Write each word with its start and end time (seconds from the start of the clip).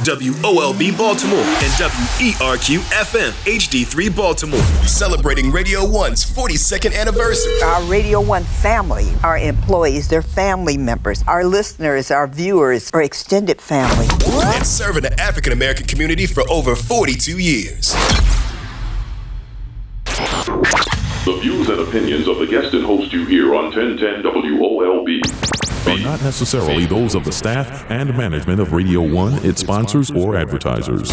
WOLB 0.00 0.96
Baltimore 0.96 1.38
and 1.38 1.72
WERQ 1.76 2.78
FM 2.78 3.32
HD3 3.44 4.16
Baltimore. 4.16 4.62
Celebrating 4.86 5.50
Radio 5.52 5.80
1's 5.80 6.24
42nd 6.24 6.98
anniversary. 6.98 7.62
Our 7.62 7.82
Radio 7.82 8.18
1 8.22 8.42
family, 8.44 9.12
our 9.22 9.36
employees, 9.36 10.08
their 10.08 10.22
family 10.22 10.78
members, 10.78 11.22
our 11.26 11.44
listeners, 11.44 12.10
our 12.10 12.26
viewers, 12.26 12.90
our 12.94 13.02
extended 13.02 13.60
family. 13.60 14.06
And 14.56 14.66
serving 14.66 15.02
the 15.02 15.20
African 15.20 15.52
American 15.52 15.86
community 15.86 16.24
for 16.24 16.48
over 16.50 16.74
42 16.74 17.38
years. 17.38 17.92
The 21.26 21.38
views 21.42 21.68
and 21.68 21.80
opinions 21.80 22.26
of 22.26 22.38
the 22.38 22.46
guest 22.46 22.72
and 22.72 22.86
host 22.86 23.12
you 23.12 23.26
hear 23.26 23.54
on 23.54 23.64
1010 23.64 24.22
WOLB 24.22 25.59
are 25.86 25.98
not 25.98 26.22
necessarily 26.22 26.86
those 26.86 27.14
of 27.14 27.24
the 27.24 27.32
staff 27.32 27.90
and 27.90 28.16
management 28.16 28.60
of 28.60 28.72
Radio 28.72 29.00
1, 29.00 29.44
its 29.44 29.60
sponsors, 29.60 30.10
or 30.10 30.36
advertisers. 30.36 31.12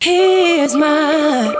Here's 0.00 0.74
my 0.74 1.54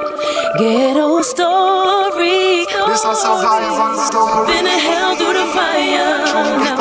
ghetto 0.58 1.22
story. 1.22 2.66
This 2.84 3.00
is 3.00 3.18
so 3.22 3.32
high 3.40 3.96
story. 4.08 4.46
Been 4.52 4.66
a 4.66 4.78
hell 4.78 5.16
through 5.16 5.32
the 5.32 5.46
fire. 5.52 6.20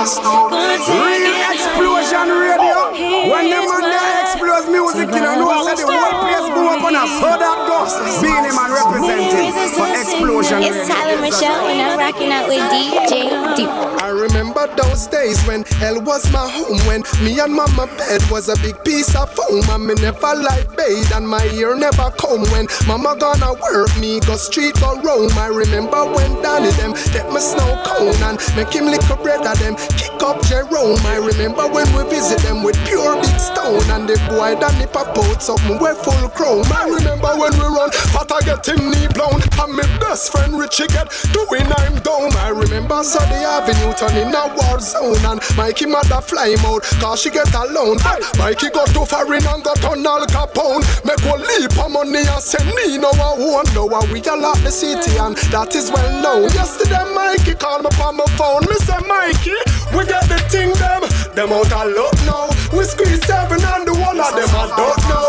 Real 0.03 1.35
explosion 1.47 2.27
radio. 2.27 2.91
When 3.31 3.47
them 3.47 3.63
man 3.63 4.27
explodes 4.27 4.67
music, 4.67 5.07
you 5.15 5.21
know, 5.23 5.39
know 5.39 5.63
that 5.63 5.79
the 5.79 5.87
whole 5.87 6.19
place 6.19 6.47
go 6.51 6.67
up 6.67 6.83
on 6.83 6.95
a 6.99 7.07
so 7.07 7.31
that 7.39 7.57
goes. 7.71 7.95
Being 8.19 8.43
him 8.43 8.59
and 8.63 8.73
representing 8.73 9.51
for 9.75 9.87
explosion 9.91 10.63
It's 10.63 10.87
Tyler 10.87 11.19
Michelle, 11.19 11.67
and 11.67 11.81
I'm 11.81 11.99
rocking 11.99 12.31
out 12.31 12.47
with 12.47 12.63
DJ 12.71 13.55
Duke. 13.55 14.01
I 14.01 14.09
remember 14.09 14.67
those 14.75 15.07
days 15.07 15.41
when 15.47 15.63
hell 15.79 16.01
was 16.01 16.31
my 16.31 16.47
home 16.47 16.79
When 16.87 17.03
me 17.23 17.39
and 17.39 17.53
mama 17.53 17.87
bed 17.97 18.21
was 18.29 18.47
a 18.49 18.55
big 18.61 18.81
piece 18.83 19.15
of 19.15 19.31
foam 19.31 19.63
And 19.69 19.87
me 19.87 19.95
never 19.95 20.35
like 20.35 20.75
bathe 20.75 21.11
and 21.13 21.27
my 21.27 21.43
ear 21.55 21.75
never 21.75 22.11
come 22.19 22.43
When 22.51 22.67
mama 22.87 23.15
gonna 23.19 23.53
work 23.53 23.91
me 23.99 24.19
go 24.21 24.35
street 24.35 24.75
go 24.79 24.99
roam 25.01 25.31
I 25.37 25.47
remember 25.47 26.05
when 26.05 26.31
Danny 26.41 26.71
them 26.79 26.93
get 27.11 27.31
my 27.31 27.39
snow 27.39 27.81
cone 27.83 28.15
And 28.23 28.37
make 28.55 28.71
him 28.71 28.85
lick 28.85 29.03
a 29.09 29.15
bread 29.15 29.45
of 29.45 29.59
them 29.59 29.75
kick 29.97 30.15
up 30.23 30.39
Jerome. 30.43 30.99
I 31.07 31.19
remember 31.19 31.67
when 31.67 31.87
we 31.95 32.03
visit 32.09 32.39
them 32.39 32.63
with 32.63 32.77
pure 32.85 33.15
big 33.19 33.39
stone 33.39 33.83
And 33.91 34.07
the 34.07 34.19
boy 34.29 34.55
Danny 34.59 34.87
pop 34.87 35.17
out 35.17 35.41
something 35.41 35.79
we 35.79 35.91
full 35.99 36.29
chrome. 36.31 36.67
I 36.71 36.87
remember 36.87 37.35
when 37.39 37.51
we 37.55 37.67
run 37.71 37.89
but 38.13 38.31
I 38.31 38.52
get 38.61 38.77
knee 38.77 39.07
blown. 39.13 39.41
And 39.57 39.73
my 39.73 39.85
best 39.99 40.31
friend 40.31 40.57
Richie 40.57 40.87
get 40.87 41.09
doing 41.33 41.65
I'm 41.65 41.95
down. 42.01 42.35
I 42.37 42.49
remember 42.49 43.03
Sunday 43.03 43.43
Avenue 43.43 43.93
turn 43.93 44.15
in 44.17 44.33
a 44.33 44.53
war 44.53 44.79
zone. 44.79 45.23
And 45.25 45.41
Mikey 45.57 45.87
mother 45.87 46.21
fly 46.21 46.55
out 46.65 46.83
cause 47.01 47.21
she 47.21 47.29
get 47.29 47.53
alone. 47.53 47.97
But 48.03 48.21
Mikey 48.37 48.69
got 48.69 48.89
too 48.89 49.05
far 49.05 49.25
in 49.33 49.45
and 49.45 49.63
got 49.63 49.83
on 49.85 50.05
Al 50.05 50.25
Capone. 50.27 50.83
Make 51.05 51.23
one 51.25 51.41
leap 51.41 51.77
of 51.77 51.91
money 51.91 52.25
and 52.25 52.43
send 52.43 52.67
me 52.75 52.97
no 52.97 53.11
one. 53.17 53.39
Won't 53.39 53.73
know 53.73 53.85
we 54.11 54.21
all 54.23 54.45
out 54.45 54.57
the 54.63 54.71
city 54.71 55.17
and 55.17 55.35
that 55.53 55.75
is 55.75 55.91
well 55.91 56.11
known. 56.21 56.49
Yesterday 56.53 57.03
Mikey 57.13 57.55
called 57.55 57.83
me 57.83 57.89
on 58.01 58.17
my 58.17 58.25
phone. 58.37 58.61
Me 58.69 58.75
say 58.85 58.99
Mikey, 59.07 59.57
we 59.95 60.05
get 60.05 60.27
the 60.29 60.39
thing 60.49 60.73
them. 60.77 61.01
Them 61.33 61.51
out 61.53 61.71
of 61.71 61.85
luck 61.95 62.17
now. 62.25 62.47
We 62.77 62.83
squeeze 62.85 63.23
seven 63.25 63.61
and 63.61 63.87
the 63.87 63.93
one 63.93 64.19
of 64.19 64.33
them 64.35 64.49
I 64.53 64.67
don't 64.77 65.09
know 65.09 65.22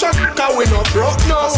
believe 0.00 0.34
cause 0.36 0.56
we 0.56 0.64
not 0.66 0.86
broke 0.92 1.18
now 1.26 1.50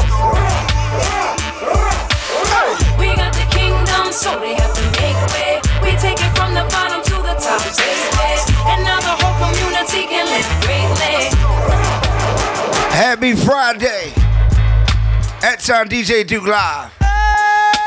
We 2.99 3.15
got 3.15 3.33
the 3.35 3.47
kingdom, 3.51 4.13
so 4.13 4.41
they 4.41 4.55
have 4.55 4.73
to 4.75 4.83
make 4.97 5.17
way. 5.35 5.61
We 5.85 5.93
take 5.99 6.17
it 6.21 6.33
from 6.37 6.55
the 6.55 6.65
bottom 6.73 7.03
to 7.05 7.17
the 7.21 7.35
top. 7.37 7.61
And 8.67 8.85
now 8.85 9.01
the 9.01 9.15
whole 9.21 9.37
community 9.45 10.07
can 10.09 10.25
live 10.27 10.49
greatly. 10.65 11.29
Happy 12.97 13.35
Friday. 13.35 14.13
At 15.43 15.61
time 15.61 15.89
DJ 15.89 16.27
Duke 16.27 16.47
Live. 16.47 16.93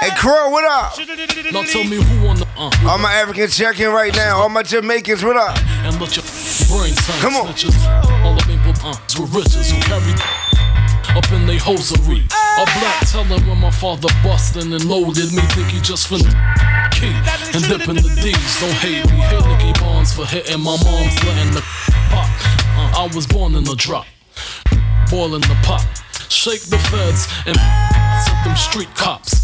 Hey, 0.02 0.10
Crow, 0.18 0.50
what 0.50 0.66
up? 0.66 0.98
Now 1.54 1.64
tell 1.64 1.84
me 1.84 1.98
who 2.02 2.28
on 2.28 2.38
the 2.38 2.48
uh. 2.58 2.70
All 2.90 2.98
my 2.98 3.14
Africans 3.14 3.56
checking 3.56 3.88
right 3.88 4.14
now. 4.16 4.40
All 4.40 4.50
my 4.50 4.64
Jamaicans, 4.64 5.24
what 5.24 5.38
up? 5.38 5.58
And 5.86 6.00
let 6.00 6.16
your 6.16 6.26
brain 6.68 6.94
Come 7.22 7.36
on. 7.36 7.54
Uh, 8.84 8.96
with 9.20 9.34
riches 9.34 9.72
who 9.72 9.80
carry 9.82 10.14
up 11.16 11.32
in 11.32 11.46
they 11.46 11.58
hosiery. 11.58 12.26
A 12.60 12.66
black 12.78 13.08
teller 13.08 13.40
when 13.48 13.60
my 13.60 13.72
father 13.72 14.10
bustin' 14.24 14.74
and 14.74 14.86
loaded 14.86 15.32
me. 15.34 15.42
Think 15.56 15.70
he 15.70 15.80
just 15.80 16.10
finna 16.10 16.30
key 16.92 17.14
and 17.54 17.64
dipping 17.66 17.96
the 17.96 18.12
D's. 18.22 18.60
Don't 18.60 18.72
hate 18.84 19.06
me. 19.10 19.18
Hit 19.32 19.46
Nicky 19.46 19.80
Barnes 19.80 20.14
for 20.14 20.26
hitting 20.26 20.62
my 20.62 20.78
mom's 20.84 21.18
letting 21.24 21.54
the 21.54 21.64
pop. 22.10 22.30
Uh, 22.76 23.04
I 23.06 23.10
was 23.16 23.26
born 23.28 23.56
in 23.56 23.64
the 23.64 23.76
drop. 23.76 24.06
Boiling 25.10 25.42
the 25.42 25.58
pot. 25.64 25.86
Shake 26.30 26.62
the 26.62 26.78
feds 26.78 27.28
and 27.46 27.56
set 28.26 28.44
them 28.44 28.56
street 28.56 28.94
cops. 28.96 29.44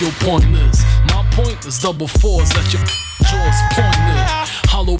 Your 0.00 0.10
point 0.20 0.44
is, 0.56 0.82
my 1.06 1.22
point 1.32 1.64
is 1.66 1.78
double 1.78 2.08
fours 2.08 2.48
that 2.50 2.66
your 2.72 2.82
jaws 3.28 3.58
pointed. 3.70 4.70
Hollow 4.70 4.98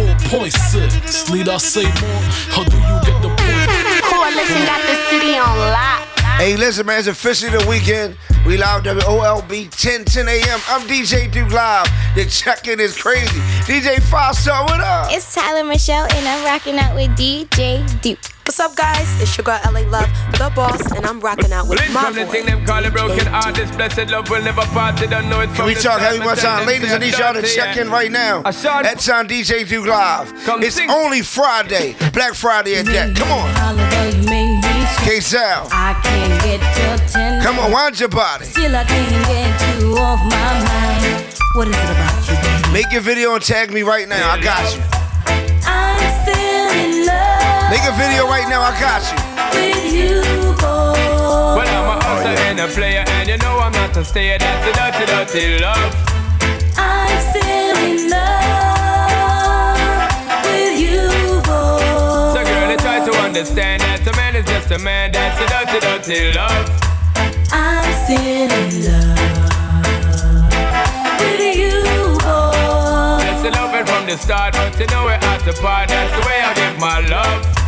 4.6. 0.00 1.34
Need 1.34 1.48
I 1.48 1.56
say 1.58 1.82
more? 1.82 2.22
Or 2.56 2.64
do 2.64 2.76
you 2.76 2.96
get 3.04 3.20
the 3.20 3.28
point? 3.28 4.04
Coalition 4.04 4.64
got 4.64 4.80
the 4.82 4.96
city 5.10 5.36
on 5.36 5.58
lock. 5.58 6.06
Hey, 6.38 6.56
listen, 6.56 6.86
man, 6.86 7.00
it's 7.00 7.08
officially 7.08 7.50
the 7.50 7.66
weekend. 7.68 8.16
We 8.46 8.56
live 8.56 8.82
WOLB 8.82 9.70
10 9.70 10.04
10 10.06 10.28
a.m. 10.28 10.60
I'm 10.68 10.88
DJ 10.88 11.30
Duke 11.30 11.52
Live. 11.52 11.86
The 12.14 12.24
check-in 12.24 12.80
is 12.80 12.96
crazy. 12.96 13.40
DJ 13.68 14.00
Five 14.00 14.34
Star, 14.36 14.64
what 14.64 14.80
up? 14.80 15.12
It's 15.12 15.34
Tyler 15.34 15.64
Michelle, 15.64 16.06
and 16.10 16.26
I'm 16.26 16.44
rocking 16.46 16.78
out 16.78 16.94
with 16.94 17.10
DJ 17.10 18.00
Duke. 18.00 18.39
What's 18.50 18.58
up, 18.58 18.74
guys? 18.74 19.06
It's 19.22 19.38
your 19.38 19.44
girl 19.44 19.60
LA 19.64 19.82
Love, 19.88 20.10
the 20.32 20.50
boss, 20.56 20.82
and 20.96 21.06
I'm 21.06 21.20
rocking 21.20 21.52
out 21.52 21.68
with 21.68 21.78
Well, 21.78 21.92
my 21.92 22.02
from 22.06 22.14
the 22.16 22.24
boy. 22.24 22.32
thing 22.32 22.46
them 22.46 22.66
call 22.66 22.84
it 22.84 22.92
broken 22.92 23.24
heart, 23.28 23.54
this 23.54 23.70
blessed 23.76 24.10
love 24.10 24.28
will 24.28 24.42
never 24.42 24.62
part. 24.74 24.96
They 24.96 25.06
don't 25.06 25.28
know 25.28 25.38
it 25.38 25.46
Can 25.46 25.54
from 25.54 25.66
we 25.66 25.74
the 25.74 25.80
talk 25.82 26.00
start, 26.00 26.02
heavy 26.02 26.18
but 26.18 26.26
one 26.26 26.36
time? 26.36 26.42
tell 26.44 26.56
them 26.58 26.66
Ladies, 26.66 26.88
I 26.90 26.92
say 26.94 26.98
need 26.98 27.16
y'all 27.16 27.32
to 27.34 27.42
check 27.46 27.76
in 27.76 27.88
right 27.90 28.10
now. 28.10 28.42
A 28.44 28.52
shot- 28.52 28.82
That's 28.82 29.08
on 29.08 29.28
DJ 29.28 29.62
Duke 29.68 29.86
Live. 29.86 30.32
It's 30.64 30.80
only 30.90 31.22
Friday. 31.22 31.94
Black 32.12 32.34
Friday 32.34 32.74
at 32.74 32.86
that. 32.86 33.14
Come 33.14 33.30
on. 33.30 33.54
Holiday 33.54 34.18
made. 34.28 34.60
K-Sal. 35.06 35.68
I 35.70 35.94
can't 36.02 36.42
get 36.42 36.60
your 36.76 36.94
attention. 36.94 37.42
Come 37.44 37.60
on, 37.60 37.70
wind 37.70 38.00
your 38.00 38.08
body. 38.08 38.46
Still, 38.46 38.74
I 38.74 38.82
can't 38.82 39.26
get 39.28 39.80
you 39.80 39.96
off 39.96 40.18
my 40.28 40.54
mind. 40.66 41.36
What 41.54 41.68
is 41.68 41.76
it 41.76 41.84
about 41.84 42.28
you, 42.28 42.34
baby? 42.34 42.72
Make 42.72 42.90
your 42.92 43.02
video 43.02 43.32
and 43.32 43.44
tag 43.44 43.72
me 43.72 43.82
right 43.84 44.08
now. 44.08 44.28
I 44.28 44.40
got 44.42 44.74
you. 44.74 44.99
Make 47.70 47.84
a 47.86 47.92
video 47.94 48.26
right 48.26 48.48
now. 48.48 48.62
I 48.62 48.74
got 48.82 48.98
you. 49.06 49.14
with 49.54 49.94
you, 49.94 50.22
boy. 50.58 51.54
Well, 51.54 51.70
I'm 51.70 51.86
a 51.86 52.02
hustler 52.02 52.34
and 52.50 52.58
a 52.58 52.66
player, 52.66 53.04
and 53.06 53.28
you 53.28 53.36
know 53.38 53.60
I'm 53.60 53.70
not 53.72 53.96
a 53.96 54.04
stayer. 54.04 54.38
That's 54.38 54.66
a 54.66 54.72
dirty, 54.74 55.06
dirty 55.06 55.58
love. 55.62 55.94
I'm 56.76 57.20
still 57.30 57.76
in 57.86 58.10
love 58.10 59.78
with 60.50 60.82
you, 60.82 61.06
boy. 61.46 62.34
So, 62.34 62.42
girl, 62.42 62.74
I 62.74 62.76
try 62.76 62.98
to 63.06 63.12
understand 63.22 63.82
that 63.82 64.02
a 64.02 64.12
man 64.16 64.34
is 64.34 64.46
just 64.46 64.70
a 64.72 64.78
man. 64.78 65.12
That's 65.12 65.38
a 65.38 65.46
dirty, 65.46 65.78
dirty 65.78 66.32
love. 66.34 66.66
I'm 67.52 67.86
still 68.02 68.50
in 68.50 68.82
love 68.82 69.78
with 71.22 71.54
you, 71.54 72.18
boy. 72.18 73.22
That's 73.22 73.42
the 73.46 73.50
loving 73.54 73.86
from 73.86 74.06
the 74.10 74.18
start, 74.18 74.54
but 74.54 74.74
you 74.74 74.86
know 74.88 75.04
we're 75.04 75.22
at 75.22 75.38
the 75.46 75.52
part. 75.62 75.88
That's 75.88 76.10
the 76.18 76.26
way 76.26 76.42
I 76.42 76.52
give 76.54 76.76
my 76.80 76.98
love. 77.06 77.59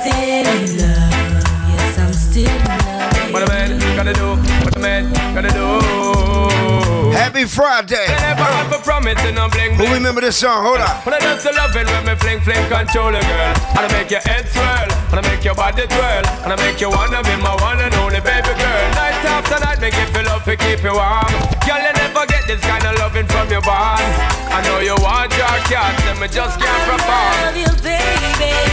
Still 0.00 0.14
in 0.14 0.78
love. 0.78 1.44
Yes, 1.68 1.98
I'm 1.98 2.12
still 2.14 2.48
in 2.48 2.64
love. 2.64 3.32
What 3.34 3.42
a 3.42 3.48
man 3.48 3.78
gotta 3.96 4.14
do, 4.14 4.36
what 4.64 4.74
a 4.74 4.80
man 4.80 5.12
gotta 5.34 5.50
do. 5.50 6.89
Happy 7.12 7.44
Friday. 7.44 8.06
Never 8.06 8.46
have 8.46 8.72
a 8.72 8.78
promise 8.82 9.18
and 9.26 9.38
I'm 9.38 9.50
bling 9.50 9.74
Who 9.74 9.86
remember 9.92 10.20
this 10.20 10.38
song? 10.38 10.62
Hold 10.62 10.80
on. 10.80 10.94
When 11.02 11.14
I 11.14 11.18
dance 11.18 11.42
to 11.42 11.52
loving 11.52 11.86
when 11.90 12.06
me 12.06 12.14
fling 12.16 12.40
fling 12.40 12.62
control 12.70 13.10
a 13.10 13.20
girl 13.20 13.52
And 13.74 13.82
I 13.82 13.88
make 13.90 14.10
your 14.10 14.22
head 14.22 14.46
swirl 14.48 14.88
And 15.10 15.18
I 15.18 15.22
make 15.26 15.42
your 15.44 15.54
body 15.54 15.86
twirl 15.86 16.24
And 16.46 16.52
I 16.54 16.56
make 16.62 16.80
you 16.80 16.90
wanna 16.90 17.22
be 17.26 17.34
my 17.42 17.54
one 17.58 17.80
and 17.82 17.94
only 17.98 18.20
baby 18.22 18.54
girl 18.54 18.84
Night 18.94 19.18
after 19.26 19.58
night 19.58 19.80
make 19.80 19.94
you 19.98 20.06
feel 20.14 20.24
love 20.26 20.44
to 20.46 20.54
keep 20.54 20.82
you 20.86 20.94
warm 20.94 21.34
Girl 21.66 21.82
you 21.82 21.92
never 21.98 22.24
get 22.30 22.46
this 22.46 22.62
kind 22.62 22.84
of 22.86 22.94
loving 23.02 23.26
from 23.26 23.50
your 23.50 23.62
bond 23.62 24.06
I 24.54 24.62
know 24.62 24.78
you 24.78 24.94
want 25.02 25.34
your 25.34 25.56
cat 25.66 25.98
and 26.06 26.18
me 26.22 26.28
just 26.30 26.62
can't 26.62 26.82
perform 26.86 27.34
Love 27.42 27.58
you, 27.58 27.72
baby. 27.82 28.70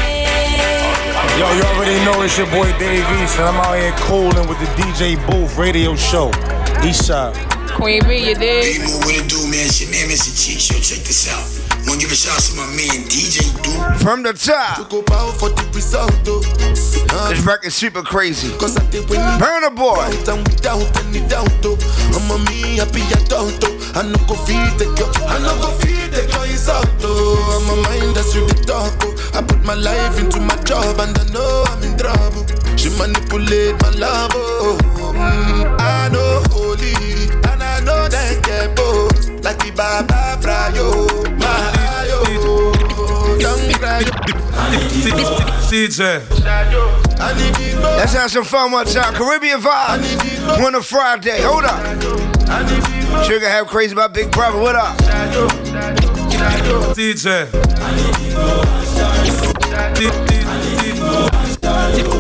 Yo, 1.38 1.45
you 1.53 1.63
already 1.73 1.97
know 2.06 2.21
it's 2.21 2.38
your 2.38 2.47
boy 2.47 2.65
Dave 2.79 3.06
East, 3.21 3.38
and 3.38 3.50
I'm 3.50 3.62
out 3.62 3.77
here 3.77 3.94
cooling 4.06 4.47
with 4.50 4.59
the 4.59 4.69
DJ 4.77 5.17
Booth 5.29 5.56
radio 5.57 5.95
show. 5.95 6.31
Eastside. 6.81 7.56
Queen 7.77 8.01
B, 8.09 8.18
you 8.18 8.33
dig? 8.33 8.81
Hey, 8.81 8.81
what 9.06 9.13
it 9.13 9.29
do, 9.29 9.38
man? 9.53 9.69
It's 9.69 9.77
your 9.77 9.94
name 9.94 10.09
is 10.09 10.25
Cheeks. 10.33 10.65
Yo, 10.74 10.81
check 10.81 11.06
this 11.06 11.29
out. 11.29 11.45
Wanna 11.85 12.01
give 12.01 12.09
a 12.09 12.18
shout 12.18 12.33
out 12.33 12.41
to 12.50 12.57
my 12.57 12.65
man 12.74 13.06
DJ 13.06 13.45
Duke. 13.62 14.01
From 14.01 14.25
the 14.25 14.33
top. 14.33 14.89
Took 14.89 15.06
up 15.06 15.12
out 15.13 15.38
for 15.38 15.53
the 15.53 15.62
result. 15.77 16.09
This 16.25 17.45
record's 17.45 17.75
super 17.77 18.01
crazy. 18.01 18.50
Burna 18.57 19.69
Boy. 19.69 20.09
And 20.25 20.41
without 20.50 20.89
any 21.06 21.21
doubt, 21.29 21.53
oh, 21.69 21.77
I'm 22.18 22.25
a 22.33 22.41
me 22.50 22.81
happy 22.81 23.06
adult. 23.13 23.62
oh. 23.62 23.94
I 23.94 24.01
no 24.01 24.18
go 24.25 24.33
feed 24.41 24.74
the 24.81 24.89
girl, 24.97 25.13
I 25.29 25.38
no 25.38 25.53
go 25.62 25.69
feed 25.77 26.09
the 26.09 26.25
girl 26.33 26.50
is 26.50 26.68
out. 26.68 26.89
Oh, 27.06 27.38
I'm 27.62 27.77
a 27.77 27.81
mind 27.85 28.18
that's 28.18 28.33
really 28.35 28.57
dark. 28.65 28.97
Oh. 29.06 29.38
I 29.38 29.45
put 29.45 29.62
my 29.63 29.75
life 29.77 30.18
into 30.18 30.41
my 30.41 30.57
job 30.65 30.97
and 30.97 31.13
I 31.13 31.25
know 31.29 31.63
I'm 31.69 31.83
in 31.85 31.94
trouble. 31.94 32.41
She 32.74 32.89
manipulate 32.97 33.77
my 33.85 33.91
love. 34.01 34.31
Oh, 34.33 34.77
mm, 35.13 35.77
I 35.77 36.09
know 36.09 36.41
holy 36.50 37.16
DJ. 45.77 46.27
Let's 47.97 48.13
have 48.13 48.31
some 48.31 48.44
fun 48.44 48.71
one 48.71 48.88
time. 48.88 49.13
Caribbean 49.13 49.62
vibe. 49.62 50.65
On 50.65 50.74
a 50.74 50.81
Friday. 50.81 51.39
Hold 51.44 51.65
up. 51.65 53.24
Sugar 53.24 53.47
have 53.47 53.68
crazy 53.68 53.94
about 53.94 54.12
Big 54.12 54.31
Brother. 54.31 54.59
What 54.59 54.75
up? 54.75 54.97
DJ. 56.95 57.45
DJ. 59.94 60.41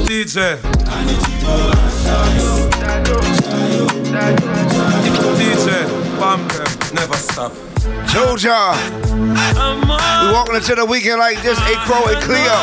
DJ. 0.05 0.59
Bam. 6.19 6.47
Never 6.93 7.15
stop. 7.15 7.76
Told 8.09 8.41
y'all. 8.41 8.75
We 9.13 10.33
walking 10.33 10.55
into 10.55 10.75
the 10.75 10.85
weekend 10.85 11.19
like 11.19 11.41
this. 11.41 11.59
A 11.59 11.75
Crow 11.85 12.05
and 12.07 12.21
Cleo. 12.21 12.57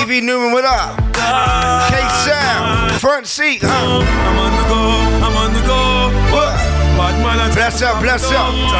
Evie 0.00 0.20
Newman, 0.20 0.52
what 0.52 0.64
up? 0.64 0.96
K 1.14 2.08
Sal. 2.24 2.98
Front 2.98 3.26
seat, 3.26 3.60
huh? 3.62 3.68
I'm 3.68 4.38
on 4.38 4.52
the 4.56 4.64
go. 4.68 4.80
I'm 5.24 5.36
on 5.36 5.52
the 5.52 5.60
go. 5.66 6.10
What? 6.34 6.54
Bless 7.54 7.82
up, 7.82 8.00
bless 8.00 8.30
up. 8.32 8.52
I'm 8.52 8.70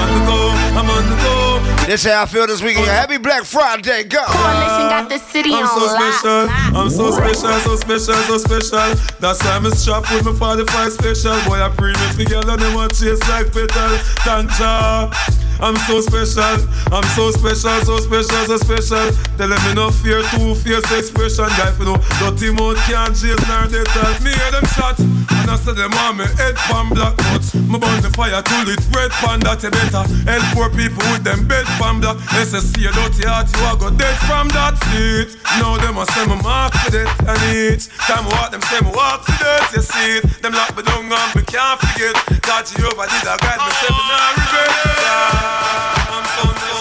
on 0.00 0.10
the 0.18 0.24
go. 0.26 0.50
I'm 0.78 0.88
on 0.90 1.04
the 1.10 1.16
go. 1.22 1.49
This 1.90 2.04
how 2.04 2.22
I 2.22 2.26
feel 2.26 2.46
this 2.46 2.62
weekend. 2.62 2.86
Happy 2.86 3.18
Black 3.18 3.42
Friday. 3.42 4.04
Go. 4.04 4.22
Coalition 4.24 4.86
got 4.90 5.08
the 5.08 5.18
city 5.18 5.50
I'm 5.52 5.66
so 5.66 5.88
special, 5.88 6.78
I'm 6.78 6.88
so 6.88 7.10
special, 7.10 7.50
so 7.58 7.74
special, 7.74 8.14
so 8.14 8.38
special. 8.38 8.94
That's 9.18 9.42
why 9.42 9.56
I'm 9.56 9.68
strapped 9.72 10.08
with 10.12 10.24
my 10.24 10.32
45 10.32 10.92
special. 10.92 11.32
Boy, 11.50 11.60
I 11.60 11.68
premium 11.76 12.14
together, 12.14 12.56
them 12.56 12.74
want 12.76 12.94
chase 12.94 13.18
like 13.28 13.52
petal. 13.52 13.98
Thank 14.22 14.52
Jah. 14.52 15.39
I'm 15.60 15.76
so 15.84 16.00
special, 16.00 16.56
I'm 16.88 17.04
so 17.12 17.30
special, 17.30 17.76
so 17.84 17.98
special, 18.00 18.42
so 18.48 18.56
special. 18.56 19.06
Tell 19.36 19.48
them 19.48 19.60
me 19.68 19.74
no 19.74 19.90
fear, 19.90 20.22
two 20.32 20.54
fierce 20.56 20.88
expression. 20.90 21.48
Guy, 21.60 21.68
you 21.78 21.84
know, 21.84 21.96
dirty 22.16 22.48
mouth 22.48 22.80
can't 22.88 23.12
chase 23.12 23.36
nor 23.44 23.68
they 23.68 23.84
tell 23.92 24.14
me 24.24 24.32
hear 24.32 24.50
them 24.56 24.64
shot. 24.72 24.96
And 24.98 25.48
I 25.50 25.56
say 25.56 25.72
them 25.76 25.92
on 26.00 26.16
me 26.16 26.24
head 26.40 26.56
pan 26.68 26.88
black 26.88 27.16
nuts. 27.28 27.54
Me 27.54 27.76
burn 27.76 28.00
the 28.00 28.08
fire 28.16 28.40
to 28.40 28.56
lit 28.64 28.80
red 28.96 29.12
pan 29.20 29.40
that 29.44 29.60
you 29.60 29.70
better. 29.70 30.04
Help 30.24 30.44
poor 30.56 30.68
people 30.72 31.04
with 31.12 31.24
them 31.24 31.44
bed 31.46 31.68
pan 31.76 32.00
black. 32.00 32.16
SSC 32.40 32.88
a 32.88 32.92
dirty 32.96 33.28
heart, 33.28 33.52
you 33.52 33.60
a 33.68 33.76
go 33.76 33.92
dead 33.92 34.16
from 34.24 34.48
that 34.56 34.80
seat. 34.88 35.36
Now 35.60 35.76
them 35.76 36.00
a 36.00 36.08
say 36.16 36.24
me 36.24 36.40
mark 36.40 36.72
for 36.72 36.90
that 36.96 37.08
and 37.28 37.40
each 37.52 37.92
time 38.08 38.24
I 38.24 38.32
walk 38.32 38.50
them 38.50 38.64
say 38.64 38.80
me 38.80 38.90
walk 38.96 39.28
for 39.28 39.36
that. 39.44 39.68
You 39.76 39.82
see 39.84 40.24
it, 40.24 40.40
them 40.40 40.56
lock 40.56 40.72
me 40.72 40.82
down 40.82 41.04
and 41.04 41.30
me 41.36 41.42
can't 41.44 41.76
forget. 41.76 42.16
God 42.40 42.64
Jehovah 42.64 43.06
did 43.12 43.28
a 43.28 43.36
guide 43.36 43.60
me, 43.60 43.72
say 43.76 43.92
me 43.92 44.02
not 44.08 44.32
regret. 44.40 44.72
Yeah. 45.04 45.49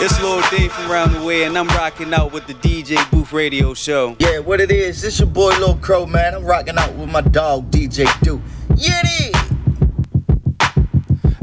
It's 0.01 0.17
Lil 0.21 0.41
Dave 0.49 0.71
from 0.71 0.89
around 0.89 1.11
the 1.11 1.21
way, 1.21 1.43
and 1.43 1.57
I'm 1.57 1.67
rocking 1.67 2.13
out 2.13 2.31
with 2.31 2.47
the 2.47 2.53
DJ 2.53 2.97
Booth 3.11 3.33
Radio 3.33 3.73
Show. 3.73 4.15
Yeah, 4.19 4.39
what 4.39 4.61
it 4.61 4.71
is, 4.71 5.01
this 5.01 5.19
your 5.19 5.27
boy 5.27 5.49
Lil 5.59 5.75
Crow, 5.75 6.05
man. 6.05 6.35
I'm 6.35 6.45
rocking 6.45 6.77
out 6.77 6.95
with 6.95 7.09
my 7.09 7.19
dog, 7.19 7.69
DJ 7.69 8.07
Duke. 8.21 8.41
Yeah, 8.77 9.01
it 9.03 9.35
is. 9.35 9.35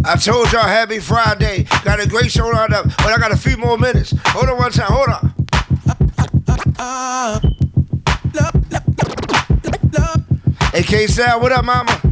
I 0.07 0.17
told 0.17 0.53
y'all 0.53 0.63
happy 0.63 1.01
Friday. 1.01 1.67
Got 1.85 2.01
a 2.01 2.09
great 2.09 2.31
show 2.31 2.49
lined 2.49 2.73
up, 2.73 2.87
but 2.97 3.09
I 3.09 3.19
got 3.19 3.33
a 3.33 3.37
few 3.37 3.59
more 3.59 3.77
minutes. 3.77 4.15
Hold 4.29 4.49
on 4.49 4.57
one 4.57 4.71
time. 4.71 4.91
Hold 4.91 5.09
on. 5.09 5.35
Hey, 10.73 10.83
K 10.83 11.07
Sal, 11.07 11.41
what 11.41 11.53
up, 11.53 11.65
mama? 11.65 12.06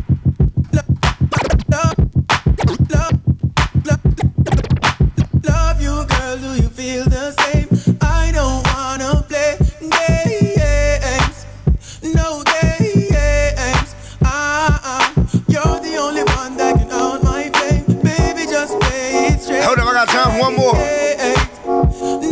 I 20.14 20.22
time 20.25 20.38
one 20.38 20.55
more. 20.55 20.75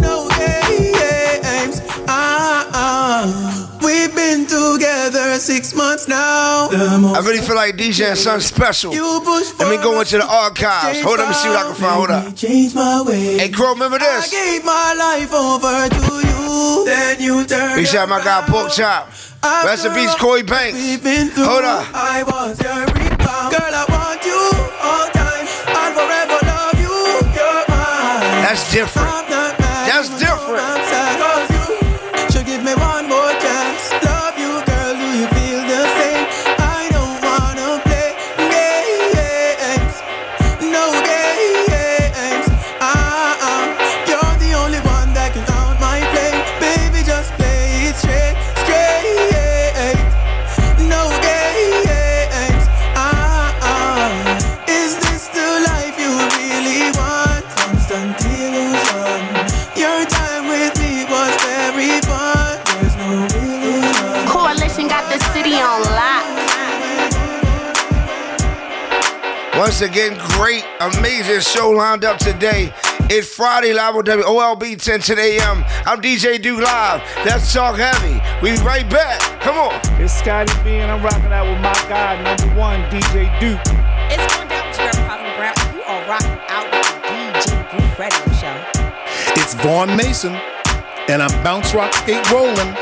No 0.00 0.29
games. 0.38 1.81
Ah, 2.06 2.70
ah. 2.73 3.79
We've 3.82 4.14
been 4.14 4.46
together 4.46 5.38
six 5.40 5.75
months 5.75 6.06
now. 6.06 6.69
I 6.70 7.20
really 7.26 7.40
feel 7.40 7.56
like 7.56 7.75
DJ 7.75 8.12
DJing 8.12 8.17
something 8.17 8.40
special. 8.40 8.93
Let 8.93 9.69
me 9.69 9.82
go 9.82 9.99
into 9.99 10.19
the 10.19 10.26
archives. 10.26 11.00
Hold 11.02 11.19
on, 11.19 11.26
let 11.26 11.29
me 11.29 11.34
see 11.34 11.49
what 11.49 11.58
I 11.58 11.62
can 11.64 11.75
find. 11.75 11.94
Hold 11.96 12.11
up. 12.11 12.37
Change 12.37 12.75
my 12.75 13.02
way. 13.02 13.38
Hey, 13.38 13.49
Crow, 13.49 13.73
remember 13.73 13.99
I 14.00 14.20
this? 14.20 14.31
gave 14.31 14.64
my 14.64 14.94
life 14.96 15.32
over 15.34 15.88
to 15.88 16.29
you. 16.29 16.84
Then 16.87 17.20
you 17.20 17.44
turned. 17.44 17.75
Big 17.76 17.87
shout 17.87 18.02
out 18.05 18.08
my 18.08 18.23
guy, 18.23 18.44
Pork 18.46 18.70
Chop. 18.70 19.08
Rest 19.64 19.87
in 19.87 19.93
peace, 19.93 20.14
Corey 20.14 20.43
Banks. 20.43 20.79
Hold 21.37 21.64
up. 21.64 21.87
I 21.93 22.23
was 22.23 22.61
your 22.62 22.92
That's 28.53 28.71
different. 28.71 29.31
Again, 69.82 70.17
great, 70.36 70.65
amazing 70.81 71.41
show 71.41 71.70
lined 71.70 72.05
up 72.05 72.19
today. 72.19 72.72
It's 73.10 73.34
Friday 73.34 73.72
live 73.72 73.96
on 73.96 74.05
WOLB 74.05 74.81
10 74.81 75.01
10 75.01 75.19
a.m. 75.19 75.65
I'm 75.86 76.01
DJ 76.01 76.41
Duke 76.41 76.62
Live. 76.62 77.03
Let's 77.24 77.53
talk 77.53 77.77
heavy. 77.77 78.20
We 78.43 78.56
be 78.56 78.65
right 78.65 78.89
back. 78.89 79.20
Come 79.41 79.56
on. 79.58 79.74
It's 80.01 80.15
Scotty 80.15 80.53
B, 80.62 80.70
and 80.70 80.91
I'm 80.91 81.03
rocking 81.03 81.32
out 81.32 81.46
with 81.46 81.60
my 81.60 81.74
guy, 81.89 82.22
number 82.22 82.58
one, 82.58 82.81
DJ 82.91 83.29
Duke. 83.41 83.60
It's 84.10 84.34
going 84.34 84.48
down 84.48 84.69
with 84.69 84.79
your 84.79 84.93
girl, 84.93 85.05
Prophet 85.05 85.36
Brown. 85.36 85.74
You 85.74 85.82
are 85.82 86.08
rocking 86.08 86.41
out 86.48 86.70
with 86.72 86.86
the 86.86 87.08
DJ 87.08 87.72
Booth 87.72 87.98
Radio 87.98 88.32
Show. 88.41 89.43
It's 89.43 89.55
Vaughn 89.55 89.96
Mason, 89.96 90.34
and 91.08 91.22
I'm 91.22 91.43
Bounce 91.43 91.74
Rock 91.74 91.93
Skate 91.93 92.31
Rolling, 92.31 92.77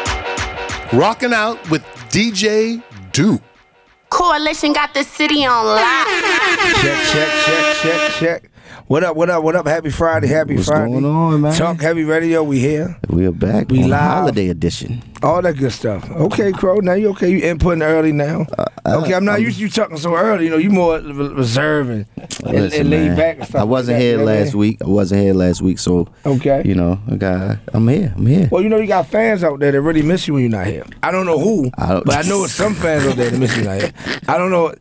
rocking 0.93 1.33
out 1.33 1.59
with 1.71 1.83
DJ 2.11 2.83
Duke. 3.13 3.43
Coalition 4.11 4.73
got 4.73 4.93
the 4.93 5.05
city 5.05 5.47
on 5.47 5.65
lock. 5.65 6.07
Check, 6.83 7.05
check, 7.13 7.31
check, 7.47 7.77
check, 7.81 8.13
check. 8.19 8.50
What 8.91 9.05
up, 9.05 9.15
what 9.15 9.31
up, 9.31 9.45
what 9.45 9.55
up? 9.55 9.69
Happy 9.69 9.89
Friday, 9.91 10.27
happy 10.27 10.57
What's 10.57 10.67
Friday. 10.67 10.91
What's 10.91 11.03
going 11.03 11.05
on, 11.15 11.41
man? 11.43 11.55
Talk 11.55 11.81
Heavy 11.81 12.03
Radio, 12.03 12.43
we 12.43 12.59
here. 12.59 12.97
We 13.09 13.25
are 13.25 13.31
back. 13.31 13.69
We 13.71 13.85
live. 13.85 14.01
holiday 14.01 14.49
edition. 14.49 15.01
All 15.23 15.41
that 15.43 15.57
good 15.59 15.71
stuff. 15.71 16.11
Okay, 16.11 16.51
Crow, 16.51 16.79
now 16.81 16.95
you 16.95 17.11
okay? 17.11 17.31
You 17.31 17.41
inputting 17.41 17.85
early 17.85 18.11
now. 18.11 18.47
Uh, 18.59 18.65
okay, 19.03 19.15
I'm 19.15 19.25
not 19.25 19.41
used 19.43 19.59
to 19.59 19.63
you 19.63 19.69
talking 19.71 19.97
so 19.97 20.17
early. 20.17 20.47
You 20.47 20.51
know, 20.51 20.57
you 20.57 20.71
more 20.71 20.99
re- 20.99 21.13
reserving 21.29 22.07
and, 22.17 22.29
Listen, 22.53 22.81
and 22.81 22.91
laid 22.91 23.07
man, 23.11 23.17
back 23.17 23.37
and 23.39 23.47
stuff. 23.47 23.61
I 23.61 23.65
wasn't 23.65 23.95
like 23.99 24.03
here 24.03 24.11
you 24.11 24.17
know 24.19 24.25
what 24.25 24.33
I 24.35 24.39
last 24.41 24.53
mean? 24.55 24.59
week. 24.61 24.79
I 24.83 24.87
wasn't 24.89 25.21
here 25.23 25.35
last 25.35 25.63
week, 25.63 25.79
so 25.79 26.09
Okay. 26.27 26.63
You 26.65 26.75
know, 26.75 26.99
I 27.09 27.15
got. 27.15 27.59
I'm 27.73 27.87
here. 27.87 28.13
I'm 28.17 28.27
here. 28.27 28.49
Well, 28.51 28.61
you 28.61 28.69
know, 28.69 28.79
you 28.79 28.89
got 28.89 29.07
fans 29.07 29.45
out 29.45 29.61
there 29.61 29.71
that 29.71 29.81
really 29.83 30.03
miss 30.03 30.27
you 30.27 30.35
when 30.35 30.43
you're 30.43 30.51
not 30.51 30.67
here. 30.67 30.85
I 31.05 31.13
don't 31.13 31.27
know 31.27 31.39
who, 31.39 31.71
I 31.79 31.91
don't- 31.93 32.05
but 32.07 32.17
I 32.17 32.29
know 32.29 32.43
it's 32.43 32.55
some 32.55 32.75
fans 32.75 33.07
out 33.07 33.15
there 33.15 33.31
that 33.31 33.39
miss 33.39 33.57
you 33.57 33.63
not 33.63 33.81
here. 33.81 33.93
I 34.27 34.37
don't 34.37 34.51
know. 34.51 34.75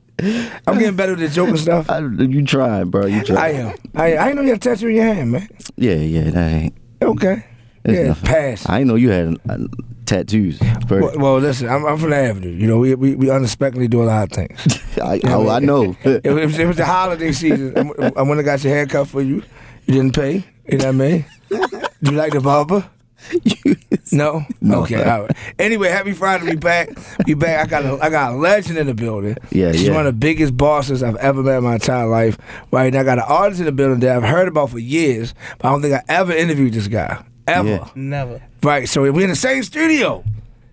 I'm 0.67 0.77
getting 0.77 0.95
better 0.95 1.13
at 1.13 1.19
the 1.19 1.29
joke 1.29 1.49
and 1.49 1.59
stuff. 1.59 1.89
I, 1.89 1.99
you 1.99 2.45
trying, 2.45 2.89
bro? 2.89 3.05
You 3.05 3.23
trying? 3.23 3.37
I 3.37 3.49
am. 3.59 3.75
I, 3.95 4.17
I 4.17 4.33
know 4.33 4.41
you 4.41 4.49
had 4.49 4.57
a 4.57 4.59
tattoo 4.59 4.87
in 4.87 4.95
your 4.95 5.05
hand, 5.05 5.31
man. 5.31 5.49
Yeah, 5.75 5.95
yeah, 5.95 6.29
that 6.29 6.51
ain't. 6.51 6.73
Okay. 7.01 7.45
Yeah, 7.85 8.07
nothing. 8.07 8.25
pass. 8.25 8.69
I 8.69 8.79
didn't 8.79 8.89
know 8.89 8.95
you 8.95 9.09
had 9.09 9.37
uh, 9.49 9.57
tattoos. 10.05 10.59
Well, 10.89 11.11
well, 11.15 11.37
listen, 11.37 11.69
I'm, 11.69 11.85
I'm 11.85 11.97
from 11.97 12.09
the 12.09 12.17
Avenue. 12.17 12.49
You 12.49 12.67
know, 12.67 12.79
we, 12.79 12.93
we 12.95 13.15
we 13.15 13.29
unexpectedly 13.29 13.87
do 13.87 14.03
a 14.03 14.05
lot 14.05 14.23
of 14.23 14.31
things. 14.31 14.97
I, 14.97 15.21
oh, 15.25 15.49
I 15.49 15.59
know. 15.59 15.95
it, 16.03 16.31
was, 16.31 16.59
it 16.59 16.65
was 16.65 16.77
the 16.77 16.85
holiday 16.85 17.31
season. 17.31 17.77
I, 17.77 18.11
I 18.17 18.21
went 18.23 18.39
and 18.39 18.45
got 18.45 18.63
your 18.63 18.73
haircut 18.73 19.07
for 19.07 19.21
you. 19.21 19.43
You 19.85 19.93
didn't 19.95 20.13
pay. 20.13 20.45
You 20.67 20.77
know 20.77 20.85
what 20.85 20.87
I 20.87 20.91
mean? 20.91 21.25
Do 21.49 21.57
you 22.11 22.11
like 22.11 22.33
the 22.33 22.41
barber? 22.41 22.87
no? 24.11 24.45
No. 24.61 24.83
Okay, 24.83 25.01
all 25.03 25.21
right. 25.23 25.37
Anyway, 25.57 25.89
happy 25.89 26.11
Friday. 26.13 26.45
We 26.45 26.55
back. 26.55 26.89
We 27.25 27.33
back. 27.33 27.65
I 27.65 27.69
got 27.69 27.85
a, 27.85 28.03
I 28.03 28.09
got 28.09 28.33
a 28.33 28.35
legend 28.35 28.77
in 28.77 28.87
the 28.87 28.93
building. 28.93 29.37
Yeah, 29.51 29.71
She's 29.71 29.83
yeah. 29.87 29.93
one 29.93 30.05
of 30.05 30.13
the 30.13 30.19
biggest 30.19 30.55
bosses 30.57 31.01
I've 31.01 31.15
ever 31.17 31.41
met 31.41 31.57
in 31.57 31.63
my 31.63 31.75
entire 31.75 32.07
life. 32.07 32.37
Right 32.71 32.91
now, 32.91 33.01
I 33.01 33.03
got 33.03 33.17
an 33.19 33.25
artist 33.27 33.59
in 33.59 33.65
the 33.65 33.71
building 33.71 33.99
that 34.01 34.15
I've 34.15 34.23
heard 34.29 34.47
about 34.47 34.71
for 34.71 34.79
years, 34.79 35.33
but 35.57 35.67
I 35.67 35.71
don't 35.71 35.81
think 35.81 35.93
I 35.93 36.03
ever 36.09 36.33
interviewed 36.33 36.73
this 36.73 36.87
guy. 36.87 37.23
Ever. 37.47 37.89
Never. 37.95 38.41
Right, 38.61 38.87
so 38.87 39.01
we're 39.01 39.23
in 39.23 39.29
the 39.29 39.35
same 39.35 39.63
studio. 39.63 40.23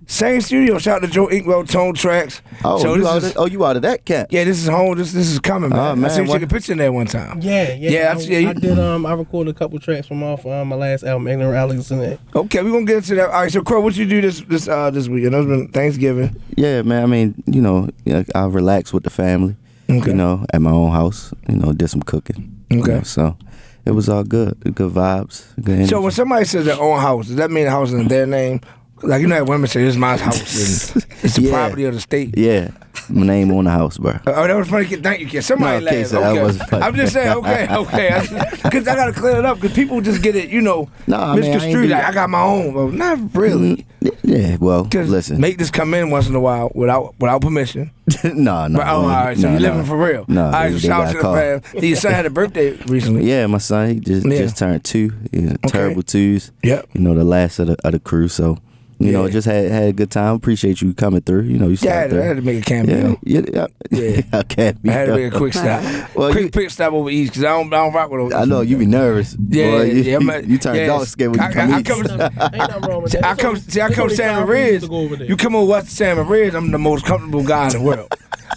Same 0.09 0.41
studio. 0.41 0.79
Shout 0.79 1.03
out 1.03 1.07
to 1.07 1.13
Joe 1.13 1.27
Inkwell, 1.27 1.65
Tone 1.65 1.93
Tracks. 1.93 2.41
Oh, 2.65 2.79
so 2.79 2.95
you 2.95 3.01
this 3.01 3.09
out 3.09 3.17
is, 3.19 3.25
of, 3.33 3.37
oh, 3.39 3.47
you 3.47 3.67
out 3.67 3.75
of 3.75 3.83
that 3.83 4.05
camp? 4.05 4.29
yeah, 4.31 4.45
this 4.45 4.59
is 4.63 4.69
home. 4.69 4.97
This 4.97 5.13
this 5.13 5.29
is 5.29 5.41
coming, 5.41 5.71
man. 5.71 5.79
Oh, 5.81 5.83
I 5.91 5.95
man, 5.97 6.11
seen 6.11 6.25
you 6.25 6.29
what- 6.31 6.39
take 6.39 6.49
a 6.49 6.53
picture 6.55 6.73
in 6.73 6.79
there 6.79 6.93
one 6.93 7.07
time. 7.07 7.41
Yeah, 7.43 7.73
yeah. 7.75 7.91
Yeah, 7.91 8.13
I, 8.15 8.17
I- 8.17 8.21
yeah, 8.23 8.39
you- 8.39 8.49
I 8.51 8.53
did. 8.53 8.79
Um, 8.79 9.05
I 9.05 9.15
recorded 9.15 9.51
a 9.55 9.59
couple 9.59 9.81
tracks 9.81 10.07
from 10.07 10.23
off 10.23 10.47
um, 10.47 10.69
my 10.69 10.77
last 10.77 11.03
album, 11.03 11.27
Ignorant 11.27 11.57
Alex, 11.57 11.91
and 11.91 12.01
that. 12.03 12.21
Okay, 12.37 12.63
we're 12.63 12.71
gonna 12.71 12.85
get 12.85 12.99
into 12.99 13.17
that. 13.17 13.31
All 13.31 13.41
right, 13.43 13.51
so 13.51 13.63
Crow, 13.63 13.81
what 13.81 13.97
you 13.97 14.07
do 14.07 14.21
this 14.21 14.41
this 14.43 14.69
uh 14.69 14.91
this 14.91 15.09
week? 15.09 15.27
I 15.27 15.29
know 15.31 15.41
it's 15.41 15.49
been 15.49 15.69
Thanksgiving. 15.69 16.41
Yeah, 16.57 16.83
man. 16.83 17.03
I 17.03 17.07
mean, 17.07 17.43
you 17.47 17.61
know, 17.61 17.89
I 18.35 18.45
relax 18.47 18.93
with 18.93 19.03
the 19.03 19.11
family. 19.11 19.57
Okay. 19.91 20.11
You 20.11 20.17
know, 20.17 20.47
at 20.53 20.61
my 20.63 20.71
own 20.71 20.93
house. 20.93 21.33
You 21.49 21.57
know, 21.57 21.73
did 21.73 21.91
some 21.91 22.03
cooking. 22.03 22.65
you 22.71 22.81
Okay. 22.83 22.95
know, 22.95 23.03
so 23.03 23.37
it 23.85 23.91
was 23.91 24.09
all 24.09 24.23
good. 24.23 24.57
Good 24.73 24.93
vibes. 24.93 25.47
Good 25.57 25.75
energy. 25.75 25.91
So 25.91 26.01
when 26.01 26.13
somebody 26.13 26.45
says 26.45 26.65
their 26.65 26.81
own 26.81 27.01
house, 27.01 27.27
does 27.27 27.37
that 27.37 27.51
mean 27.51 27.65
the 27.65 27.71
house 27.73 27.89
is 27.89 27.95
in 27.95 28.07
their 28.09 28.27
name? 28.27 28.61
Like 29.07 29.21
you 29.23 29.27
know, 29.29 29.37
that 29.37 29.47
women 29.47 29.69
say, 29.69 29.83
"This 29.83 29.95
is 29.95 29.99
my 29.99 30.17
house," 30.17 30.95
and 30.95 31.05
it's 31.23 31.37
the 31.37 31.43
Yeah. 31.43 31.51
property 31.53 31.85
of 31.85 31.95
the 31.95 32.01
state. 32.01 32.35
yeah, 32.37 32.71
my 33.09 33.25
name 33.27 33.53
on 33.53 33.65
the 33.65 33.71
house, 33.71 33.99
bro. 33.99 34.19
Oh, 34.27 34.47
that 34.47 34.57
was 34.57 34.69
funny. 34.69 34.87
kid. 34.87 35.03
Thank 35.03 35.21
you, 35.21 35.27
kid. 35.27 35.43
Somebody 35.43 35.85
No, 35.85 35.89
okay, 35.91 35.99
laughed. 35.99 36.11
so 36.11 36.21
that 36.21 36.31
okay. 36.33 36.43
wasn't 36.43 36.69
funny. 36.71 36.83
I'm 36.83 36.95
just 36.97 37.13
saying, 37.13 37.37
okay, 37.37 37.67
okay. 37.75 38.21
Because 38.63 38.89
I, 38.89 38.95
gotta 38.97 39.13
clear 39.13 39.37
it 39.39 39.45
up 39.45 39.61
because 39.61 39.75
people 39.77 40.01
just 40.01 40.23
get 40.23 40.35
it, 40.37 40.49
you 40.51 40.61
know, 40.61 40.89
No, 41.07 41.17
I 41.17 41.21
mean, 41.21 41.45
I 41.45 41.47
ain't 41.47 41.55
misconstrued. 41.55 41.89
do- 41.89 41.95
Like 41.95 42.05
I 42.05 42.13
got 42.13 42.31
my 42.31 42.41
own. 42.43 42.75
Well, 42.75 42.89
not 42.89 43.35
really. 43.35 43.87
Mm, 44.03 44.17
yeah, 44.23 44.57
well, 44.61 44.83
listen. 44.93 45.41
make 45.41 45.59
this 45.59 45.71
come 45.71 45.95
in 45.95 46.11
once 46.11 46.29
in 46.29 46.35
a 46.35 46.41
while 46.41 46.71
without 46.75 47.15
without 47.19 47.41
permission. 47.43 47.91
no, 48.25 48.67
no. 48.69 48.79
Right, 48.79 48.89
oh, 48.93 48.97
all 49.03 49.09
right. 49.09 49.37
So 49.39 49.53
you 49.53 49.59
living 49.59 49.85
for 49.85 49.97
real? 49.97 50.25
No, 50.29 50.47
All 50.47 50.51
right. 50.53 50.69
they- 50.71 50.79
So 50.79 50.83
they 50.83 50.89
shout 50.89 51.01
out 51.01 51.05
got 51.05 51.11
to 51.13 51.17
the 51.17 51.23
caught. 51.63 51.73
fam. 51.73 51.85
Your 51.85 51.97
son 51.97 52.13
had 52.13 52.27
a 52.27 52.31
birthday 52.31 52.73
recently. 52.87 53.29
Yeah, 53.29 53.47
my 53.47 53.59
son, 53.59 53.89
he 53.95 54.01
just 54.01 54.27
Yeah. 54.27 54.39
just 54.39 54.57
turned 54.59 54.83
two. 54.85 55.13
Okay. 55.35 55.57
Terrible 55.69 56.03
twos. 56.03 56.51
Yep. 56.63 56.89
You 56.95 57.01
know, 57.01 57.15
the 57.15 57.25
last 57.25 57.59
of 57.59 57.69
the 57.69 57.77
of 57.85 57.93
the 57.93 57.99
crew. 58.01 58.29
So, 58.29 58.59
you 58.99 59.13
know, 59.13 59.29
just 59.29 59.47
had 59.47 59.71
had 59.71 59.89
a 59.89 59.93
good 59.93 60.11
time. 60.11 60.35
Appreciate 60.35 60.81
you 60.81 60.95
coming 60.95 61.21
through. 61.21 61.43
You 61.43 61.59
know, 61.59 61.69
you 61.69 61.77
Yeah, 61.81 61.91
I 61.91 61.95
had, 61.97 62.11
to, 62.11 62.23
I 62.23 62.25
had 62.27 62.37
to 62.37 62.43
make 62.43 62.63
a 62.63 62.65
cameo. 62.65 63.19
Yeah, 63.23 63.41
yeah, 63.53 63.67
Yeah. 63.91 64.01
yeah. 64.01 64.23
okay. 64.41 64.75
I 64.87 64.91
had 64.91 65.07
to 65.07 65.15
make 65.15 65.33
a 65.33 65.37
quick 65.37 65.53
stop. 65.53 65.83
Well, 66.17 66.31
quick, 66.33 66.45
you- 66.45 66.51
quick 66.51 66.71
stop 66.71 66.93
over 66.93 67.11
east 67.11 67.33
because 67.33 67.45
I 67.45 67.49
don't, 67.51 67.73
I 67.73 67.77
don't 67.85 67.93
rock 67.93 68.11
with 68.11 68.21
those. 68.21 68.33
I 68.33 68.45
know 68.47 68.63
you 68.63 68.79
be 68.79 68.87
nervous. 68.87 69.37
Yeah, 69.49 69.71
boy. 69.71 69.83
You, 69.91 70.03
yeah, 70.03 70.17
I'm 70.17 70.31
at- 70.31 70.47
you 70.47 70.59
turn 70.59 70.77
yes. 70.77 70.87
dark 70.89 71.07
skin 71.09 71.31
when 71.33 71.41
you 71.41 71.47
I- 71.47 71.53
come 71.53 71.71
I- 71.71 71.77
I 71.77 71.79
east. 71.81 71.87
come- 71.87 72.01
Ain't 72.01 72.57
nothing 72.57 72.83
wrong 72.91 73.03
with 73.03 73.13
See, 73.13 73.19
that. 73.19 73.25
I 73.27 73.35
come, 73.35 73.49
only- 73.51 73.61
see, 73.61 73.81
I 73.81 73.89
come 73.91 74.03
only 74.05 74.15
San 74.17 74.35
time 74.35 74.47
you 74.47 74.53
Ridge. 74.53 74.81
to 74.83 74.89
go 74.89 74.97
over. 74.97 75.25
You 75.25 75.37
come 75.37 75.55
over 75.57 75.71
west 75.73 75.89
to 75.89 75.95
San 75.95 76.27
Ridge, 76.27 76.55
I'm 76.55 76.71
the 76.71 76.79
most 76.79 77.05
comfortable 77.05 77.43
guy 77.45 77.67
in 77.67 77.73
the 77.73 77.81
world. 77.83 78.09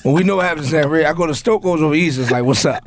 when 0.04 0.14
we 0.16 0.24
know 0.24 0.38
what 0.38 0.46
happens 0.46 0.68
in 0.68 0.82
San 0.82 0.90
Ridge, 0.90 1.06
I 1.06 1.14
go 1.14 1.26
to 1.28 1.36
Stoke 1.36 1.64
goes 1.64 1.82
over 1.82 1.94
east. 1.96 2.18
It's 2.20 2.32
like, 2.32 2.44
what's 2.46 2.64
up? 2.66 2.82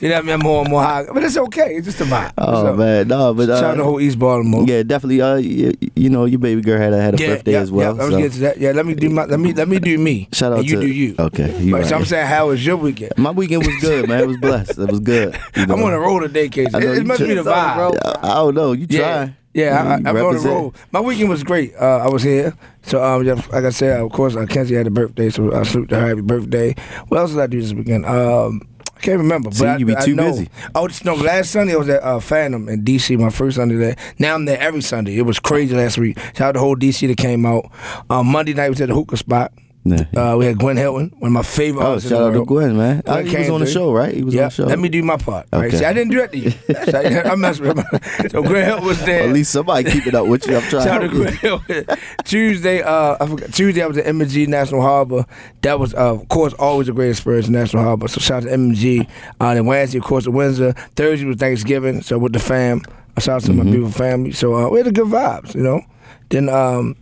You 0.00 0.08
know 0.08 0.16
what 0.16 0.24
I 0.24 0.26
mean? 0.26 0.34
I'm 0.34 0.40
more 0.40 0.60
and 0.62 0.70
more 0.70 0.82
high, 0.82 1.04
but 1.12 1.22
it's 1.22 1.36
okay. 1.36 1.76
It's 1.76 1.86
just 1.86 2.00
a 2.00 2.04
vibe. 2.04 2.32
Oh 2.38 2.64
So, 2.64 2.76
man, 2.76 3.08
no, 3.08 3.32
but 3.34 3.48
uh, 3.50 3.56
Shout 3.60 3.70
out 3.72 3.74
to 3.76 3.84
whole 3.84 4.00
East 4.00 4.18
Baltimore. 4.18 4.64
yeah, 4.66 4.82
definitely. 4.82 5.20
Uh, 5.20 5.36
you, 5.36 5.72
you 5.94 6.10
know, 6.10 6.24
your 6.24 6.38
baby 6.40 6.60
girl 6.60 6.78
had 6.78 6.91
a, 6.92 7.00
had 7.00 7.14
a 7.14 7.18
Yeah, 7.18 7.26
birthday 7.28 7.52
yeah, 7.52 7.60
as 7.60 7.72
well. 7.72 7.96
Yeah, 7.96 8.02
I 8.02 8.04
was 8.04 8.14
so 8.14 8.18
getting 8.18 8.32
to 8.32 8.40
that. 8.40 8.58
Yeah, 8.58 8.72
let 8.72 8.86
me 8.86 8.94
do 8.94 9.10
my, 9.10 9.24
let 9.24 9.40
me 9.40 9.52
let 9.52 9.68
me 9.68 9.78
do 9.78 9.98
me. 9.98 10.28
shout 10.32 10.52
out 10.52 10.58
and 10.60 10.68
you 10.68 10.76
to 10.76 10.82
do 10.82 10.88
you. 10.88 11.14
Okay, 11.18 11.58
you 11.58 11.74
Right. 11.74 11.86
So 11.86 11.96
I'm 11.96 12.04
saying, 12.04 12.26
how 12.26 12.48
was 12.48 12.64
your 12.64 12.76
weekend? 12.76 13.12
My 13.16 13.30
weekend 13.30 13.64
was 13.66 13.76
good, 13.76 14.08
man. 14.08 14.20
It 14.20 14.26
was 14.26 14.36
blessed. 14.36 14.78
It 14.78 14.90
was 14.90 15.00
good. 15.00 15.38
You 15.56 15.66
know? 15.66 15.74
I'm 15.74 15.82
on 15.84 15.92
the 15.92 15.98
road 15.98 16.20
today, 16.20 16.48
Casey. 16.48 16.76
It, 16.76 16.84
it 16.84 16.96
you 16.98 17.04
must 17.04 17.20
be 17.20 17.34
the 17.34 17.42
vibe. 17.42 17.98
I, 18.04 18.18
I 18.22 18.34
don't 18.34 18.54
know. 18.54 18.72
You 18.72 18.86
try. 18.86 18.98
Yeah, 18.98 19.30
yeah, 19.54 19.82
I, 19.82 19.96
You 19.98 20.06
I, 20.06 20.10
I'm 20.10 20.16
on 20.16 20.34
the 20.34 20.40
road. 20.40 20.74
My 20.92 21.00
weekend 21.00 21.28
was 21.28 21.44
great. 21.44 21.74
Uh, 21.74 21.98
I 21.98 22.08
was 22.08 22.22
here, 22.22 22.56
so 22.82 23.02
um, 23.02 23.24
yeah, 23.26 23.34
like 23.34 23.64
I 23.64 23.70
said, 23.70 24.00
of 24.00 24.10
course, 24.10 24.34
uh, 24.34 24.46
Kenzie 24.46 24.74
had 24.74 24.86
a 24.86 24.90
birthday, 24.90 25.28
so 25.28 25.52
I 25.54 25.62
salute 25.64 25.90
to 25.90 26.00
her 26.00 26.08
happy 26.08 26.22
birthday. 26.22 26.74
What 27.08 27.18
else 27.18 27.30
did 27.32 27.40
I 27.40 27.46
do 27.46 27.60
this 27.60 27.74
weekend? 27.74 28.06
Um, 28.06 28.62
I 28.71 28.71
can't 29.02 29.18
remember. 29.18 29.50
See, 29.50 29.64
but 29.64 29.68
I, 29.68 29.76
you 29.76 29.86
be 29.86 29.96
I 29.96 30.04
too 30.04 30.14
know. 30.14 30.30
busy. 30.30 30.48
Oh, 30.74 30.88
no. 31.04 31.14
Last 31.14 31.50
Sunday 31.50 31.74
I 31.74 31.76
was 31.76 31.88
at 31.88 32.02
uh, 32.02 32.20
Phantom 32.20 32.68
in 32.68 32.84
DC. 32.84 33.18
My 33.18 33.30
first 33.30 33.56
Sunday 33.56 33.74
there. 33.74 33.96
Now 34.18 34.34
I'm 34.34 34.44
there 34.44 34.58
every 34.58 34.80
Sunday. 34.80 35.18
It 35.18 35.22
was 35.22 35.38
crazy 35.38 35.74
last 35.74 35.98
week. 35.98 36.18
Shout 36.18 36.40
out 36.40 36.54
the 36.54 36.60
whole 36.60 36.76
DC 36.76 37.06
that 37.08 37.16
came 37.16 37.44
out. 37.44 37.70
Um, 38.08 38.28
Monday 38.28 38.54
night 38.54 38.70
was 38.70 38.80
at 38.80 38.88
the 38.88 38.94
hookah 38.94 39.16
spot. 39.16 39.52
Uh, 39.84 40.36
we 40.38 40.44
had 40.46 40.58
Gwen 40.58 40.76
Hilton, 40.76 41.12
one 41.18 41.30
of 41.30 41.32
my 41.32 41.42
favorite 41.42 41.84
Oh, 41.84 41.98
shout 41.98 42.12
out 42.22 42.32
to. 42.34 42.44
Gwen, 42.44 42.76
man. 42.76 43.02
Uh, 43.04 43.22
he 43.22 43.36
was 43.36 43.48
on 43.50 43.58
the 43.60 43.66
through. 43.66 43.72
show, 43.72 43.92
right? 43.92 44.14
He 44.14 44.22
was 44.22 44.34
on 44.36 44.42
the 44.44 44.50
show. 44.50 44.64
Let 44.64 44.78
me 44.78 44.88
do 44.88 45.02
my 45.02 45.16
part. 45.16 45.48
Right? 45.52 45.66
Okay. 45.66 45.78
See, 45.78 45.84
I 45.84 45.92
didn't 45.92 46.12
do 46.12 46.18
that 46.18 46.30
to 46.30 46.38
you. 46.38 46.50
So 46.50 46.98
I, 47.00 47.30
I 47.32 47.34
messed 47.34 47.60
with 47.60 47.76
him. 47.78 48.28
So 48.30 48.42
Gwen 48.42 48.64
Hilton 48.64 48.86
was 48.86 49.04
there. 49.04 49.24
At 49.24 49.30
least 49.30 49.50
somebody 49.50 49.90
keep 49.90 50.06
it 50.06 50.14
up 50.14 50.28
with 50.28 50.46
you. 50.46 50.54
I'm 50.56 50.62
trying. 50.70 50.84
Shout 50.84 51.02
out 51.02 51.08
to 51.10 51.16
Gwen 51.16 51.32
Hilton. 51.36 51.84
Tuesday, 52.24 52.82
uh, 52.82 53.16
I 53.20 53.26
forgot, 53.26 53.52
Tuesday 53.52 53.82
I 53.82 53.86
was 53.86 53.98
at 53.98 54.06
MG 54.06 54.46
National 54.46 54.82
Harbor. 54.82 55.26
That 55.62 55.80
was, 55.80 55.94
uh, 55.94 56.14
of 56.14 56.28
course, 56.28 56.52
always 56.54 56.88
a 56.88 56.92
great 56.92 57.10
experience 57.10 57.48
in 57.48 57.52
National 57.52 57.82
Harbor. 57.82 58.06
So 58.06 58.20
shout 58.20 58.44
out 58.44 58.48
to 58.50 58.56
MG. 58.56 59.08
Uh, 59.40 59.54
then 59.54 59.66
Wednesday, 59.66 59.98
of 59.98 60.04
course, 60.04 60.26
at 60.28 60.32
Windsor. 60.32 60.74
Thursday 60.94 61.26
was 61.26 61.38
Thanksgiving. 61.38 62.02
So 62.02 62.18
with 62.18 62.32
the 62.34 62.38
fam, 62.38 62.82
I 63.16 63.20
shout 63.20 63.36
out 63.36 63.42
to 63.42 63.48
Mm-hmm. 63.48 63.58
my 63.58 63.64
beautiful 63.64 63.92
family. 63.92 64.30
So 64.32 64.54
uh, 64.54 64.68
we 64.70 64.78
had 64.78 64.86
a 64.86 64.92
good 64.92 65.08
vibes, 65.08 65.54
you 65.56 65.62
know. 65.62 65.82
Then 66.30 66.48
um, 66.48 66.96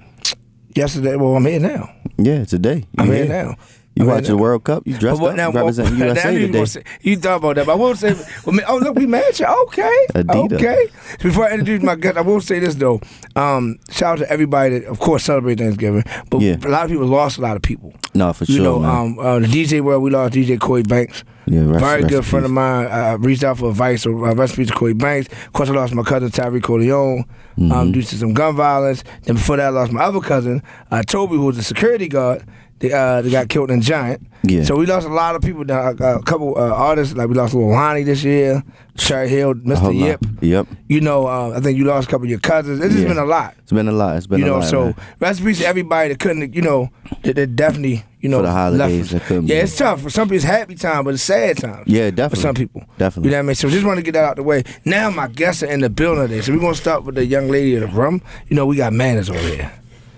yesterday, 0.81 1.17
well, 1.17 1.37
I'm 1.37 1.45
here 1.47 1.61
now. 1.61 1.91
Yeah, 2.19 2.45
today. 2.45 2.85
I'm 2.99 3.07
You 3.09 3.13
here 3.13 3.27
now. 3.29 3.57
You 3.97 4.07
watch 4.07 4.29
the. 4.29 4.37
World 4.37 4.65
Cup? 4.65 4.87
You 4.87 4.97
dressed 4.97 5.21
what- 5.21 5.33
up? 5.33 5.37
now, 5.37 5.51
You 5.51 5.59
representing 5.59 5.99
now 5.99 6.07
USA 6.07 6.33
you 6.33 6.47
today. 6.47 6.65
say- 6.65 6.83
You 7.03 7.17
thought 7.17 7.37
about 7.39 7.57
that, 7.57 7.67
but 7.67 7.73
I 7.73 7.75
will 7.75 7.95
say, 7.97 8.15
well, 8.47 8.59
oh 8.69 8.79
look, 8.79 8.97
we 8.97 9.07
match. 9.07 9.43
Okay, 9.43 9.97
Adidas. 10.15 10.53
okay. 10.55 10.87
Before 11.21 11.45
I 11.49 11.51
introduce 11.53 11.83
my 11.83 11.97
guest, 11.97 12.17
I 12.17 12.23
will 12.23 12.41
say 12.41 12.61
this 12.61 12.77
though. 12.77 13.01
Um, 13.37 13.79
shout 13.91 14.13
out 14.13 14.19
to 14.25 14.31
everybody 14.33 14.79
that, 14.79 14.87
of 14.89 14.99
course, 15.01 15.25
celebrate 15.25 15.59
Thanksgiving. 15.59 16.05
But 16.31 16.41
Yeah. 16.41 16.57
a 16.65 16.69
lot 16.69 16.85
of 16.85 16.91
people 16.91 17.07
lost 17.07 17.37
a 17.39 17.41
lot 17.43 17.57
of 17.57 17.63
people. 17.63 17.93
No, 18.15 18.33
for 18.33 18.45
You 18.45 18.55
sure, 18.55 18.57
You 18.57 18.63
know, 18.71 18.79
man. 18.81 18.91
um, 18.91 19.19
uh, 19.19 19.39
the 19.41 19.49
DJ 19.49 19.81
world, 19.83 20.03
we 20.03 20.11
lost 20.11 20.33
DJ 20.35 20.57
Corey 20.59 20.83
Banks. 20.83 21.23
Yeah, 21.51 21.63
rest- 21.67 21.81
Very 21.85 22.03
rest 22.03 22.09
good 22.15 22.25
friend 22.27 22.45
of 22.47 22.53
mine. 22.53 22.87
I 22.87 23.13
reached 23.15 23.43
out 23.45 23.59
for 23.59 23.71
advice. 23.71 24.03
So 24.03 24.25
uh, 24.25 24.35
peace 24.47 24.69
to 24.69 24.73
Corey 24.75 24.95
Banks. 24.95 25.29
Of 25.47 25.53
course, 25.53 25.69
I 25.69 25.73
lost 25.73 25.95
my 25.95 26.03
cousin 26.03 26.31
Tyree 26.31 26.61
Corleone 26.61 27.25
Mm-hmm. 27.59 27.73
um, 27.73 27.93
due 27.93 28.01
to 28.03 28.15
some 28.17 28.33
gun 28.33 28.55
violence. 28.57 29.03
Then 29.25 29.35
before 29.37 29.57
that, 29.57 29.67
I 29.67 29.69
lost 29.71 29.93
my 29.93 30.03
other 30.03 30.21
cousin, 30.21 30.63
uh, 30.91 31.03
Toby, 31.03 31.35
who 31.35 31.47
was 31.47 31.59
a 31.59 31.63
security 31.63 32.09
guard. 32.09 32.43
They, 32.81 32.91
uh, 32.93 33.21
they 33.21 33.31
got 33.31 33.49
killed 33.51 33.71
in 33.71 33.83
Giant. 33.83 34.27
Yeah. 34.43 34.65
So 34.65 34.75
we 34.75 34.87
lost 34.87 35.07
a 35.07 35.13
lot 35.13 35.37
of 35.37 35.43
people. 35.43 35.65
Now, 35.67 35.89
uh, 35.91 36.19
a 36.19 36.23
couple 36.23 36.57
uh, 36.57 36.63
artists, 36.73 37.15
like 37.15 37.29
we 37.29 37.35
lost 37.35 37.53
Lil 37.53 37.69
Lonnie 37.69 38.05
this 38.05 38.25
year, 38.25 38.63
Cherry 38.97 39.29
Hill, 39.29 39.53
Mr. 39.55 39.77
whole 39.77 39.93
lot. 39.93 40.07
Yip. 40.07 40.21
Yep. 40.41 40.67
You 40.89 41.03
know, 41.03 41.27
uh, 41.27 41.53
I 41.57 41.61
think 41.61 41.77
you 41.77 41.85
lost 41.85 42.09
a 42.09 42.11
couple 42.11 42.25
of 42.25 42.31
your 42.31 42.39
cousins. 42.41 42.81
It's 42.81 42.95
just 42.95 43.07
been 43.07 43.19
a 43.19 43.25
lot. 43.27 43.55
It's 43.59 43.73
been 43.73 43.87
a 43.87 43.93
lot. 43.93 44.17
It's 44.17 44.27
been 44.27 44.39
you 44.39 44.47
a 44.47 44.49
know, 44.49 44.59
lot. 44.61 44.65
so 44.71 44.85
man. 44.85 44.95
rest 45.21 45.41
in 45.41 45.47
peace 45.47 45.59
to 45.59 45.67
everybody 45.67 46.09
that 46.09 46.19
couldn't, 46.21 46.55
you 46.55 46.63
know, 46.63 46.89
that, 47.23 47.37
that 47.37 47.55
definitely, 47.55 48.03
you 48.21 48.31
know, 48.31 48.39
For 48.39 48.43
the 48.45 48.53
holidays, 48.53 49.13
left. 49.13 49.31
yeah, 49.31 49.41
be. 49.41 49.53
it's 49.53 49.77
tough. 49.77 50.01
For 50.01 50.09
some 50.09 50.29
people, 50.29 50.37
it's 50.37 50.45
happy 50.45 50.75
time, 50.75 51.05
but 51.05 51.13
it's 51.13 51.23
sad 51.23 51.59
time. 51.59 51.85
Yeah, 51.87 52.11
definitely. 52.11 52.37
For 52.37 52.41
some 52.41 52.55
people. 52.55 52.85
Definitely. 52.97 53.29
You 53.29 53.33
know 53.33 53.39
what 53.41 53.45
I 53.45 53.47
mean? 53.47 53.55
So 53.57 53.69
just 53.69 53.85
want 53.85 53.99
to 53.99 54.03
get 54.03 54.13
that 54.13 54.25
out 54.25 54.37
the 54.37 54.43
way. 54.43 54.65
Now 54.87 55.11
my 55.11 55.29
guests 55.29 55.63
are 55.63 55.67
in 55.71 55.81
the 55.81 55.91
building 55.91 56.29
today. 56.29 56.41
So 56.41 56.55
we're 56.55 56.61
going 56.61 56.73
to 56.75 56.81
start 56.81 57.05
with 57.05 57.17
the 57.17 57.27
young 57.27 57.49
lady 57.51 57.75
in 57.75 57.81
the 57.81 57.89
room. 57.89 58.23
You 58.49 58.57
know, 58.57 58.65
we 58.65 58.77
got 58.77 58.95
manners 58.95 59.29
over 59.29 59.39
here. 59.39 59.71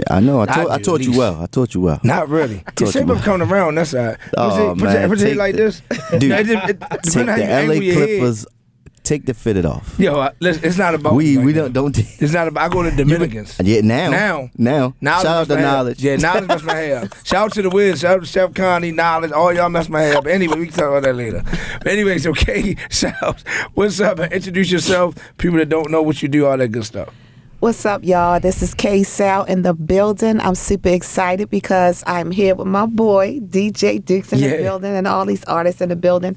Yeah, 0.08 0.16
I 0.16 0.20
know. 0.20 0.40
I, 0.40 0.42
I 0.42 0.46
taught, 0.46 0.70
I, 0.70 0.76
do, 0.78 0.84
taught 0.84 1.00
you 1.02 1.16
well. 1.18 1.42
I 1.42 1.46
taught 1.46 1.74
you 1.74 1.80
well. 1.80 2.00
Not 2.02 2.28
really. 2.28 2.58
Taught 2.60 2.76
Just 2.76 2.92
say 2.92 3.04
well. 3.04 3.20
coming 3.20 3.48
around. 3.48 3.74
That's 3.76 3.94
all 3.94 4.04
right. 4.06 4.16
Oh, 4.36 4.48
put 4.50 4.58
your, 4.58 4.74
put 4.74 4.84
man, 4.84 5.00
your, 5.00 5.08
put 5.08 5.18
your 5.18 5.28
head 5.28 5.32
take 5.32 5.38
like 5.38 5.54
the- 5.56 5.62
this. 5.62 5.80
Dude, 6.18 6.30
it, 6.32 6.48
it, 6.50 6.70
it, 6.70 7.02
Take 7.02 7.26
the 7.26 7.66
LA. 7.88 7.94
Clippers. 7.94 8.46
Take 9.04 9.26
the 9.26 9.34
fitted 9.34 9.66
off. 9.66 9.98
Yo, 9.98 10.16
I- 10.20 10.30
listen, 10.38 10.64
it's 10.64 10.78
not 10.78 10.94
about 10.94 11.14
We 11.14 11.36
me 11.36 11.44
we 11.44 11.52
right 11.52 11.72
don't 11.72 11.72
don't. 11.72 11.98
It's 12.22 12.32
not 12.32 12.46
about. 12.46 12.70
I 12.70 12.72
go 12.72 12.84
to 12.84 12.90
Dominicans. 12.96 13.58
Yeah, 13.60 13.80
now. 13.80 14.10
Now. 14.10 14.50
Now. 14.56 14.94
Knowledge 15.00 15.22
Shout 15.24 15.26
out 15.26 15.38
messed 15.38 15.50
to 15.50 15.54
my 15.56 15.62
up. 15.64 15.72
knowledge. 15.76 16.02
Yeah, 16.04 16.16
knowledge 16.16 16.46
messed 16.46 16.64
my 16.64 16.74
hair 16.74 16.96
up. 17.02 17.14
Shout 17.24 17.44
out 17.46 17.52
to 17.54 17.62
the 17.62 17.70
Wiz. 17.70 18.00
Shout 18.00 18.14
out 18.18 18.20
to 18.20 18.26
Chef 18.26 18.54
Connie, 18.54 18.92
knowledge. 18.92 19.32
All 19.32 19.52
y'all 19.52 19.68
messed 19.70 19.90
my 19.90 20.02
hair 20.02 20.18
up. 20.18 20.26
Anyway, 20.28 20.56
we 20.56 20.66
can 20.66 20.74
talk 20.74 20.84
about 20.90 21.02
that 21.02 21.16
later. 21.16 21.42
But 21.78 21.88
anyways, 21.88 22.28
okay. 22.28 22.76
Shout. 22.90 23.42
What's 23.74 24.00
up? 24.00 24.20
Introduce 24.20 24.70
yourself. 24.70 25.16
People 25.36 25.58
that 25.58 25.68
don't 25.68 25.90
know 25.90 26.00
what 26.00 26.22
you 26.22 26.28
do, 26.28 26.46
all 26.46 26.56
that 26.56 26.68
good 26.68 26.84
stuff. 26.84 27.08
What's 27.62 27.86
up, 27.86 28.02
y'all? 28.02 28.40
This 28.40 28.60
is 28.60 28.74
K 28.74 29.04
Sal 29.04 29.44
in 29.44 29.62
the 29.62 29.72
building. 29.72 30.40
I'm 30.40 30.56
super 30.56 30.88
excited 30.88 31.48
because 31.48 32.02
I'm 32.08 32.32
here 32.32 32.56
with 32.56 32.66
my 32.66 32.86
boy, 32.86 33.38
DJ 33.38 34.04
Dukes 34.04 34.32
in 34.32 34.40
Yeah. 34.40 34.56
the 34.56 34.62
building, 34.64 34.96
and 34.96 35.06
all 35.06 35.24
these 35.24 35.44
artists 35.44 35.80
in 35.80 35.88
the 35.90 35.94
building. 35.94 36.36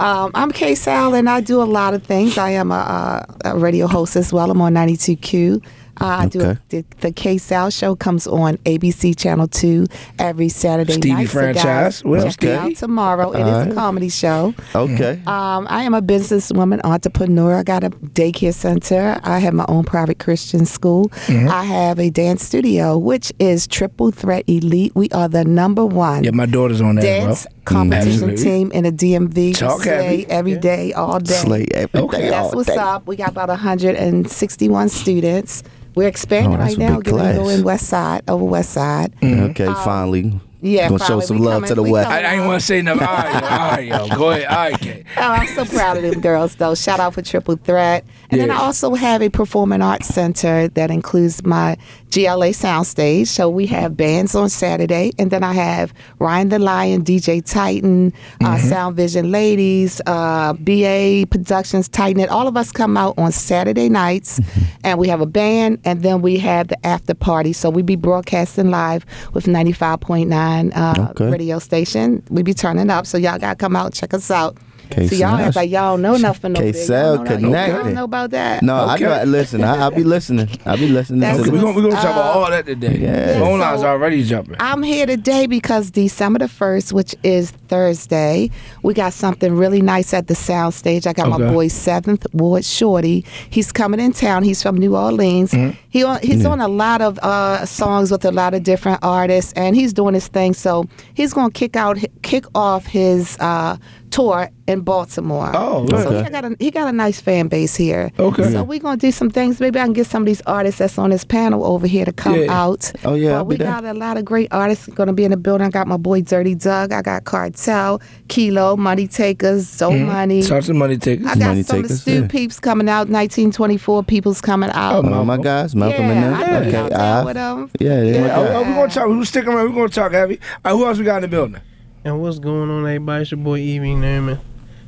Um, 0.00 0.32
I'm 0.34 0.50
K 0.50 0.74
Sal, 0.74 1.14
and 1.14 1.30
I 1.30 1.42
do 1.42 1.62
a 1.62 1.64
lot 1.64 1.94
of 1.94 2.02
things. 2.02 2.36
I 2.38 2.50
am 2.50 2.72
a, 2.72 3.28
a, 3.44 3.52
a 3.52 3.56
radio 3.56 3.86
host 3.86 4.16
as 4.16 4.32
well. 4.32 4.50
I'm 4.50 4.60
on 4.60 4.74
92Q. 4.74 5.62
Uh, 6.00 6.04
I 6.20 6.26
do 6.26 6.40
Okay. 6.42 6.58
the, 6.70 6.84
the 7.00 7.12
K 7.12 7.38
Sal 7.38 7.70
show 7.70 7.94
comes 7.96 8.26
on 8.26 8.56
ABC 8.58 9.16
Channel 9.16 9.48
Two 9.48 9.86
every 10.18 10.48
Saturday 10.48 10.94
Stevie 10.94 11.08
night. 11.14 11.28
So 11.28 11.40
guys, 11.40 11.54
franchise. 11.62 12.04
What 12.04 12.20
else, 12.20 12.36
check 12.36 12.44
it 12.44 12.52
out 12.58 12.76
tomorrow. 12.76 13.32
It 13.32 13.40
is 13.40 13.46
Alright. 13.46 13.72
a 13.72 13.74
comedy 13.74 14.08
show. 14.08 14.54
Okay. 14.74 15.20
Um, 15.26 15.66
I 15.70 15.82
am 15.84 15.94
a 15.94 16.02
businesswoman, 16.02 16.80
entrepreneur. 16.84 17.56
I 17.56 17.62
got 17.62 17.84
a 17.84 17.90
daycare 17.90 18.54
center. 18.54 19.20
I 19.22 19.38
have 19.38 19.54
my 19.54 19.64
own 19.68 19.84
private 19.84 20.18
Christian 20.18 20.66
school. 20.66 21.08
Mhm. 21.26 21.48
I 21.48 21.64
have 21.64 21.98
a 21.98 22.10
dance 22.10 22.42
studio, 22.44 22.98
which 22.98 23.32
is 23.38 23.66
Triple 23.66 24.10
Threat 24.10 24.44
Elite. 24.48 24.92
We 24.94 25.08
are 25.10 25.28
the 25.28 25.44
number 25.44 25.84
one 25.86 26.24
Yeah, 26.24 26.30
my 26.32 26.46
daughter's 26.46 26.80
on 26.80 26.96
that, 26.96 27.02
dance 27.02 27.44
bro. 27.44 27.52
competition 27.64 28.30
Absolutely. 28.30 28.44
team 28.44 28.70
in 28.72 28.84
the 28.84 28.92
DMV. 28.92 29.54
Talk 29.54 29.82
Slay 29.82 29.92
heavy. 30.22 30.26
every 30.30 30.56
day, 30.56 30.92
all 30.92 31.18
day. 31.20 31.34
Slay 31.34 31.66
every 31.72 32.00
okay. 32.00 32.18
day, 32.22 32.30
That's 32.30 32.54
what's 32.54 32.68
day. 32.68 32.76
up. 32.76 33.06
We 33.06 33.16
got 33.16 33.28
about 33.30 33.48
161 33.48 34.88
students. 34.88 35.62
We're 35.94 36.08
expanding 36.08 36.54
Oh, 36.54 36.58
right 36.58 36.76
a 36.76 36.78
now. 36.80 36.96
big 36.96 37.04
Getting 37.04 37.20
to 37.20 37.32
go 37.34 37.48
in 37.48 37.62
West 37.64 37.86
Side, 37.86 38.22
over 38.28 38.44
West 38.44 38.70
Side. 38.70 39.12
Okay, 39.22 39.66
Um, 39.66 39.74
finally. 39.76 40.40
yeah, 40.60 40.88
Gonna 40.88 41.04
show 41.04 41.20
some 41.20 41.38
We 41.38 41.44
love 41.46 41.54
coming- 41.62 41.68
to 41.68 41.74
the 41.76 41.82
we 41.84 41.92
West. 41.92 42.08
I, 42.10 42.22
I 42.22 42.34
ain't 42.34 42.46
want 42.46 42.60
to 42.60 42.66
say 42.66 42.82
nothing. 42.82 43.06
All 43.06 43.14
right, 43.14 43.32
yo, 43.32 43.48
all 43.48 43.70
right, 43.70 44.08
yo. 44.10 44.16
Go 44.16 44.30
ahead. 44.30 44.46
All 44.46 44.56
right, 44.56 44.80
Kay. 44.80 45.04
Oh, 45.16 45.22
I'm 45.22 45.46
so 45.54 45.64
proud 45.64 45.96
of 45.98 46.02
them 46.02 46.20
girls, 46.20 46.56
though. 46.56 46.74
Shout 46.74 46.98
out 47.00 47.14
for 47.14 47.22
Triple 47.22 47.56
Threat. 47.56 48.04
And 48.30 48.40
then 48.40 48.50
I 48.50 48.56
also 48.56 48.94
have 48.94 49.22
a 49.22 49.28
performing 49.28 49.82
arts 49.82 50.08
center 50.08 50.66
that 50.68 50.90
includes 50.90 51.44
my 51.44 51.76
GLA 52.14 52.50
soundstage. 52.54 53.26
So 53.26 53.48
we 53.50 53.66
have 53.66 53.96
bands 53.96 54.34
on 54.36 54.48
Saturday, 54.48 55.10
and 55.18 55.30
then 55.30 55.42
I 55.42 55.52
have 55.52 55.92
Ryan 56.20 56.48
the 56.50 56.58
Lion, 56.60 57.02
DJ 57.02 57.44
Titan, 57.44 58.12
uh, 58.40 58.54
Mm-hmm. 58.54 58.68
Sound 58.68 58.96
Vision 58.96 59.30
Ladies, 59.32 60.00
uh, 60.06 60.52
BA 60.54 61.26
Productions, 61.30 61.88
Titan 61.88 62.20
It. 62.22 62.28
All 62.30 62.46
of 62.46 62.56
us 62.56 62.70
come 62.70 62.96
out 62.96 63.14
on 63.18 63.32
Saturday 63.32 63.88
nights, 63.88 64.38
Mm-hmm. 64.38 64.60
and 64.84 64.98
we 64.98 65.08
have 65.08 65.20
a 65.20 65.26
band, 65.26 65.80
and 65.84 66.02
then 66.02 66.22
we 66.22 66.36
have 66.38 66.68
the 66.68 66.86
after 66.86 67.14
party. 67.14 67.52
So 67.52 67.68
we 67.70 67.82
be 67.82 67.96
broadcasting 67.96 68.70
live 68.70 69.04
with 69.32 69.46
95.9 69.46 70.72
uh, 70.76 71.08
Okay. 71.10 71.30
radio 71.30 71.58
station. 71.58 72.22
We 72.30 72.42
be 72.42 72.54
turning 72.54 72.90
up, 72.90 73.06
so 73.06 73.18
y'all 73.18 73.38
gotta 73.38 73.56
come 73.56 73.74
out 73.74 73.86
and 73.86 73.94
check 73.94 74.14
us 74.14 74.30
out. 74.30 74.56
K 74.94 75.08
So 75.08 75.16
y'all 75.16 75.36
Sal. 75.36 75.46
act 75.46 75.56
like 75.56 75.70
y'all 75.70 75.92
don't 75.94 76.02
know 76.02 76.16
nothing. 76.16 76.52
No 76.52 76.60
K 76.60 76.72
big. 76.72 76.82
Sal 76.82 77.16
Y'all 77.16 77.38
know- 77.40 77.64
Y'all 77.66 77.84
know 77.84 78.04
about 78.04 78.30
that. 78.30 78.62
No, 78.62 78.90
Okay. 78.92 79.06
I 79.06 79.24
know. 79.24 79.30
Listen, 79.30 79.64
I, 79.64 79.76
I'll 79.82 79.90
be 79.90 80.04
listening. 80.04 80.48
I'll 80.66 80.76
be 80.76 80.88
listening 80.88 81.20
That's 81.20 81.42
to 81.42 81.50
We're 81.50 81.56
the. 81.58 81.62
going 81.62 81.74
we 81.76 81.82
gonna 81.82 81.94
talk 81.94 82.04
about 82.04 82.36
Uh, 82.36 82.38
all 82.38 82.50
that 82.50 82.66
today. 82.66 82.98
Yeah. 82.98 83.38
Phone 83.40 83.58
Yeah, 83.58 83.70
lines 83.70 83.80
so- 83.80 83.86
already 83.88 84.22
jumping. 84.24 84.56
I'm 84.60 84.82
here 84.82 85.06
today 85.06 85.46
because 85.46 85.90
December 85.90 86.38
the 86.40 86.48
1st, 86.48 86.92
which 86.92 87.14
is 87.22 87.50
Thursday, 87.68 88.50
we 88.82 88.94
got 88.94 89.12
something 89.12 89.54
really 89.54 89.82
nice 89.82 90.14
at 90.14 90.26
the 90.28 90.34
soundstage. 90.34 91.06
I 91.06 91.12
got 91.12 91.28
my 91.28 91.38
boy 91.38 91.68
Seventh 91.68 92.26
Ward 92.32 92.64
Shorty. 92.64 93.24
He's 93.50 93.72
coming 93.72 94.00
in 94.00 94.12
town. 94.12 94.42
He's 94.42 94.62
from 94.62 94.76
New 94.76 94.96
Orleans. 94.96 95.50
Mm-hmm. 95.52 95.76
He 95.90 96.02
on, 96.04 96.18
he's 96.22 96.44
on 96.44 96.60
a 96.60 96.68
lot 96.68 97.00
of 97.02 97.18
uh, 97.20 97.66
songs 97.66 98.10
with 98.10 98.24
a 98.24 98.32
lot 98.32 98.54
of 98.54 98.62
different 98.62 99.00
artists, 99.02 99.52
and 99.54 99.76
he's 99.76 99.92
doing 99.92 100.14
his 100.14 100.28
thing. 100.28 100.54
So 100.54 100.86
he's 101.14 101.32
gonna 101.32 101.50
kick 101.50 101.76
out, 101.76 101.98
kick 102.22 102.44
off 102.54 102.86
his 102.86 103.36
uh, 103.40 103.76
tour 104.14 104.48
in 104.68 104.80
Baltimore. 104.82 105.50
Oh, 105.54 105.86
so 105.88 105.96
okay. 105.96 106.24
he 106.24 106.30
got 106.30 106.44
a 106.44 106.56
he 106.60 106.70
got 106.70 106.86
a 106.88 106.92
nice 106.92 107.20
fan 107.20 107.48
base 107.48 107.74
here. 107.74 108.12
Okay. 108.18 108.50
So 108.52 108.62
we're 108.62 108.78
gonna 108.78 108.96
do 108.96 109.10
some 109.10 109.28
things. 109.28 109.58
Maybe 109.58 109.80
I 109.80 109.84
can 109.84 109.92
get 109.92 110.06
some 110.06 110.22
of 110.22 110.26
these 110.26 110.40
artists 110.42 110.78
that's 110.78 110.98
on 110.98 111.10
this 111.10 111.24
panel 111.24 111.64
over 111.64 111.86
here 111.88 112.04
to 112.04 112.12
come 112.12 112.36
Yeah. 112.40 112.62
out. 112.64 112.92
Oh, 113.04 113.14
yeah, 113.14 113.30
But 113.30 113.36
I'll 113.38 113.44
we 113.46 113.56
be 113.56 113.64
there. 113.64 113.72
got 113.72 113.84
a 113.84 113.92
lot 113.92 114.16
of 114.16 114.24
great 114.24 114.48
artists 114.52 114.86
going 114.86 115.08
to 115.08 115.12
be 115.12 115.24
in 115.24 115.32
the 115.32 115.36
building. 115.36 115.66
I 115.66 115.70
got 115.70 115.88
my 115.88 115.96
boy 115.96 116.22
Dirty 116.22 116.54
Doug. 116.54 116.92
I 116.92 117.02
got 117.02 117.24
Cartel, 117.24 118.00
Kilo, 118.28 118.76
Money 118.76 119.08
Takers, 119.08 119.68
Soul 119.68 119.92
mm-hmm. 119.94 120.06
Money. 120.06 120.42
Shout 120.42 120.58
out 120.58 120.62
to 120.64 120.74
Money 120.74 120.96
Takers. 120.96 121.26
I 121.26 121.34
got 121.34 121.48
Money 121.48 121.62
some 121.64 121.80
of 121.80 121.88
the 121.88 121.96
Stu 121.96 122.20
yeah. 122.22 122.28
Peeps 122.28 122.60
coming 122.60 122.88
out. 122.88 123.08
1924 123.08 124.04
People's 124.04 124.40
coming 124.40 124.70
out. 124.70 125.04
Oh, 125.04 125.24
my 125.24 125.36
guys, 125.38 125.74
Malcolm 125.74 126.06
yeah, 126.06 126.12
and 126.12 126.34
I 126.34 126.40
them. 126.40 126.52
know 126.52 126.58
Okay, 126.68 126.78
y'all 126.78 126.88
down 126.88 127.00
I- 127.00 127.24
with 127.24 127.36
'em. 127.36 127.70
yeah, 127.80 128.00
they 128.00 128.20
my 128.20 128.26
Yeah, 128.28 128.36
oh, 128.38 128.46
oh, 128.54 128.62
we 128.62 128.74
gonna 128.74 128.90
talk. 128.92 129.06
Who's 129.06 129.28
sticking 129.28 129.52
around? 129.52 129.70
We're 129.70 129.74
gonna 129.74 129.88
talk 129.88 130.12
heavy. 130.12 130.38
All 130.64 130.72
right, 130.72 130.78
who 130.78 130.86
else 130.86 130.98
we 130.98 131.04
got 131.04 131.16
in 131.16 131.22
the 131.22 131.28
building? 131.28 131.60
And 132.04 132.20
what's 132.20 132.38
going 132.38 132.70
on, 132.70 132.80
everybody? 132.86 133.22
It's 133.22 133.30
your 133.30 133.38
boy 133.40 133.58
Evie 133.58 133.94
Newman, 133.94 134.38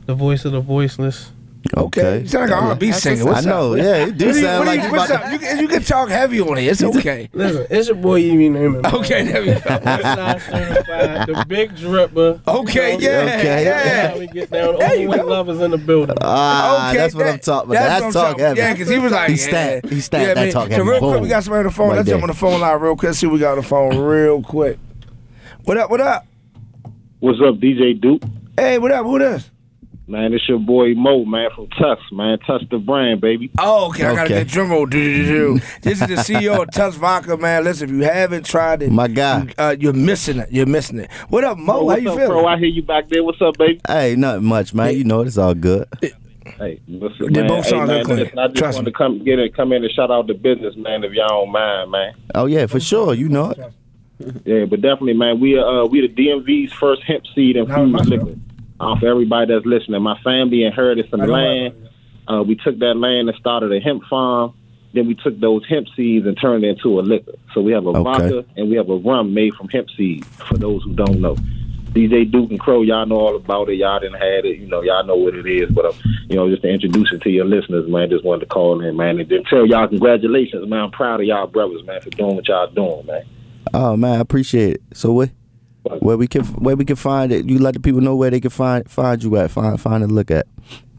the 0.04 0.14
voice 0.14 0.44
of 0.44 0.52
the 0.52 0.61
voiceless. 0.61 1.32
Okay, 1.76 2.20
you 2.20 2.28
sound 2.28 2.49
like 2.49 2.61
an 2.62 2.64
R&B 2.68 2.92
singer. 2.92 3.25
what's 3.25 3.44
What's 3.44 3.46
I 3.46 3.50
up? 3.50 3.56
know. 3.56 3.75
Yeah, 3.75 3.94
it 4.06 4.16
do 4.16 4.26
What 4.26 4.35
you- 4.37 4.40
sound 4.42 4.58
what 4.61 4.66
like 4.68 4.80
you, 4.82 4.87
you 4.87 4.92
what's 4.92 5.11
up? 5.11 5.32
You, 5.32 5.38
can- 5.40 5.58
you 5.58 5.66
can 5.66 5.82
talk 5.82 6.08
heavy 6.11 6.40
on 6.40 6.58
it. 6.58 6.62
It's 6.64 6.80
okay. 6.85 7.28
Listen, 7.32 7.66
it's 7.68 7.88
your 7.88 7.96
boy 7.96 8.18
Evie 8.20 8.49
Newman. 8.50 8.82
man. 8.82 8.94
Okay, 8.94 9.25
there 9.25 9.40
we 9.40 9.46
go. 9.49 9.54
Certified, 9.58 11.26
the 11.26 11.44
big 11.49 11.75
dripper. 11.75 12.40
Okay, 12.46 12.92
You 12.92 12.99
know, 13.00 13.04
yeah, 13.11 13.37
Okay. 13.38 13.64
yeah. 13.64 13.82
That's 13.82 14.12
how 14.14 14.18
we 14.20 14.26
get 14.28 14.50
down. 14.50 14.78
There 14.78 14.94
you 14.94 15.08
Overweight 15.08 15.20
go. 15.23 15.26
lovers 15.26 15.61
in 15.61 15.70
the 15.73 15.78
building. 15.78 16.16
Ah, 16.20 16.90
Okay, 16.90 16.99
that's 16.99 17.14
what 17.16 17.26
I'm 17.26 17.38
talking 17.40 17.70
about. 17.73 17.82
That's, 17.82 18.00
what 18.14 18.25
I'm 18.26 18.32
talk 18.35 18.38
heavy. 18.40 18.61
Yeah, 18.61 18.73
because 18.73 18.88
he 18.88 18.99
was 19.00 19.11
like, 19.12 19.30
he 19.30 19.35
yeah. 19.37 19.49
stacked. 19.49 19.88
He 19.88 20.00
stacked 20.00 20.22
yeah, 20.22 20.35
that 20.35 20.40
man. 20.44 20.52
talk 20.52 20.68
So 20.68 20.76
heavy. 20.76 20.88
real 20.88 20.98
quick, 21.00 21.20
we 21.22 21.29
got 21.29 21.42
somebody 21.42 21.61
on 21.61 21.64
the 21.64 21.70
phone. 21.72 21.88
Right 21.88 21.96
Let's 21.96 22.09
jump 22.09 22.22
on 22.22 22.29
the 22.29 22.35
phone 22.35 22.61
line 22.61 22.79
real 22.81 22.94
quick. 22.96 23.14
See, 23.14 23.26
we 23.26 23.40
got 23.40 23.52
on 23.52 23.57
the 23.57 23.64
phone 23.64 23.98
real 23.98 24.40
quick. 24.40 24.79
What 25.64 25.79
up? 25.79 25.90
What 25.90 26.00
up? 26.00 26.26
What's 27.26 27.40
up, 27.40 27.56
DJ 27.56 28.00
Duke? 28.00 28.22
Hey, 28.56 28.78
what 28.78 28.92
up? 28.92 29.04
Who 29.04 29.18
this? 29.18 29.50
Man, 30.06 30.32
it's 30.32 30.48
your 30.48 30.60
boy 30.60 30.94
Mo, 30.94 31.24
man, 31.24 31.48
from 31.56 31.66
Tusk, 31.70 32.00
man. 32.12 32.38
Touch 32.46 32.62
the 32.70 32.78
brand, 32.78 33.20
baby. 33.20 33.50
Oh, 33.58 33.88
okay. 33.88 34.04
I 34.04 34.14
got 34.14 34.28
to 34.28 34.34
Okay. 34.34 34.44
get 34.44 34.46
drum 34.46 34.70
roll. 34.70 34.86
Do, 34.86 35.02
do, 35.02 35.24
do, 35.24 35.58
do. 35.58 35.66
This 35.82 36.00
is 36.00 36.06
the 36.06 36.14
CEO 36.14 36.62
of 36.62 36.70
Tusk 36.70 36.96
Vodka, 37.00 37.36
man. 37.36 37.64
Listen, 37.64 37.88
if 37.90 37.96
you 37.96 38.02
haven't 38.04 38.46
tried 38.46 38.82
it, 38.82 38.92
My 38.92 39.08
God, 39.08 39.48
you, 39.48 39.54
uh, 39.58 39.76
you're 39.76 39.92
missing 39.92 40.38
it. 40.38 40.52
You're 40.52 40.66
missing 40.66 41.00
it. 41.00 41.10
What 41.28 41.42
up, 41.42 41.58
Mo? 41.58 41.80
Oh, 41.80 41.88
How 41.90 41.96
you 41.96 42.10
up, 42.10 42.14
feeling? 42.14 42.30
bro? 42.30 42.46
I 42.46 42.58
hear 42.58 42.68
you 42.68 42.84
back 42.84 43.08
there. 43.08 43.24
What's 43.24 43.42
up, 43.42 43.58
baby? 43.58 43.80
Hey, 43.88 44.14
not 44.14 44.40
much, 44.44 44.72
man. 44.72 44.96
You 44.96 45.02
know 45.02 45.22
it's 45.22 45.36
all 45.36 45.54
good. 45.54 45.88
Hey, 46.00 46.80
listen, 46.86 47.32
They 47.32 47.40
man. 47.40 47.48
both 47.48 47.64
hey, 47.64 47.70
sound 47.70 47.88
man, 47.88 48.04
listen, 48.06 48.38
I 48.38 48.46
just 48.46 48.56
Trust 48.58 48.76
wanted 48.76 48.86
me. 48.86 48.92
to 48.92 48.96
come 48.98 49.24
get 49.24 49.40
it, 49.40 49.56
come 49.56 49.72
in 49.72 49.82
and 49.82 49.92
shout 49.92 50.12
out 50.12 50.28
the 50.28 50.34
business, 50.34 50.76
man, 50.76 51.02
if 51.02 51.12
y'all 51.12 51.26
don't 51.44 51.50
mind, 51.50 51.90
man. 51.90 52.12
Oh 52.36 52.46
yeah, 52.46 52.66
for 52.66 52.78
sure. 52.78 53.14
You 53.14 53.28
know 53.28 53.50
it. 53.50 53.58
Yeah, 54.44 54.64
but 54.64 54.81
definitely, 54.81 55.14
man, 55.14 55.40
we 55.40 55.59
are 55.59 55.83
uh, 55.83 55.87
we 55.87 56.00
the 56.00 56.09
DMV's 56.09 56.72
first 56.72 57.02
hemp 57.02 57.24
seed 57.35 57.57
infused 57.57 58.09
liquor. 58.09 58.35
Uh, 58.79 58.98
for 58.98 59.09
everybody 59.09 59.52
that's 59.52 59.64
listening, 59.66 60.02
my 60.02 60.18
family 60.22 60.62
inherited 60.64 61.09
some 61.11 61.20
land. 61.20 61.88
Uh, 62.29 62.42
we 62.42 62.57
took 62.57 62.79
that 62.79 62.94
land 62.94 63.29
and 63.29 63.37
started 63.38 63.72
a 63.72 63.81
hemp 63.81 64.02
farm. 64.09 64.55
Then 64.94 65.07
we 65.07 65.14
took 65.14 65.38
those 65.40 65.66
hemp 65.68 65.88
seeds 65.96 66.26
and 66.26 66.38
turned 66.40 66.64
it 66.64 66.68
into 66.79 66.98
a 66.98 67.02
liquor. 67.02 67.33
So 67.55 67.61
we 67.61 67.72
have 67.72 67.87
a 67.87 67.90
Okay. 67.90 68.02
vodka 68.02 68.44
and 68.57 68.68
we 68.70 68.76
have 68.76 68.88
a 68.88 68.96
rum 68.96 69.35
made 69.35 69.55
from 69.55 69.68
hemp 69.68 69.88
seeds. 69.96 70.26
For 70.48 70.57
those 70.59 70.83
who 70.85 70.92
don't 70.94 71.20
know, 71.20 71.37
DJ 71.92 72.31
Duke 72.31 72.50
and 72.50 72.61
Crow, 72.61 72.83
y'all 72.83 73.07
know 73.07 73.16
all 73.16 73.37
about 73.37 73.68
it. 73.70 73.76
Y'all 73.76 73.98
didn't 74.00 74.20
had 74.20 74.44
it, 74.44 74.59
you 74.59 74.66
know, 74.66 74.83
y'all 74.83 75.05
know 75.05 75.16
what 75.16 75.35
it 75.35 75.46
is. 75.46 75.70
But 75.70 75.87
uh, 75.87 75.92
you 76.29 76.37
know, 76.37 76.48
just 76.50 76.62
to 76.62 76.68
introduce 76.68 77.12
it 77.12 77.22
to 77.22 77.31
your 77.31 77.44
listeners, 77.46 77.88
man, 77.88 78.11
just 78.11 78.24
wanted 78.24 78.40
to 78.40 78.46
call 78.46 78.81
in, 78.83 78.96
man, 78.96 79.18
and 79.18 79.29
then 79.29 79.44
tell 79.44 79.66
y'all 79.66 79.88
congratulations, 79.88 80.68
man. 80.68 80.81
I'm 80.81 80.90
proud 80.90 81.20
of 81.20 81.26
y'all 81.26 81.46
brothers, 81.46 81.85
man, 81.85 82.00
for 82.00 82.11
doing 82.11 82.37
what 82.37 82.48
y'all 82.48 82.70
doing, 82.70 83.07
man. 83.07 83.22
Oh 83.74 83.96
man, 83.96 84.18
I 84.18 84.20
appreciate 84.20 84.74
it. 84.74 84.83
So 84.94 85.12
what? 85.12 85.31
Where 86.00 86.16
we 86.16 86.26
can 86.26 86.44
where 86.44 86.76
we 86.76 86.85
can 86.85 86.96
find 86.96 87.33
it? 87.33 87.48
You 87.48 87.59
let 87.59 87.74
the 87.74 87.81
people 87.81 88.00
know 88.00 88.16
where 88.16 88.31
they 88.31 88.40
can 88.40 88.50
find 88.50 88.88
find 88.90 89.22
you 89.22 89.37
at. 89.37 89.50
Find 89.50 89.81
find 89.81 90.02
and 90.02 90.12
look 90.12 90.31
at. 90.31 90.46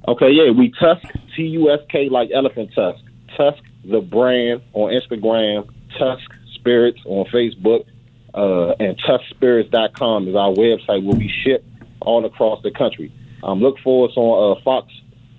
Okay, 0.08 0.32
yeah, 0.32 0.52
we 0.52 0.72
Tusk 0.80 1.04
T 1.36 1.44
U 1.44 1.72
S 1.72 1.80
K 1.90 2.08
like 2.10 2.30
elephant 2.34 2.72
tusk. 2.74 3.04
Tusk 3.36 3.62
the 3.84 4.00
brand 4.00 4.62
on 4.74 4.92
Instagram, 4.92 5.70
Tusk 5.98 6.30
Spirits 6.56 7.00
on 7.06 7.26
Facebook, 7.26 7.86
uh, 8.34 8.74
and 8.80 8.98
TuskSpirits.com 9.00 10.28
is 10.28 10.36
our 10.36 10.52
website 10.52 11.04
where 11.04 11.18
we 11.18 11.32
ship 11.44 11.66
all 12.02 12.26
across 12.26 12.62
the 12.64 12.72
country. 12.72 13.12
Um, 13.44 13.62
look 13.62 13.76
for 13.84 14.08
us 14.10 14.14
on 14.16 14.58
uh, 14.58 14.62
Fox 14.64 14.92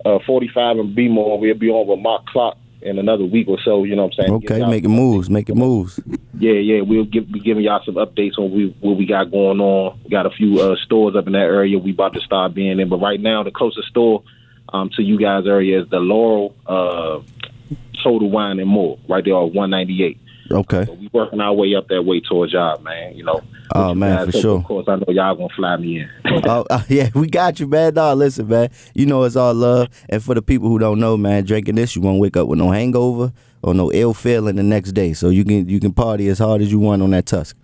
uh, 0.05 0.19
45 0.27 0.79
and 0.79 0.95
B 0.95 1.09
more. 1.09 1.38
We'll 1.38 1.55
be 1.55 1.71
on 1.71 1.87
with 1.87 2.01
Mark 2.01 2.27
Clock 2.27 2.57
in 2.83 2.99
another 2.99 3.25
week 3.25 3.49
or 3.49 3.59
so. 3.64 3.85
You 3.85 3.97
know 3.97 4.05
what 4.05 4.14
I'm 4.19 4.25
saying? 4.25 4.33
Okay, 4.45 4.67
making 4.67 4.91
moves, 4.91 5.29
making 5.29 5.57
moves. 5.57 6.01
yeah, 6.38 6.53
yeah, 6.53 6.81
we'll 6.83 7.05
give, 7.05 7.31
be 7.31 7.41
giving 7.41 7.64
y'all 7.64 7.83
some 7.85 7.97
updates 7.97 8.38
on 8.38 8.53
we, 8.53 8.75
what 8.81 8.97
we 8.97 9.07
got 9.07 9.31
going 9.31 9.61
on. 9.61 9.99
We 10.05 10.11
got 10.11 10.27
a 10.27 10.31
few 10.31 10.61
uh, 10.61 10.77
stores 10.85 11.17
up 11.17 11.27
in 11.27 11.33
that 11.33 11.41
area 11.41 11.79
we 11.79 11.93
about 11.93 12.14
to 12.14 12.21
start 12.21 12.55
being 12.55 12.79
in, 12.79 12.88
but 12.88 13.01
right 13.01 13.21
now 13.21 13.43
the 13.43 13.51
closest 13.51 13.88
store 13.88 14.23
um, 14.71 14.91
to 14.97 15.03
you 15.03 15.19
guys 15.19 15.47
area 15.47 15.83
is 15.83 15.88
the 15.88 15.99
Laurel 15.99 16.55
uh, 16.67 17.21
Soda 18.03 18.25
Wine 18.25 18.59
and 18.59 18.69
More, 18.69 18.99
right 19.09 19.25
there 19.25 19.35
on 19.35 19.53
198. 19.53 20.21
Okay. 20.51 20.87
So 20.87 20.93
we 20.95 21.11
working 21.13 21.41
our 21.41 21.53
way 21.53 21.75
up 21.75 21.89
that 21.89 22.03
way 22.03 22.21
to 22.31 22.43
a 22.43 22.49
job, 22.49 22.83
man. 22.83 23.15
You 23.15 23.25
know. 23.25 23.41
Oh 23.75 23.95
man, 23.95 24.31
for 24.31 24.39
sure. 24.39 24.59
Of 24.59 24.65
course, 24.65 24.87
I 24.89 24.97
know 24.97 25.05
y'all 25.09 25.35
gonna 25.35 25.49
fly 25.55 25.77
me 25.77 26.01
in. 26.01 26.11
oh 26.47 26.65
uh, 26.71 26.83
yeah, 26.89 27.11
we 27.15 27.29
got 27.29 27.61
you, 27.61 27.67
man. 27.67 27.95
Nah, 27.95 28.15
listen, 28.15 28.49
man. 28.49 28.71
You 28.95 29.07
know 29.07 29.25
it's 29.25 29.37
all 29.37 29.55
love. 29.55 29.89
And 30.09 30.23
for 30.23 30.35
the 30.35 30.43
people 30.43 30.69
who 30.69 30.79
don't 30.79 31.01
know, 31.01 31.17
man, 31.17 31.45
drinking 31.45 31.75
this, 31.75 31.95
you 31.95 32.03
won't 32.03 32.21
wake 32.21 32.37
up 32.37 32.49
with 32.49 32.59
no 32.59 32.71
hangover 32.71 33.33
or 33.63 33.75
no 33.75 33.93
ill 33.93 34.15
feeling 34.15 34.57
the 34.57 34.63
next 34.63 34.93
day. 34.93 35.13
So 35.13 35.29
you 35.29 35.45
can 35.45 35.69
you 35.69 35.81
can 35.81 35.93
party 35.93 36.29
as 36.29 36.39
hard 36.39 36.63
as 36.63 36.73
you 36.73 36.79
want 36.79 37.03
on 37.03 37.11
that 37.11 37.27
tusk. 37.27 37.57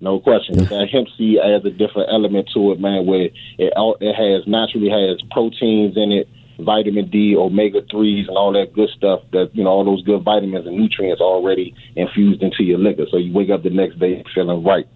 No 0.00 0.20
question. 0.20 0.58
That 0.58 0.88
hemp 0.92 1.08
seed 1.16 1.38
adds 1.38 1.64
a 1.64 1.70
different 1.70 2.10
element 2.12 2.50
to 2.52 2.72
it, 2.72 2.80
man. 2.80 3.06
Where 3.06 3.30
it 3.58 3.72
all, 3.76 3.96
it 4.00 4.12
has 4.14 4.46
naturally 4.46 4.90
has 4.90 5.22
proteins 5.30 5.96
in 5.96 6.12
it, 6.12 6.28
vitamin 6.58 7.08
D, 7.10 7.36
omega 7.36 7.80
threes, 7.90 8.28
and 8.28 8.36
all 8.36 8.52
that 8.52 8.72
good 8.72 8.88
stuff. 8.90 9.20
That 9.32 9.50
you 9.54 9.64
know, 9.64 9.70
all 9.70 9.84
those 9.84 10.02
good 10.02 10.22
vitamins 10.22 10.66
and 10.66 10.76
nutrients 10.76 11.20
already 11.20 11.74
infused 11.94 12.42
into 12.42 12.62
your 12.62 12.78
liquor. 12.78 13.06
So 13.10 13.16
you 13.16 13.32
wake 13.32 13.50
up 13.50 13.62
the 13.62 13.70
next 13.70 13.98
day 13.98 14.22
feeling 14.34 14.64
right. 14.64 14.86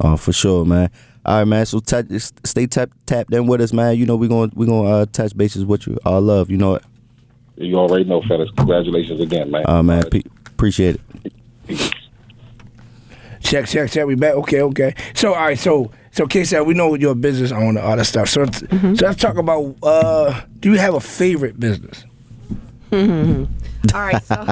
Oh, 0.00 0.16
for 0.16 0.32
sure, 0.32 0.64
man. 0.64 0.90
All 1.24 1.38
right, 1.38 1.44
man. 1.44 1.66
So 1.66 1.80
touch, 1.80 2.06
stay 2.44 2.66
tap, 2.66 2.90
tapped 3.06 3.32
in 3.34 3.46
with 3.46 3.60
us, 3.60 3.72
man. 3.72 3.96
You 3.96 4.06
know 4.06 4.16
we're 4.16 4.28
gonna 4.28 4.52
we're 4.54 4.66
gonna 4.66 4.88
uh, 4.88 5.06
touch 5.06 5.36
bases 5.36 5.64
with 5.64 5.86
you. 5.86 5.98
All 6.04 6.20
love, 6.20 6.50
you 6.50 6.56
know 6.56 6.74
it. 6.74 6.84
You 7.56 7.76
already 7.76 8.04
know, 8.04 8.22
fellas. 8.28 8.50
Congratulations 8.56 9.20
again, 9.20 9.50
man. 9.50 9.64
Uh, 9.66 9.82
man. 9.82 10.08
Pe- 10.10 10.22
Appreciate 10.46 10.96
it. 11.24 11.32
Peace. 11.66 11.90
Check, 13.40 13.66
check, 13.66 13.90
check. 13.90 14.06
We 14.06 14.14
back. 14.16 14.34
Okay, 14.34 14.60
okay. 14.62 14.94
So, 15.14 15.32
all 15.34 15.40
right. 15.40 15.58
So, 15.58 15.92
so, 16.16 16.26
K 16.26 16.44
said 16.44 16.60
we 16.62 16.74
know 16.74 16.94
you're 16.94 17.12
a 17.12 17.14
business 17.14 17.52
owner, 17.52 17.80
all 17.80 17.96
that 17.96 18.06
stuff. 18.06 18.28
So, 18.28 18.40
let's- 18.42 18.62
Mm-hmm. 18.62 18.94
so 18.94 19.06
let's 19.06 19.20
talk 19.20 19.36
about. 19.36 19.76
uh 19.82 20.40
Do 20.60 20.72
you 20.72 20.78
have 20.78 20.94
a 20.94 21.00
favorite 21.00 21.58
business? 21.60 22.04
All 23.94 24.00
right, 24.00 24.22
so 24.24 24.46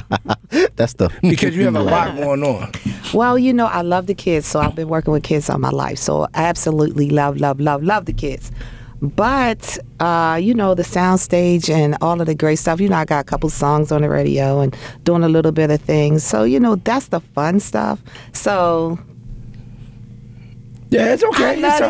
That's 0.77 0.95
the 0.95 1.11
Because 1.23 1.57
you 1.57 1.65
have 1.65 1.75
a 1.77 1.83
lot 1.95 2.17
going 2.17 2.43
on. 2.45 2.71
well, 3.13 3.39
you 3.39 3.53
know, 3.53 3.67
I 3.67 3.83
love 3.83 4.07
the 4.07 4.15
kids, 4.15 4.47
so 4.47 4.61
I've 4.61 4.75
been 4.75 4.89
working 4.89 5.13
with 5.13 5.23
kids 5.25 5.49
all 5.51 5.59
my 5.59 5.71
life. 5.71 5.99
So 5.99 6.25
I 6.35 6.45
absolutely 6.45 7.11
love, 7.11 7.39
love, 7.39 7.59
love, 7.61 7.83
love 7.83 8.05
the 8.05 8.13
kids. 8.13 8.53
But 9.03 9.79
uh, 10.01 10.39
you 10.41 10.55
know, 10.55 10.75
the 10.75 10.83
soundstage 10.85 11.69
and 11.69 11.97
all 12.01 12.21
of 12.21 12.27
the 12.27 12.35
great 12.35 12.57
stuff. 12.57 12.81
You 12.81 12.89
know, 12.89 12.97
I 12.97 13.05
got 13.05 13.21
a 13.21 13.25
couple 13.25 13.51
songs 13.51 13.91
on 13.93 14.03
the 14.03 14.09
radio 14.09 14.61
and 14.61 14.75
doing 15.05 15.25
a 15.25 15.29
little 15.29 15.53
bit 15.53 15.71
of 15.71 15.81
things. 15.81 16.23
So 16.25 16.45
you 16.45 16.61
know, 16.61 16.77
that's 16.77 17.09
the 17.09 17.21
fun 17.21 17.61
stuff. 17.61 18.01
So 18.33 18.99
Yeah, 20.95 21.13
it's 21.13 21.25
okay. 21.25 21.65
I 21.65 21.79
It's 21.79 21.81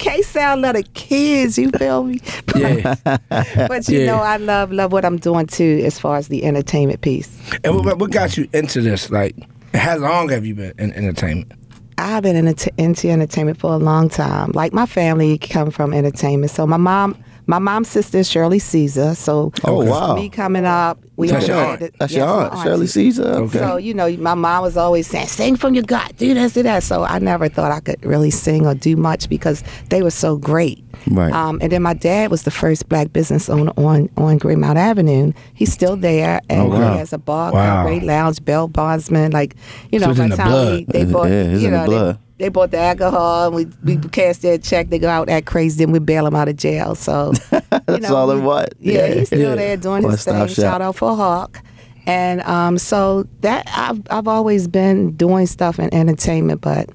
okay. 0.00 0.22
say 0.22 0.42
I 0.42 0.54
love 0.54 0.74
the 0.74 0.82
kids. 0.82 1.58
You 1.58 1.70
feel 1.70 2.04
me? 2.04 2.20
Yeah. 2.54 2.94
But 3.68 3.88
you 3.88 4.00
Yeah. 4.00 4.06
know, 4.06 4.18
I 4.18 4.38
love 4.38 4.72
love 4.72 4.92
what 4.92 5.04
I'm 5.04 5.18
doing 5.18 5.46
too, 5.46 5.82
as 5.84 5.98
far 5.98 6.16
as 6.16 6.28
the 6.28 6.44
entertainment 6.44 7.00
piece. 7.02 7.38
And 7.64 7.84
what, 7.84 7.98
what 7.98 8.10
got 8.10 8.36
you 8.36 8.48
into 8.52 8.80
this? 8.80 9.10
Like, 9.10 9.36
how 9.74 9.96
long 9.96 10.30
have 10.30 10.46
you 10.46 10.54
been 10.54 10.72
in 10.78 10.92
entertainment? 10.92 11.52
I've 11.98 12.22
been 12.22 12.36
in 12.36 12.54
into 12.78 13.10
entertainment 13.10 13.58
for 13.58 13.72
a 13.72 13.78
long 13.78 14.08
time. 14.08 14.52
Like 14.52 14.72
my 14.72 14.86
family 14.86 15.38
come 15.38 15.70
from 15.70 15.92
entertainment. 15.92 16.50
So 16.50 16.66
my 16.66 16.76
mom, 16.76 17.16
my 17.46 17.58
mom's 17.58 17.88
sister 17.88 18.18
is 18.18 18.28
Shirley 18.30 18.58
Caesar. 18.58 19.14
So 19.14 19.52
Oh, 19.64 19.84
wow. 19.84 20.14
me 20.16 20.28
coming 20.28 20.64
up, 20.64 20.98
we 21.16 21.28
That's 21.28 21.46
your 21.48 21.56
aunt. 21.56 21.80
to- 21.80 21.92
That's 21.98 22.12
yes, 22.12 22.18
your 22.18 22.28
aunt, 22.28 22.62
Shirley. 22.62 22.86
Caesar. 22.86 23.22
Okay. 23.24 23.58
So 23.58 23.76
you 23.76 23.94
know, 23.94 24.10
my 24.18 24.34
mom 24.34 24.62
was 24.62 24.76
always 24.76 25.06
saying, 25.06 25.28
"Sing 25.28 25.56
from 25.56 25.74
your 25.74 25.84
gut, 25.84 26.12
do 26.18 26.34
this, 26.34 26.52
do 26.54 26.62
that." 26.64 26.82
So 26.82 27.04
I 27.04 27.18
never 27.18 27.48
thought 27.48 27.72
I 27.72 27.80
could 27.80 28.04
really 28.04 28.30
sing 28.30 28.66
or 28.66 28.74
do 28.74 28.96
much 28.96 29.28
because 29.28 29.62
they 29.90 30.02
were 30.02 30.10
so 30.10 30.36
great. 30.36 30.82
Right. 31.10 31.32
Um, 31.32 31.58
and 31.62 31.70
then 31.70 31.82
my 31.82 31.94
dad 31.94 32.30
was 32.30 32.42
the 32.42 32.50
first 32.50 32.88
black 32.88 33.12
business 33.12 33.48
owner 33.48 33.72
on 33.76 34.08
on 34.16 34.38
Greenmount 34.38 34.76
Avenue. 34.76 35.32
He's 35.54 35.72
still 35.72 35.96
there, 35.96 36.40
and 36.50 36.62
Oh, 36.62 36.66
wow. 36.78 36.92
he 36.92 36.98
has 36.98 37.12
a 37.12 37.18
bar, 37.18 37.52
Wow. 37.52 37.84
great 37.84 38.02
lounge, 38.02 38.44
Bell 38.44 38.66
Bondsman. 38.68 39.32
Like 39.32 39.54
you 39.92 40.00
So 40.00 40.06
know, 40.06 40.10
it's 40.10 40.18
by 40.18 40.24
in 40.24 40.30
the 40.30 40.36
time 40.36 40.76
we, 40.76 40.84
they 40.88 41.04
bought, 41.04 41.28
yeah, 41.30 41.44
you 41.44 41.66
in 41.68 41.72
the 41.72 41.86
know, 41.86 42.16
they-. 42.38 42.48
Bought 42.48 42.70
the 42.70 42.78
alcohol, 42.78 43.46
and 43.46 43.54
we 43.54 43.64
we 43.84 43.96
mm-hmm. 43.96 44.08
cash 44.08 44.38
their 44.38 44.58
check. 44.58 44.88
They 44.88 44.98
go 44.98 45.08
out 45.08 45.26
that 45.28 45.46
crazy, 45.46 45.84
then 45.84 45.92
we 45.92 45.98
bail 45.98 46.24
them 46.24 46.36
out 46.36 46.48
of 46.48 46.56
jail. 46.56 46.94
So 46.94 47.32
That's 47.86 48.10
all 48.10 48.30
it 48.30 48.40
was. 48.40 48.68
yeah, 48.78 49.06
he's 49.14 49.28
still 49.28 49.56
there 49.56 49.76
doing 49.76 50.02
his 50.02 50.10
One-stop 50.10 50.46
thing. 50.46 50.54
shop. 50.54 50.62
Shout 50.62 50.82
out 50.82 50.96
for 50.96 51.16
Hawk. 51.16 51.62
And 52.06 52.40
um, 52.42 52.78
so 52.78 53.26
that 53.40 53.68
I've 53.74 54.00
I've 54.10 54.28
always 54.28 54.68
been 54.68 55.16
doing 55.16 55.46
stuff 55.46 55.78
in 55.78 55.92
entertainment, 55.92 56.60
but 56.60 56.88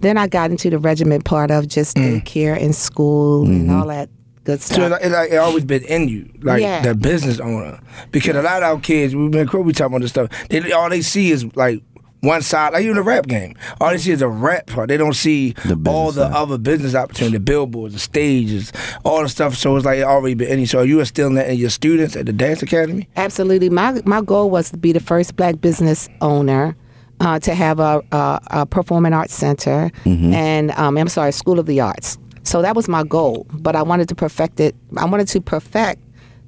then 0.00 0.16
I 0.16 0.28
got 0.28 0.50
into 0.50 0.70
the 0.70 0.78
regiment 0.78 1.24
part 1.24 1.50
of 1.50 1.66
just 1.66 1.96
mm. 1.96 2.20
daycare 2.22 2.60
and 2.60 2.74
school 2.74 3.44
and 3.44 3.68
mm-hmm. 3.68 3.80
all 3.80 3.88
that 3.88 4.08
good 4.44 4.62
stuff. 4.62 4.90
like, 4.90 5.02
it, 5.02 5.10
like, 5.10 5.32
it 5.32 5.36
always 5.36 5.64
been 5.64 5.82
in 5.84 6.08
you, 6.08 6.30
like 6.42 6.62
Yeah. 6.62 6.80
the 6.82 6.94
business 6.94 7.40
owner. 7.40 7.80
Because 8.12 8.36
a 8.36 8.42
lot 8.42 8.62
of 8.62 8.68
our 8.68 8.80
kids, 8.80 9.14
we've 9.14 9.30
been 9.30 9.48
we 9.64 9.72
talking 9.72 9.86
about 9.86 10.02
this 10.02 10.10
stuff. 10.10 10.30
They 10.48 10.72
all 10.72 10.88
they 10.88 11.02
see 11.02 11.32
is 11.32 11.44
like 11.56 11.82
one 12.26 12.42
side, 12.42 12.72
like 12.72 12.82
even 12.82 12.96
the 12.96 13.02
rap 13.02 13.26
game. 13.26 13.54
All 13.80 13.90
they 13.90 13.98
see 13.98 14.12
is 14.12 14.22
a 14.22 14.28
rap 14.28 14.66
part. 14.66 14.88
They 14.88 14.96
don't 14.96 15.14
see 15.14 15.52
the 15.64 15.80
all 15.88 16.12
the 16.12 16.24
other 16.26 16.58
business 16.58 16.94
opportunity, 16.94 17.36
the 17.38 17.40
billboards, 17.40 17.94
the 17.94 18.00
stages, 18.00 18.72
all 19.04 19.22
the 19.22 19.28
stuff. 19.28 19.54
So 19.54 19.76
it's 19.76 19.86
like 19.86 19.98
it 19.98 20.02
already 20.04 20.34
been 20.34 20.58
in. 20.58 20.66
So 20.66 20.82
you 20.82 21.00
are 21.00 21.04
still 21.04 21.28
in, 21.28 21.34
that 21.34 21.48
in 21.48 21.56
your 21.56 21.70
students 21.70 22.16
at 22.16 22.26
the 22.26 22.32
dance 22.32 22.62
academy. 22.62 23.08
Absolutely. 23.16 23.70
My 23.70 24.02
my 24.04 24.20
goal 24.20 24.50
was 24.50 24.70
to 24.70 24.76
be 24.76 24.92
the 24.92 25.00
first 25.00 25.36
black 25.36 25.60
business 25.60 26.08
owner 26.20 26.76
uh, 27.20 27.38
to 27.40 27.54
have 27.54 27.80
a, 27.80 28.02
a, 28.12 28.40
a 28.50 28.66
performing 28.66 29.12
arts 29.14 29.34
center 29.34 29.90
Mm-hmm. 30.04 30.34
and 30.34 30.70
um, 30.72 30.98
I'm 30.98 31.08
sorry, 31.08 31.32
School 31.32 31.58
of 31.58 31.66
the 31.66 31.80
Arts. 31.80 32.18
So 32.42 32.62
that 32.62 32.76
was 32.76 32.88
my 32.88 33.02
goal, 33.02 33.46
but 33.52 33.74
I 33.74 33.82
wanted 33.82 34.08
to 34.10 34.14
perfect 34.14 34.60
it. 34.60 34.76
I 34.96 35.04
wanted 35.06 35.26
to 35.28 35.40
perfect 35.40 36.00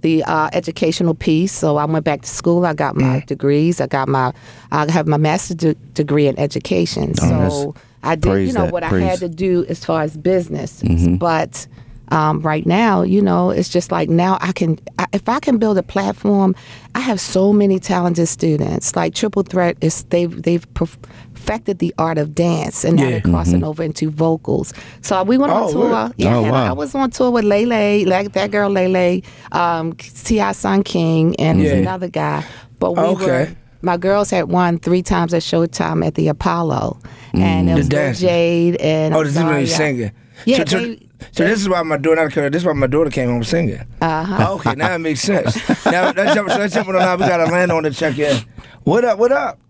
the 0.03 0.23
uh, 0.25 0.49
educational 0.53 1.15
piece. 1.15 1.53
So 1.53 1.77
I 1.77 1.85
went 1.85 2.05
back 2.05 2.23
to 2.23 2.29
school. 2.29 2.65
I 2.67 2.75
got 2.75 2.95
Mm-hmm. 2.95 3.07
my 3.09 3.21
degrees. 3.27 3.81
I 3.81 3.87
got 3.87 4.09
my 4.09 4.33
I 4.73 4.91
have 4.91 5.07
my 5.07 5.17
master's 5.17 5.57
de- 5.57 5.75
degree 5.95 6.27
in 6.27 6.39
education. 6.39 7.15
Oh, 7.21 7.49
so 7.49 7.75
I 8.03 8.15
did, 8.15 8.47
you 8.47 8.53
know, 8.53 8.65
that, 8.65 8.73
what 8.73 8.83
I 8.85 8.99
had 9.01 9.19
to 9.21 9.29
do 9.29 9.65
as 9.69 9.85
far 9.85 10.03
as 10.03 10.17
business, 10.17 10.83
Mhm. 10.83 11.19
but 11.19 11.67
um, 12.11 12.41
right 12.41 12.65
now, 12.67 13.03
you 13.03 13.21
know, 13.21 13.51
it's 13.51 13.69
just 13.69 13.93
like 13.93 14.09
now 14.09 14.39
I 14.41 14.53
can, 14.53 14.79
I, 14.99 15.07
if 15.13 15.29
I 15.29 15.41
can 15.41 15.59
build 15.59 15.77
a 15.79 15.83
platform, 15.83 16.55
I 16.95 17.01
have 17.01 17.21
so 17.21 17.53
many 17.53 17.79
talented 17.79 18.29
students. 18.29 18.97
Like 18.97 19.15
Triple 19.15 19.43
Threat 19.43 19.77
is 19.81 20.05
they've 20.05 20.43
they've 20.43 20.67
perfected 20.75 21.79
the 21.79 21.95
art 21.99 22.19
of 22.19 22.35
dance, 22.35 22.85
and 22.85 22.97
now 22.97 23.05
Yeah. 23.05 23.11
they're 23.11 23.21
crossing 23.21 23.61
Mhm. 23.61 23.67
over 23.67 23.83
into 23.83 24.11
vocals. 24.11 24.73
So 25.03 25.23
we 25.23 25.39
went 25.39 25.53
Oh, 25.53 25.65
on 25.67 25.73
tour. 25.73 25.89
really? 25.89 26.13
Yeah, 26.17 26.37
Oh, 26.37 26.43
wow. 26.51 26.69
I 26.71 26.73
was 26.73 26.95
on 26.95 27.11
tour 27.11 27.31
with 27.31 27.45
Lele, 27.45 28.07
like 28.09 28.33
that 28.33 28.51
girl 28.51 28.71
Lele, 28.71 29.21
um, 29.53 29.93
Ti 29.95 30.53
Sun 30.53 30.83
King, 30.85 31.37
and 31.37 31.61
Yeah. 31.61 31.73
another 31.73 32.09
guy. 32.09 32.45
But 32.79 32.93
we 32.97 33.03
Okay. 33.03 33.25
were. 33.27 33.49
My 33.81 33.97
girls 33.97 34.31
had 34.31 34.49
won 34.49 34.79
three 34.79 35.03
times 35.03 35.33
at 35.33 35.43
Showtime 35.43 36.05
at 36.05 36.15
the 36.17 36.27
Apollo, 36.29 36.99
and 37.35 37.69
it 37.71 37.89
The 37.91 37.97
was 38.09 38.21
Jade 38.21 38.77
and 38.77 39.15
oh, 39.15 39.23
this 39.23 39.37
is 39.37 39.43
when 39.43 39.47
Azaria. 39.65 39.69
singing. 39.69 40.11
Yeah, 40.47 40.59
So, 40.59 40.65
so, 40.67 40.79
they- 40.81 41.08
so 41.33 41.45
this 41.45 41.61
is 41.61 41.69
why 41.69 41.83
my 41.83 41.97
daughter. 41.97 42.29
This 42.51 42.63
is 42.63 42.65
why 42.67 42.73
my 42.75 42.87
daughter 42.87 43.11
came 43.11 43.29
home 43.29 43.45
singing. 43.45 43.81
Uh-huh. 44.01 44.55
Okay, 44.55 44.75
now 44.75 44.95
it 44.95 44.99
makes 44.99 45.21
sense. 45.21 45.57
now 45.87 46.13
let's 46.17 46.35
jump, 46.35 46.51
so 46.51 46.59
let's 46.59 46.75
jump 46.75 46.89
on 46.89 46.95
now. 46.97 47.15
We 47.17 47.21
got 47.27 47.41
a 47.41 47.45
land 47.51 47.73
on 47.73 47.83
the 47.83 47.91
check 47.91 48.19
in. 48.19 48.41
What 48.85 49.05
up? 49.05 49.19
What 49.19 49.33
up? 49.33 49.61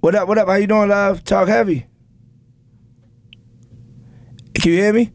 What 0.00 0.14
up? 0.14 0.28
What 0.28 0.38
up? 0.38 0.48
How 0.48 0.54
you 0.54 0.66
doing, 0.66 0.88
love? 0.88 1.24
Talk 1.24 1.48
heavy. 1.48 1.86
Can 4.54 4.72
you 4.72 4.78
hear 4.78 4.92
me? 4.92 5.12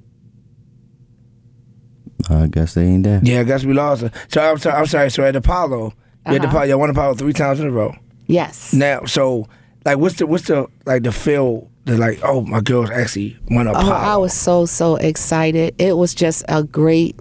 I 2.29 2.47
guess 2.47 2.73
they 2.73 2.85
ain't 2.85 3.03
there. 3.03 3.19
Yeah, 3.23 3.41
I 3.41 3.43
guess 3.43 3.63
we 3.63 3.73
lost 3.73 4.01
her. 4.01 4.11
So 4.29 4.41
I'm 4.41 4.57
sorry. 4.57 4.75
I'm 4.77 4.85
sorry. 4.87 5.11
So 5.11 5.23
at 5.23 5.35
Apollo, 5.35 5.93
you 6.27 6.33
had 6.33 6.41
the 6.41 6.47
Uh-huh. 6.47 6.57
Apollo. 6.57 6.63
You 6.65 6.77
won 6.79 6.89
Apollo 6.89 7.13
three 7.15 7.33
times 7.33 7.59
in 7.59 7.67
a 7.67 7.71
row. 7.71 7.95
Yes. 8.27 8.73
Now, 8.73 9.05
so 9.05 9.47
like, 9.85 9.97
what's 9.99 10.15
the 10.15 10.25
what's 10.25 10.45
the 10.47 10.67
like 10.85 11.03
the 11.03 11.11
feel? 11.11 11.69
The 11.85 11.97
like, 11.97 12.19
oh, 12.23 12.41
my 12.41 12.61
girls 12.61 12.89
actually 12.89 13.37
won 13.51 13.67
Apollo. 13.67 13.89
Oh, 13.91 13.93
I 13.93 14.17
was 14.17 14.33
so 14.33 14.65
so 14.65 14.95
excited. 14.95 15.75
It 15.77 15.97
was 15.97 16.13
just 16.15 16.43
a 16.49 16.63
great 16.63 17.15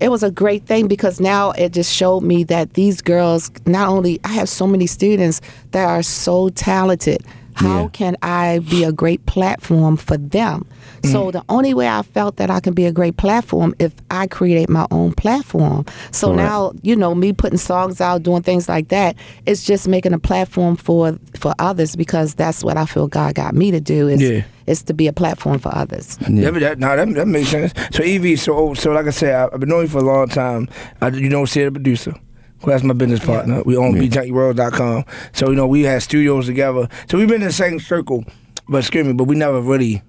it 0.00 0.08
was 0.10 0.22
a 0.22 0.30
great 0.30 0.66
thing 0.66 0.88
because 0.88 1.20
now 1.20 1.52
it 1.52 1.72
just 1.72 1.90
showed 1.94 2.22
me 2.22 2.44
that 2.44 2.74
these 2.74 3.00
girls 3.00 3.50
not 3.64 3.88
only 3.88 4.20
I 4.24 4.28
have 4.28 4.48
so 4.48 4.66
many 4.66 4.86
students 4.86 5.40
that 5.70 5.84
are 5.88 6.02
so 6.02 6.50
talented. 6.50 7.24
How 7.54 7.82
Yeah. 7.82 7.88
can 7.92 8.16
I 8.20 8.58
be 8.68 8.84
a 8.84 8.92
great 8.92 9.24
platform 9.26 9.96
for 9.96 10.16
them? 10.18 10.66
So 11.04 11.26
mm. 11.26 11.32
the 11.32 11.44
only 11.48 11.74
way 11.74 11.88
I 11.88 12.02
felt 12.02 12.36
that 12.36 12.50
I 12.50 12.60
can 12.60 12.74
be 12.74 12.86
a 12.86 12.92
great 12.92 13.16
platform 13.16 13.74
if 13.78 13.92
I 14.10 14.26
create 14.26 14.68
my 14.68 14.86
own 14.90 15.12
platform. 15.12 15.84
So 16.10 16.28
Correct. 16.28 16.36
now, 16.38 16.72
you 16.82 16.96
know, 16.96 17.14
me 17.14 17.32
putting 17.32 17.58
songs 17.58 18.00
out, 18.00 18.22
doing 18.22 18.42
things 18.42 18.68
like 18.68 18.88
that, 18.88 19.16
it's 19.46 19.64
just 19.64 19.86
making 19.88 20.12
a 20.12 20.18
platform 20.18 20.76
for 20.76 21.18
for 21.38 21.54
others 21.58 21.96
because 21.96 22.34
that's 22.34 22.64
what 22.64 22.76
I 22.76 22.86
feel 22.86 23.06
God 23.08 23.34
got 23.34 23.54
me 23.54 23.70
to 23.70 23.80
do 23.80 24.08
is 24.08 24.20
Yeah. 24.22 24.44
is 24.66 24.82
to 24.84 24.94
be 24.94 25.06
a 25.06 25.12
platform 25.12 25.58
for 25.58 25.74
others. 25.74 26.18
Yeah, 26.28 26.50
but 26.50 26.60
that, 26.60 26.78
no, 26.78 26.96
that, 26.96 27.14
that 27.14 27.28
makes 27.28 27.50
sense. 27.50 27.72
So 27.92 28.02
Evie, 28.02 28.36
so 28.36 28.74
so 28.74 28.92
like 28.92 29.06
I 29.06 29.10
said, 29.10 29.34
I, 29.34 29.48
I've 29.52 29.60
been 29.60 29.68
knowing 29.68 29.82
you 29.82 29.88
for 29.88 29.98
a 29.98 30.02
long 30.02 30.28
time. 30.28 30.68
I, 31.00 31.08
you 31.08 31.28
know, 31.28 31.44
see 31.44 31.64
the 31.64 31.70
producer. 31.72 32.14
Well, 32.62 32.72
that's 32.74 32.82
my 32.82 32.94
business 32.94 33.22
partner. 33.22 33.62
We 33.66 33.76
own 33.76 33.92
BJunkieWorld.com. 33.94 35.04
So 35.32 35.50
you 35.50 35.56
know, 35.56 35.66
we 35.66 35.82
had 35.82 36.02
studios 36.02 36.46
together. 36.46 36.88
So 37.10 37.18
we've 37.18 37.28
been 37.28 37.42
in 37.42 37.48
the 37.48 37.52
same 37.52 37.78
circle, 37.78 38.24
but 38.68 38.78
excuse 38.78 39.06
me, 39.06 39.12
but 39.12 39.24
we 39.24 39.36
never 39.36 39.60
really 39.60 40.02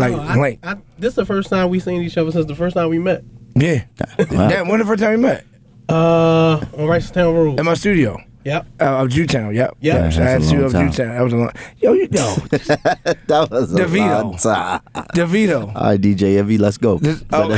like 0.00 0.12
No, 0.12 0.20
I- 0.20 0.36
linked. 0.36 0.66
I, 0.66 0.76
this 0.98 1.10
is 1.10 1.14
the 1.16 1.26
first 1.26 1.48
time 1.50 1.68
we 1.70 1.78
seen 1.80 2.02
each 2.02 2.16
other 2.16 2.30
since 2.32 2.46
the 2.46 2.54
first 2.54 2.74
time 2.76 2.88
we 2.90 2.98
met. 2.98 3.22
Yeah. 3.54 3.84
Damn, 4.18 4.68
when 4.68 4.78
the 4.80 4.86
first 4.86 5.02
time 5.02 5.10
we 5.12 5.16
met? 5.18 5.44
Uh, 5.88 6.58
on 6.58 6.86
Reisterstown 6.86 7.34
Road. 7.34 7.58
In 7.58 7.66
my 7.66 7.74
studio. 7.74 8.16
Yep. 8.42 8.66
Uh, 8.80 8.84
of 8.84 9.10
Jewtown, 9.10 9.54
yep. 9.54 9.76
Yeah, 9.80 9.96
I 9.96 10.00
that's 10.02 10.16
had 10.16 10.40
a 10.40 10.44
studio 10.44 10.60
long 10.60 10.66
of 10.66 10.72
time. 10.72 10.90
Jewtown. 10.90 11.14
That 11.14 11.22
was 11.22 11.32
a 11.32 11.36
long. 11.36 11.52
Yo, 11.78 11.92
you 11.92 12.08
know, 12.08 12.34
that 12.50 13.48
was 13.50 13.74
a 13.74 13.76
DeVito. 13.76 14.22
long 14.22 14.36
time. 14.38 14.80
DeVito. 15.14 15.76
All 15.76 15.82
right, 15.82 16.00
DJ 16.00 16.38
Envy, 16.38 16.56
let's 16.56 16.78
go. 16.78 16.96
This- 16.98 17.22
oh, 17.32 17.52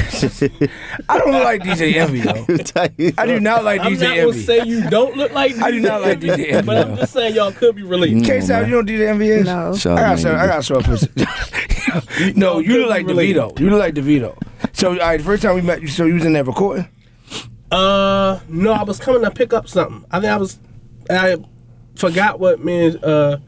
I 1.09 1.19
don't 1.19 1.31
look 1.33 1.45
like 1.45 1.63
DJ 1.63 1.95
Envy 1.95 2.21
though. 2.21 3.13
I 3.17 3.27
do 3.27 3.39
not 3.39 3.63
like 3.63 3.81
I'm 3.81 3.93
DJ 3.95 4.01
not 4.01 4.17
gonna 4.17 4.33
say 4.33 4.65
you 4.65 4.91
don't 4.91 5.17
look 5.17 5.31
like. 5.33 5.53
DJ 5.55 5.63
I 5.63 5.71
do 5.71 5.81
not 5.81 6.03
like 6.03 6.19
DJ 6.21 6.53
Envy. 6.53 6.67
but 6.67 6.77
I'm 6.89 6.97
just 6.97 7.13
saying 7.13 7.35
y'all 7.37 7.53
could 7.53 7.77
be 7.77 7.85
related. 7.85 8.25
Can't 8.25 8.43
say 8.43 8.61
you 8.65 8.67
know 8.67 8.83
who 8.83 8.85
DJ 8.85 9.09
Envy 9.09 9.29
is? 9.29 9.47
No. 9.47 9.77
Show 9.77 9.95
I 9.95 10.01
got 10.01 10.19
show, 10.19 10.35
I 10.35 10.47
got 10.47 10.65
show 10.65 10.77
a 10.77 10.83
picture. 10.83 12.33
no, 12.37 12.59
you 12.59 12.79
look 12.79 12.91
like 12.91 13.07
DeVito. 13.07 13.59
You 13.61 13.71
look 13.71 13.79
like 13.79 13.95
DeVito. 13.95 14.37
So, 14.73 14.91
all 14.93 14.97
right, 14.99 15.17
the 15.19 15.25
first 15.25 15.43
time 15.45 15.55
we 15.55 15.61
met, 15.63 15.81
you 15.81 15.87
so 15.89 16.07
you 16.07 16.15
was 16.15 16.25
in 16.25 16.33
there 16.33 16.43
recording. 16.45 16.89
Uh, 17.71 18.41
no, 18.49 18.73
I 18.73 18.83
was 18.83 18.99
coming 18.99 19.23
to 19.23 19.31
pick 19.31 19.53
up 19.53 19.67
something. 19.69 20.05
I 20.11 20.21
think 20.21 20.31
I 20.33 20.37
was, 20.37 20.59
I 21.11 21.37
forgot 21.97 22.41
what 22.41 22.61
man, 22.65 22.97
uh, 23.05 23.39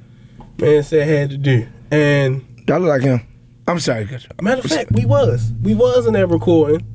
man 0.58 0.82
said 0.82 1.06
had 1.08 1.30
to 1.30 1.38
do. 1.38 1.66
And 1.90 2.44
I 2.68 2.78
look 2.78 2.88
like 2.88 3.02
him. 3.02 3.20
I'm 3.66 3.80
sorry. 3.80 4.08
matter 4.42 4.60
of 4.60 4.70
fact, 4.70 4.92
we 4.92 5.06
was, 5.06 5.52
we 5.62 5.74
was 5.74 6.06
in 6.06 6.12
there 6.12 6.26
recording, 6.26 6.86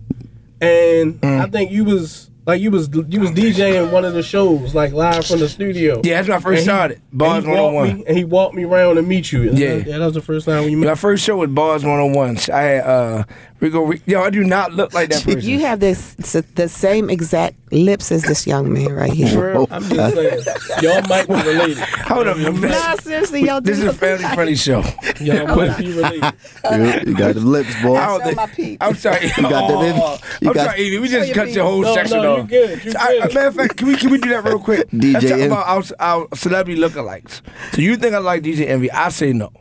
and 0.61 1.19
Mm. 1.21 1.41
I 1.41 1.49
think 1.49 1.71
you 1.71 1.83
was 1.83 2.29
Like 2.49 2.61
you 2.61 2.71
was 2.71 2.89
you 3.09 3.19
was 3.19 3.29
DJing 3.29 3.91
one 3.91 4.05
of 4.05 4.13
the 4.15 4.23
shows, 4.23 4.73
like 4.73 4.91
live 4.91 5.23
from 5.27 5.37
the 5.39 5.47
studio. 5.47 6.01
Yeah, 6.03 6.15
that's 6.15 6.27
when 6.27 6.37
I 6.37 6.39
first 6.39 6.47
And 6.47 6.57
he- 6.57 6.63
started. 6.63 7.01
Bars 7.13 7.43
he 7.43 7.49
walked 7.51 7.61
101. 7.75 7.97
me- 7.99 8.03
And 8.07 8.17
he 8.17 8.23
walked 8.23 8.55
me 8.55 8.63
around 8.63 8.95
to 8.95 9.03
meet 9.03 9.31
you. 9.31 9.43
Yeah. 9.43 9.75
yeah, 9.75 9.97
that 9.99 10.05
was 10.05 10.13
the 10.15 10.21
first 10.21 10.47
time 10.47 10.63
when 10.63 10.71
you 10.71 10.77
met. 10.77 10.87
My 10.87 10.95
first 10.95 11.23
show 11.23 11.37
was 11.37 11.49
Bars 11.51 11.83
101. 11.83 12.37
I 12.51 12.61
had 12.61 12.83
uh 12.85 13.23
Rico. 13.59 13.81
Rico 13.83 14.03
Yo, 14.07 14.21
I 14.23 14.29
do 14.31 14.43
not 14.43 14.73
look 14.73 14.93
like 14.95 15.09
that 15.09 15.23
person. 15.23 15.41
You 15.41 15.59
have 15.59 15.79
this 15.79 16.15
the 16.55 16.67
same 16.67 17.09
exact 17.11 17.55
lips 17.71 18.11
as 18.11 18.23
this 18.23 18.47
young 18.47 18.73
man 18.73 18.91
right 18.93 19.11
here. 19.13 19.27
For 19.27 19.51
real? 19.51 19.67
I'm 19.69 19.83
just 19.83 20.15
saying, 20.15 20.43
y'all 20.81 21.01
might 21.07 21.27
be 21.27 21.33
related. 21.35 21.77
Hold 21.77 22.27
up, 22.27 22.37
yo. 22.37 22.51
Nah, 22.51 22.95
seriously, 22.95 23.43
y'all 23.45 23.61
This 23.61 23.77
do 23.79 23.83
is 23.83 23.89
a 23.89 23.91
look 23.91 23.95
family 23.97 24.23
alike. 24.23 24.33
friendly 24.33 24.55
show. 24.55 24.81
Y'all 25.19 25.55
might 25.55 25.77
be 25.77 25.91
related. 25.93 26.33
You, 26.71 27.11
you 27.11 27.15
got 27.17 27.35
the 27.35 27.41
lips, 27.41 27.79
boy. 27.83 27.95
I 27.97 28.17
don't 28.17 28.49
think- 28.55 28.77
I'm 28.81 28.95
sorry. 28.95 29.25
You 29.37 29.43
got 29.43 29.67
them 29.67 29.81
in- 29.85 30.01
Oh, 30.01 30.17
you 30.41 30.47
I'm 30.49 30.53
got- 30.53 30.65
sorry, 30.67 30.81
Evie. 30.81 30.99
We 30.99 31.07
just 31.09 31.33
cut 31.33 31.47
your 31.47 31.55
your 31.59 31.65
whole 31.65 31.81
No, 31.81 31.93
section 31.93 32.21
no, 32.21 32.37
you 32.39 32.43
off. 32.43 32.49
good, 32.49 32.83
you 32.85 32.93
I- 32.99 33.19
good. 33.27 33.33
matter 33.33 33.47
of 33.47 33.55
fact, 33.55 33.77
can 33.77 33.87
we 33.87 33.95
can 33.95 34.09
we 34.11 34.17
do 34.17 34.29
that 34.29 34.43
real 34.43 34.59
quick? 34.59 34.89
DJ 34.91 35.13
Let's 35.13 35.25
talk 35.25 35.33
Envy. 35.33 35.45
about 35.47 35.67
our, 35.67 35.83
our 35.99 36.27
celebrity 36.35 36.79
lookalikes. 36.81 37.41
So 37.73 37.81
you 37.81 37.95
think 37.97 38.13
I 38.15 38.19
like 38.19 38.43
DJ 38.43 38.67
Envy? 38.67 38.91
I 38.91 39.09
say 39.09 39.33
no. 39.33 39.51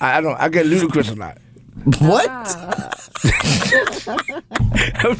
I, 0.00 0.18
I 0.18 0.20
don't. 0.20 0.38
I 0.40 0.48
get 0.48 0.66
Ludacris 0.66 1.10
a 1.10 1.14
lot. 1.14 1.38
What? 2.00 2.30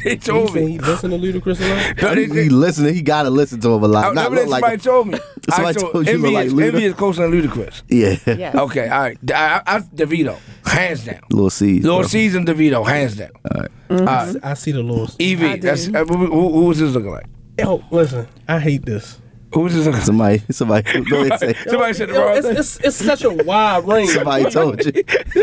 they 0.03 0.15
told 0.21 0.53
me. 0.53 0.71
He 0.71 0.79
listen 0.79 1.11
to 1.11 1.17
Ludacris 1.17 1.59
a 1.59 1.95
lot. 2.03 2.15
No, 2.15 2.21
he 2.21 2.49
listening. 2.49 2.93
He 2.93 3.01
gotta 3.01 3.29
listen 3.29 3.59
to 3.61 3.73
him 3.73 3.83
a 3.83 3.87
lot. 3.87 4.13
Not 4.13 4.31
no, 4.31 4.37
look 4.41 4.47
like 4.47 4.61
somebody 4.61 4.81
told 4.81 5.07
me. 5.07 5.19
Somebody 5.49 5.79
Alright, 5.79 5.79
so 5.79 5.91
told 5.91 6.07
you 6.07 6.13
Envy 6.13 6.29
like 6.29 6.45
is, 6.47 6.53
Luda? 6.53 6.67
Envy 6.67 6.83
is 6.85 6.93
closer 6.93 7.27
than 7.27 7.41
Ludacris. 7.41 7.81
Yeah. 7.89 8.35
Yes. 8.35 8.55
Okay, 8.55 8.87
all 8.87 9.01
right. 9.01 9.17
I, 9.31 9.33
I, 9.33 9.61
I, 9.65 9.79
DeVito, 9.79 10.37
hands 10.65 11.05
down. 11.05 11.21
Little 11.31 11.49
C's. 11.49 11.83
Little 11.83 11.99
bro. 11.99 12.07
C's 12.07 12.35
and 12.35 12.47
DeVito, 12.47 12.85
hands 12.87 13.15
down. 13.15 13.31
All 13.53 13.61
right. 13.61 13.71
All 13.89 13.97
right. 14.05 14.35
I 14.43 14.53
see 14.53 14.71
the 14.71 14.83
Lord. 14.83 15.09
Evie, 15.19 15.57
that's, 15.57 15.87
uh, 15.87 16.05
who, 16.05 16.17
who, 16.17 16.49
who 16.51 16.65
was 16.65 16.79
this 16.79 16.93
looking 16.93 17.11
like? 17.11 17.25
Yo, 17.57 17.83
listen, 17.89 18.27
I 18.47 18.59
hate 18.59 18.85
this. 18.85 19.19
Who 19.53 19.59
was 19.61 19.73
this 19.73 19.85
looking 19.85 19.99
like? 19.99 20.03
Somebody, 20.05 20.43
somebody, 20.51 21.03
go 21.09 21.21
ahead 21.25 21.31
and 21.31 21.39
say. 21.39 21.69
Somebody 21.69 21.93
said 21.93 22.09
the 22.09 22.13
wrong 22.13 22.37
it's, 22.37 22.47
thing. 22.47 22.57
it's, 22.57 22.79
it's 22.79 22.95
such 22.95 23.23
a 23.23 23.31
wide 23.31 23.85
range. 23.87 24.11
Somebody 24.11 24.45
told 24.51 24.85
you. 24.85 24.91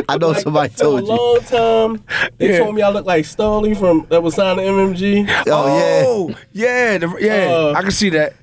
I 0.08 0.16
know 0.16 0.28
Like, 0.30 0.40
somebody 0.42 0.68
for 0.70 0.78
told 0.78 1.00
a 1.00 1.02
you. 1.02 1.08
long 1.08 1.40
time, 1.42 2.04
they 2.38 2.50
Yeah. 2.52 2.58
told 2.60 2.74
me 2.74 2.82
I 2.82 2.88
look 2.90 3.04
like 3.06 3.24
Stalley 3.24 3.74
from 3.76 4.06
that 4.08 4.22
was 4.22 4.34
signed 4.34 4.58
to 4.58 4.64
MMG. 4.64 5.28
Oh, 5.46 6.30
Oh, 6.30 6.34
yeah, 6.52 6.98
the, 6.98 7.14
yeah. 7.20 7.48
Uh, 7.50 7.74
I 7.76 7.82
can 7.82 7.90
see 7.90 8.10
that. 8.10 8.34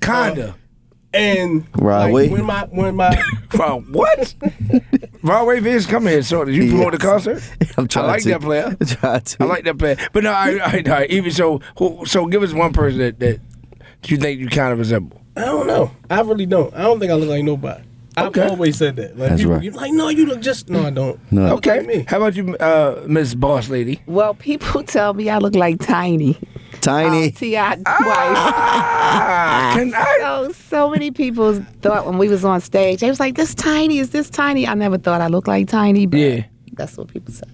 Kinda. 0.00 0.54
And 1.12 1.66
Right 1.74 2.02
like, 2.04 2.10
away. 2.10 2.28
when 2.28 2.44
my 2.44 2.66
when 2.70 2.94
my 2.94 3.20
Bro, 3.50 3.80
what? 3.90 4.32
Broadway 5.24 5.58
Vince 5.58 5.84
come 5.84 6.06
here, 6.06 6.22
so 6.22 6.44
did 6.44 6.54
you 6.54 6.68
promote 6.70 6.92
the 6.92 6.98
Yes. 7.04 7.10
concert? 7.24 7.42
I'm 7.76 7.84
I 7.84 7.86
trying 7.88 8.06
like 8.06 8.22
to. 8.22 8.28
that 8.28 8.40
player. 8.40 8.76
I'm 8.80 8.86
trying 8.86 9.20
to. 9.20 9.36
I 9.40 9.44
like 9.46 9.64
that 9.64 9.76
player. 9.76 9.96
But 10.12 10.22
no, 10.22 10.30
I, 10.30 10.58
I, 10.62 10.84
I 10.86 11.06
even 11.10 11.32
so, 11.32 11.60
who, 11.78 12.06
so 12.06 12.26
give 12.26 12.44
us 12.44 12.52
one 12.52 12.72
person 12.72 13.00
that, 13.00 13.18
that 13.18 13.40
you 14.06 14.16
think 14.16 14.40
you 14.40 14.48
kind 14.48 14.72
of 14.72 14.78
resemble. 14.78 15.20
I 15.36 15.42
don't 15.42 15.66
know. 15.66 15.90
I 16.10 16.20
really 16.22 16.46
don't. 16.46 16.72
I 16.74 16.82
don't 16.82 16.98
think 17.00 17.12
I 17.12 17.14
look 17.14 17.28
like 17.30 17.44
nobody. 17.44 17.82
Okay. 18.18 18.42
I've 18.42 18.50
always 18.50 18.76
said 18.76 18.96
that. 18.96 19.16
Like 19.16 19.30
That's 19.30 19.40
people, 19.42 19.54
right. 19.54 19.62
you're 19.62 19.72
like, 19.72 19.92
no, 19.92 20.08
you 20.08 20.26
look 20.26 20.40
just 20.40 20.68
no, 20.68 20.84
I 20.84 20.90
don't. 20.90 21.18
No. 21.32 21.42
I 21.46 21.50
like 21.52 21.66
Okay. 21.66 21.86
me. 21.86 22.04
How 22.08 22.16
about 22.18 22.34
you, 22.34 22.56
uh, 22.56 23.04
Miss 23.06 23.34
Boss 23.34 23.68
Lady? 23.68 24.02
Well, 24.06 24.34
people 24.34 24.82
tell 24.96 25.14
me 25.14 25.30
I 25.30 25.38
look 25.38 25.54
like 25.54 25.78
Tiny. 25.80 26.36
Tiny. 26.80 27.30
T.I. 27.30 27.76
Ah, 27.86 29.72
can 29.76 29.92
I? 29.94 30.16
So, 30.20 30.52
so 30.52 30.90
many 30.90 31.10
people 31.10 31.54
thought 31.82 32.06
when 32.06 32.18
we 32.18 32.28
was 32.28 32.44
on 32.44 32.60
stage, 32.60 33.00
they 33.00 33.08
was 33.08 33.20
like, 33.20 33.34
"This 33.36 33.54
Tiny 33.54 33.98
is 33.98 34.10
this 34.10 34.28
Tiny." 34.30 34.66
I 34.66 34.74
never 34.74 34.96
thought 34.98 35.20
I 35.20 35.26
looked 35.28 35.48
like 35.48 35.68
Tiny, 35.68 36.06
but 36.06 36.18
Yeah. 36.20 36.44
that's 36.72 36.96
what 36.96 37.08
people 37.08 37.32
say. 37.34 37.44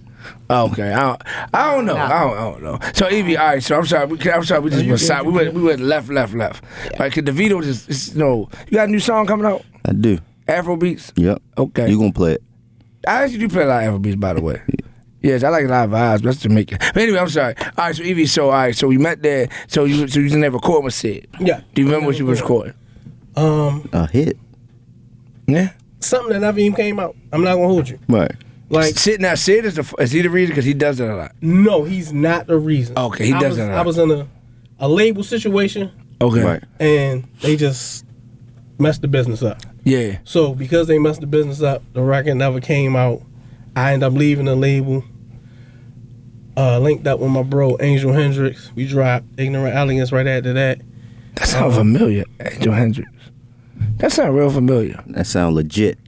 Okay, 0.49 0.93
I 0.93 0.99
don't, 1.01 1.21
I 1.53 1.75
don't 1.75 1.85
know. 1.85 1.93
No. 1.95 1.99
I, 2.01 2.19
don't, 2.23 2.37
I 2.37 2.41
don't 2.51 2.63
know. 2.63 2.79
So 2.93 3.09
Evie, 3.09 3.37
all 3.37 3.47
right. 3.47 3.63
So 3.63 3.77
I'm 3.77 3.85
sorry. 3.85 4.05
We, 4.07 4.31
I'm 4.31 4.43
sorry. 4.43 4.61
We 4.61 4.69
just 4.69 4.83
you 4.83 4.91
went 4.91 5.01
side. 5.01 5.25
We 5.25 5.31
went. 5.33 5.53
We 5.53 5.61
went 5.61 5.81
left, 5.81 6.09
left, 6.09 6.33
left. 6.33 6.63
Right? 6.99 7.11
Cause 7.11 7.23
the 7.23 7.31
Vito 7.31 7.59
just, 7.61 7.89
it's, 7.89 8.13
you 8.13 8.19
know, 8.19 8.49
you 8.67 8.73
got 8.77 8.87
a 8.87 8.91
new 8.91 8.99
song 8.99 9.25
coming 9.25 9.45
out. 9.45 9.63
I 9.85 9.93
do. 9.93 10.19
Afro 10.47 10.77
beats. 10.77 11.11
Yep. 11.15 11.41
Okay. 11.57 11.89
You 11.89 11.97
gonna 11.99 12.13
play 12.13 12.33
it? 12.33 12.43
I 13.07 13.23
actually 13.23 13.39
do 13.39 13.49
play 13.49 13.63
a 13.63 13.67
lot 13.67 13.83
of 13.83 13.87
Afro 13.89 13.99
beats, 13.99 14.15
by 14.15 14.33
the 14.33 14.41
way. 14.41 14.61
Yes, 15.19 15.43
I 15.43 15.49
like 15.49 15.65
a 15.65 15.67
lot 15.67 15.85
of 15.85 15.91
vibes. 15.91 16.21
That's 16.21 16.37
Jamaican. 16.37 16.77
But 16.79 16.97
anyway, 16.97 17.17
I'm 17.17 17.27
sorry. 17.27 17.55
All 17.57 17.71
right, 17.77 17.95
so 17.95 18.03
Evie, 18.03 18.27
so 18.27 18.45
all 18.45 18.51
right, 18.51 18.75
so 18.75 18.87
we 18.87 18.99
met 18.99 19.21
there. 19.23 19.49
So 19.67 19.83
you, 19.83 20.07
so 20.07 20.19
you 20.19 20.29
didn't 20.29 20.43
have 20.43 20.53
a 20.53 20.57
record 20.57 20.83
with 20.85 20.93
Sid. 20.93 21.27
Yeah. 21.39 21.61
Do 21.73 21.81
you 21.81 21.87
remember 21.87 22.05
what 22.07 22.19
you 22.19 22.25
was 22.27 22.39
recording? 22.39 22.75
Um, 23.35 23.89
A 23.93 24.07
hit. 24.07 24.37
Yeah. 25.47 25.71
something 25.99 26.33
that 26.33 26.39
never 26.41 26.59
even 26.59 26.75
came 26.75 26.99
out. 26.99 27.15
I'm 27.33 27.43
not 27.43 27.55
gonna 27.55 27.67
hold 27.67 27.89
you. 27.89 27.99
Right. 28.07 28.31
Like, 28.69 28.97
Sid 28.97 29.21
now, 29.21 29.35
Sid 29.35 29.63
is 29.65 29.75
the 29.75 29.95
is 29.99 30.11
he 30.11 30.21
the 30.21 30.29
reason 30.29 30.51
because 30.51 30.65
he 30.65 30.73
does 30.73 30.99
it 30.99 31.09
a 31.09 31.15
lot. 31.15 31.31
no, 31.41 31.83
he's 31.85 32.11
not 32.11 32.47
the 32.47 32.57
reason. 32.57 32.97
Okay, 32.97 33.27
he 33.27 33.33
I 33.33 33.39
does 33.39 33.49
was, 33.49 33.57
that 33.57 33.69
a 33.69 33.71
I 33.71 33.75
lot. 33.77 33.83
I 33.83 33.85
was 33.87 33.97
in 33.97 34.11
a 34.11 34.27
a 34.79 34.87
label 34.89 35.23
situation, 35.23 35.91
Okay. 36.21 36.43
Right. 36.43 36.63
and 36.79 37.27
they 37.41 37.55
just 37.55 38.05
messed 38.77 39.01
the 39.01 39.07
business 39.07 39.41
up. 39.41 39.61
Yeah. 39.83 40.19
So 40.25 40.53
because 40.53 40.87
they 40.87 40.99
messed 40.99 41.21
the 41.21 41.27
business 41.27 41.61
up, 41.61 41.81
the 41.93 42.01
record 42.01 42.35
never 42.35 42.59
came 42.59 42.95
out. 42.95 43.21
I 43.75 43.93
ended 43.93 44.07
up 44.07 44.13
leaving 44.13 44.45
the 44.45 44.55
label. 44.55 45.03
Uh, 46.57 46.79
linked 46.79 47.05
up 47.05 47.19
with 47.19 47.29
my 47.29 47.43
bro 47.43 47.77
Angel 47.79 48.11
Hendrix. 48.11 48.71
We 48.75 48.87
dropped 48.87 49.25
Ignorant 49.37 49.75
Elegance 49.75 50.11
right 50.11 50.25
after 50.25 50.53
that. 50.53 50.81
That 51.35 51.47
sounds 51.47 51.75
familiar, 51.75 52.23
Angel 52.39 52.73
Hendrix. 52.73 53.11
That 53.97 54.11
sounds 54.11 54.33
real 54.33 54.49
familiar. 54.49 55.03
That 55.07 55.27
sound 55.27 55.55
legit. 55.55 55.99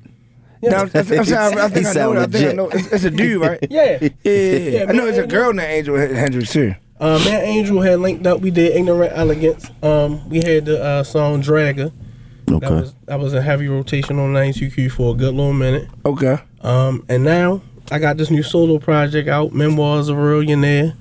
Now, 0.62 0.86
that's, 0.86 1.10
that's 1.10 1.30
how 1.32 1.50
I, 1.58 1.66
I 1.66 1.70
think 1.70 1.88
I 1.88 1.94
know. 1.94 2.12
it. 2.14 2.18
I 2.18 2.26
think 2.28 2.50
I 2.50 2.52
know. 2.54 2.70
It's, 2.70 2.88
it's 2.92 3.04
a 3.06 3.12
dude, 3.12 3.42
right? 3.42 3.60
Yeah. 3.70 3.98
Yeah, 4.02 4.10
yeah, 4.24 4.32
yeah. 4.34 4.58
Yeah, 4.70 4.86
I 4.90 4.92
know 4.92 5.06
man, 5.06 5.08
it's 5.10 5.18
a 5.18 5.28
girl 5.28 5.54
named 5.54 5.88
Angel 5.88 5.96
Hendrix 5.98 6.52
too. 6.52 6.76
Uh, 7.00 7.18
man, 7.24 7.42
Angel 7.46 7.82
had 7.82 8.00
linked 8.00 8.28
up. 8.28 8.42
We 8.42 8.52
did 8.52 8.76
Ignorant 8.76 9.14
Elegance. 9.16 9.70
Um, 9.82 10.28
we 10.30 10.38
had 10.40 10.66
the 10.66 10.84
uh, 10.84 11.04
song 11.04 11.42
Dragger. 11.42 11.94
That 12.48 12.56
Okay. 12.56 12.70
was 12.70 12.96
that 13.06 13.20
was 13.20 13.34
a 13.34 13.42
heavy 13.42 13.68
rotation 13.68 14.20
on 14.20 14.34
92Q 14.34 14.92
for 14.92 15.14
a 15.14 15.18
good 15.18 15.34
little 15.34 15.54
minute. 15.54 15.88
Okay. 16.06 16.38
Um, 16.62 17.06
and 17.08 17.24
now 17.24 17.62
I 17.92 18.00
got 18.00 18.18
this 18.18 18.30
new 18.30 18.44
solo 18.44 18.80
project 18.80 19.30
out, 19.30 19.54
Memoirs 19.54 20.10
of 20.10 20.18
a 20.18 20.22
Millionaire. 20.22 20.94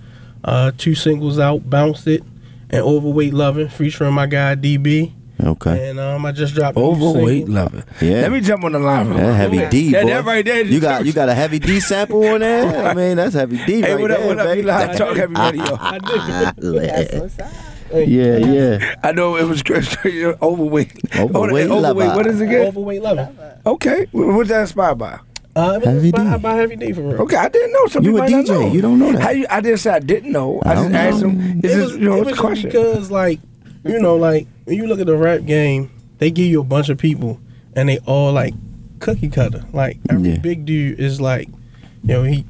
Uh, 0.45 0.71
two 0.79 0.95
singles 0.95 1.39
out, 1.39 1.69
Bounce 1.69 2.07
It 2.07 2.23
and 2.71 2.83
Overweight 2.83 3.35
Loving, 3.35 3.69
featuring 3.69 4.13
my 4.15 4.27
guy 4.27 4.55
DB. 4.55 5.13
Okay. 5.41 5.91
And 5.91 6.01
um, 6.01 6.27
I 6.27 6.33
just 6.33 6.55
dropped 6.55 6.77
Overweight 6.77 7.49
lover. 7.49 7.85
Yeah. 8.01 8.23
Let 8.23 8.33
me 8.33 8.41
jump 8.41 8.65
on 8.65 8.73
the 8.73 8.79
line. 8.81 9.09
real 9.09 9.19
That 9.19 9.35
heavy 9.35 9.67
D, 9.69 9.93
That, 9.93 10.03
boy. 10.03 10.09
that 10.11 10.25
right 10.25 10.45
there. 10.45 10.65
You 10.65 10.81
got 10.81 11.07
you 11.07 11.13
got 11.13 11.29
a 11.29 11.35
heavy 11.35 11.59
D 11.61 11.79
sample 11.81 12.25
on 12.27 12.41
there. 12.41 12.87
I 12.89 12.95
mean, 12.95 13.17
that's 13.17 13.35
heavy 13.35 13.59
D 13.65 13.81
Hey, 13.81 13.93
right 13.95 14.01
what 14.01 14.11
up? 14.11 14.19
there, 14.19 14.27
What 14.29 14.39
up? 14.41 14.47
baby. 14.47 14.61
You 14.63 14.67
live 14.67 14.97
talk 14.97 15.17
heavy 15.17 15.35
radio. 15.35 15.65
I 15.81 15.99
did. 15.99 18.09
yeah, 18.09 18.37
yeah. 18.39 18.95
I 19.03 19.13
know 19.13 19.37
it 19.37 19.45
was 19.45 19.63
crazy. 19.63 20.25
overweight. 20.43 20.93
Overweight 21.17 21.71
Oh, 21.71 21.79
overweight. 21.79 21.79
lover. 21.83 22.17
What 22.17 22.27
is 22.27 22.41
it 22.41 22.45
again? 22.47 22.67
Overweight 22.69 23.03
Loving. 23.03 23.39
Okay. 23.67 24.07
Wh- 24.11 24.15
What's 24.37 24.49
that 24.51 24.63
inspired 24.63 24.99
by? 24.99 25.19
Uh, 25.57 25.81
Heavy 25.81 26.09
inspired 26.09 26.37
D. 26.37 26.43
by 26.43 26.55
Heavy 26.55 26.77
D 26.77 26.93
for 26.93 27.03
real. 27.03 27.23
Okay, 27.23 27.37
I 27.37 27.49
didn't 27.49 27.73
know. 27.73 27.87
Some 27.87 28.05
You 28.05 28.19
a 28.19 28.21
DJ, 28.27 28.47
know. 28.49 28.73
you 28.73 28.81
don't 28.81 28.99
know 28.99 29.13
that. 29.13 29.23
How 29.23 29.31
you, 29.31 29.47
I 29.51 29.61
didn't 29.61 29.79
say 29.79 29.91
I 29.91 29.99
didn't 30.01 30.31
know. 30.33 30.61
I, 30.65 30.71
I 30.71 30.75
just 30.75 30.85
don't 30.87 30.95
asked 30.95 31.23
know. 31.23 31.29
him. 31.31 31.41
Is 31.41 31.57
it 31.57 31.63
this, 31.63 31.85
was, 31.85 31.93
you 31.97 32.09
know, 32.11 32.17
it 32.17 32.23
a 32.23 32.31
was 32.31 32.39
question. 32.39 32.69
because 32.69 33.11
like 33.11 33.41
you 33.85 33.99
know 34.01 34.17
like 34.17 34.47
when 34.69 34.77
you 34.77 34.87
look 34.87 35.01
at 35.01 35.07
the 35.07 35.17
rap 35.17 35.47
game 35.47 35.91
they 36.19 36.31
give 36.31 36.47
you 36.47 36.61
a 36.61 36.65
bunch 36.65 36.91
of 36.91 36.99
people 36.99 37.41
and 37.75 37.89
they 37.89 37.99
all 38.01 38.33
like 38.33 38.53
cookie 39.01 39.31
cutter 39.31 39.65
like 39.73 39.99
every 40.11 40.31
Yeah. 40.33 40.39
big 40.39 40.67
dude 40.67 41.01
is 41.01 41.21
like 41.21 41.49
you 41.49 42.09
know 42.09 42.23
he 42.23 42.45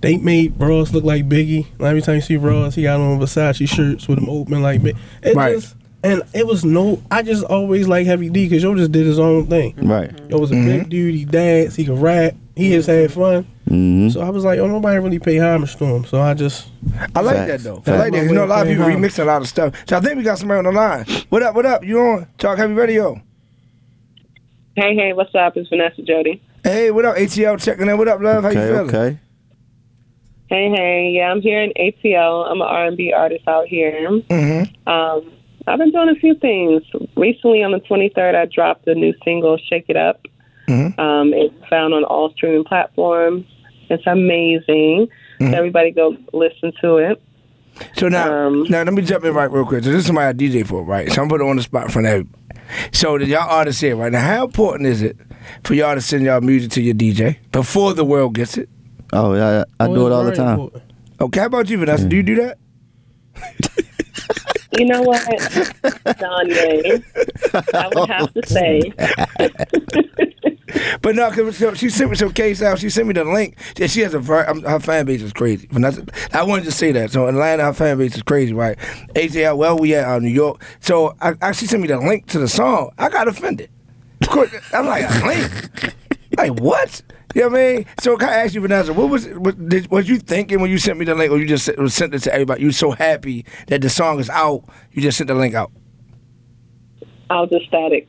they 0.00 0.16
made 0.16 0.58
Ross 0.58 0.92
look 0.92 1.04
like 1.04 1.28
Biggie 1.28 1.66
Like, 1.78 1.90
every 1.90 2.02
time 2.02 2.14
you 2.14 2.20
see 2.22 2.36
Ross 2.36 2.74
he 2.74 2.84
got 2.84 3.00
on 3.00 3.18
Versace 3.18 3.68
shirts 3.68 4.08
with 4.08 4.18
him 4.18 4.30
open 4.30 4.62
like 4.62 4.82
Big 4.82 4.96
it 5.22 5.36
Right. 5.36 5.56
just 5.56 5.76
and 6.02 6.22
it 6.32 6.46
was 6.46 6.64
no 6.64 7.02
I 7.10 7.22
just 7.22 7.44
always 7.44 7.86
like 7.86 8.06
Heavy 8.06 8.30
D 8.30 8.48
because 8.48 8.62
Yo 8.62 8.74
just 8.74 8.92
did 8.92 9.04
his 9.04 9.18
own 9.18 9.46
thing 9.46 9.74
Right. 9.76 10.10
Yo 10.30 10.38
was 10.38 10.50
a 10.52 10.54
big 10.54 10.80
mm-hmm. 10.80 10.88
dude 10.88 11.14
he 11.16 11.24
danced 11.26 11.76
he 11.76 11.84
could 11.84 11.98
rap 11.98 12.34
he 12.56 12.70
just 12.70 12.88
had 12.88 13.12
fun 13.12 13.46
Mm-hmm. 13.68 14.08
so 14.08 14.20
I 14.22 14.30
was 14.30 14.44
like 14.44 14.58
oh 14.60 14.66
nobody 14.66 14.98
really 14.98 15.18
pay 15.18 15.38
homage 15.38 15.76
to 15.76 15.84
him 15.84 16.04
so 16.06 16.20
I 16.22 16.32
just 16.34 16.68
I 17.14 17.20
like 17.20 17.36
Facts. 17.36 17.64
that 17.64 17.68
though. 17.68 17.82
I 17.92 17.96
like 17.98 18.12
that. 18.12 18.18
'cause 18.20 18.28
You 18.28 18.34
know, 18.34 18.44
a 18.44 18.46
lot 18.46 18.62
of 18.62 18.68
people 18.68 18.84
Facts. 18.86 18.96
remix 18.98 19.18
a 19.18 19.24
lot 19.24 19.42
of 19.42 19.48
stuff. 19.48 19.74
So 19.86 19.96
I 19.96 20.00
think 20.00 20.16
we 20.16 20.22
got 20.22 20.38
somebody 20.38 20.58
on 20.58 20.64
the 20.64 20.72
line. 20.72 21.04
What 21.28 21.42
up? 21.42 21.54
What 21.54 21.66
up? 21.66 21.84
You 21.84 22.00
on 22.00 22.26
Talk 22.38 22.56
Heavy 22.58 22.72
Radio? 22.74 23.20
Hey, 24.74 24.94
hey, 24.94 25.12
what's 25.12 25.34
up? 25.34 25.56
It's 25.56 25.68
Vanessa 25.68 26.02
Jody. 26.02 26.40
Hey, 26.64 26.90
what 26.90 27.04
up? 27.04 27.16
ATL 27.16 27.58
checking 27.62 27.88
in. 27.88 27.98
What 27.98 28.08
up, 28.08 28.20
love? 28.20 28.44
How 28.44 28.50
you 28.50 28.60
feeling? 28.60 28.88
okay. 28.94 29.18
Hey, 30.48 30.70
hey, 30.70 31.10
yeah, 31.14 31.30
I'm 31.30 31.42
here 31.42 31.60
in 31.60 31.72
ATL. 31.78 32.50
I'm 32.50 32.60
an 32.62 32.66
R&B 32.68 33.12
artist 33.12 33.46
out 33.46 33.66
here. 33.66 33.92
Mm-hmm. 34.30 34.88
Um, 34.88 35.32
I've 35.66 35.78
been 35.78 35.90
doing 35.90 36.08
a 36.08 36.14
few 36.14 36.34
things. 36.36 36.82
Recently, 37.16 37.62
on 37.62 37.72
the 37.72 37.80
23rd, 37.80 38.34
I 38.34 38.46
dropped 38.46 38.86
a 38.86 38.94
new 38.94 39.12
single, 39.24 39.58
"Shake 39.58 39.84
It 39.88 39.96
Up." 39.96 40.22
Mm-hmm. 40.68 40.98
Um, 40.98 41.34
it's 41.34 41.54
found 41.68 41.92
on 41.92 42.04
all 42.04 42.30
streaming 42.30 42.64
platforms. 42.64 43.44
It's 43.90 44.06
amazing. 44.06 45.08
Mm-hmm. 45.40 45.54
Everybody 45.54 45.90
go 45.92 46.16
listen 46.32 46.72
to 46.80 46.96
it. 46.96 47.22
So 47.96 48.08
now, 48.08 48.46
Um, 48.46 48.64
now 48.64 48.82
let 48.82 48.92
me 48.92 49.02
jump 49.02 49.24
in 49.24 49.32
right 49.34 49.50
real 49.50 49.64
quick. 49.64 49.84
So 49.84 49.90
this 49.90 50.00
is 50.00 50.06
somebody 50.06 50.46
I 50.46 50.48
DJ 50.48 50.66
for, 50.66 50.82
right? 50.82 51.10
So 51.12 51.22
I'm 51.22 51.28
putting 51.28 51.46
it 51.46 51.50
on 51.50 51.56
the 51.56 51.62
spot 51.62 51.84
for 51.86 51.92
front 51.92 52.06
of 52.08 52.12
everybody. 52.12 52.34
So 52.92 53.16
the 53.18 53.26
y'all 53.26 53.48
artists 53.48 53.80
here, 53.80 53.96
right 53.96 54.12
now, 54.12 54.20
how 54.20 54.44
important 54.44 54.88
is 54.88 55.00
it 55.02 55.16
for 55.64 55.74
y'all 55.74 55.94
to 55.94 56.00
send 56.00 56.24
y'all 56.24 56.40
music 56.40 56.72
to 56.72 56.82
your 56.82 56.94
DJ 56.94 57.38
before 57.52 57.94
the 57.94 58.04
world 58.04 58.34
gets 58.34 58.58
it? 58.58 58.68
Oh, 59.12 59.34
yeah, 59.34 59.64
I, 59.80 59.84
I 59.84 59.86
do 59.86 60.06
it 60.06 60.12
all 60.12 60.24
the 60.24 60.34
time. 60.34 60.68
Okay, 61.20 61.40
how 61.40 61.46
about 61.46 61.70
you, 61.70 61.78
Vanessa? 61.78 62.06
Do 62.06 62.16
you 62.16 62.22
do 62.22 62.34
that? 62.36 62.58
You 64.78 64.84
know 64.84 65.02
what, 65.02 65.22
Danye? 66.04 67.02
I 67.74 67.88
would 67.94 68.10
have 68.10 68.34
to 68.34 68.46
say. 68.46 68.82
But 71.00 71.14
no, 71.14 71.30
cause 71.30 71.56
so 71.56 71.74
she 71.74 71.88
sent 71.90 72.10
me 72.10 72.16
some 72.16 72.32
case 72.32 72.60
out. 72.62 72.78
She 72.78 72.90
sent 72.90 73.08
me 73.08 73.14
the 73.14 73.24
link. 73.24 73.56
She 73.76 74.00
has 74.00 74.14
a 74.14 74.20
her 74.20 74.80
fan 74.80 75.06
base 75.06 75.22
is 75.22 75.32
crazy. 75.32 75.68
But 75.72 75.82
that's, 75.82 76.00
I 76.32 76.42
wanted 76.42 76.64
to 76.66 76.72
say 76.72 76.92
that. 76.92 77.10
So 77.10 77.26
Atlanta, 77.26 77.64
her 77.64 77.72
fan 77.72 77.98
base 77.98 78.16
is 78.16 78.22
crazy, 78.22 78.52
right? 78.52 78.76
ATL, 79.14 79.56
well, 79.56 79.78
we 79.78 79.94
at 79.94 80.06
uh, 80.06 80.18
New 80.18 80.28
York. 80.28 80.62
So 80.80 81.16
I, 81.20 81.34
I, 81.40 81.52
she 81.52 81.66
sent 81.66 81.82
me 81.82 81.88
the 81.88 81.98
link 81.98 82.26
to 82.26 82.38
the 82.38 82.48
song. 82.48 82.90
I 82.98 83.08
got 83.08 83.28
offended. 83.28 83.70
Of 84.22 84.28
course, 84.28 84.54
I'm 84.72 84.86
like 84.86 85.08
link. 85.24 85.94
like 86.36 86.60
what? 86.60 87.02
You 87.34 87.42
know 87.42 87.48
what 87.48 87.60
I 87.60 87.74
mean? 87.74 87.86
So 88.00 88.16
can 88.16 88.28
I 88.30 88.36
ask 88.36 88.54
you, 88.54 88.60
Vanessa, 88.60 88.92
what 88.92 89.10
was 89.10 89.26
what, 89.28 89.68
did, 89.68 89.90
was 89.90 90.08
you 90.08 90.18
thinking 90.18 90.60
when 90.60 90.70
you 90.70 90.78
sent 90.78 90.98
me 90.98 91.04
the 91.04 91.14
link, 91.14 91.30
or 91.30 91.38
you 91.38 91.46
just 91.46 91.64
sent 91.64 92.14
it 92.14 92.20
to 92.20 92.32
everybody? 92.32 92.62
You 92.62 92.72
so 92.72 92.92
happy 92.92 93.44
that 93.68 93.82
the 93.82 93.90
song 93.90 94.18
is 94.18 94.30
out, 94.30 94.64
you 94.92 95.02
just 95.02 95.18
sent 95.18 95.28
the 95.28 95.34
link 95.34 95.54
out. 95.54 95.70
I 97.30 97.40
was 97.40 97.52
ecstatic. 97.52 98.08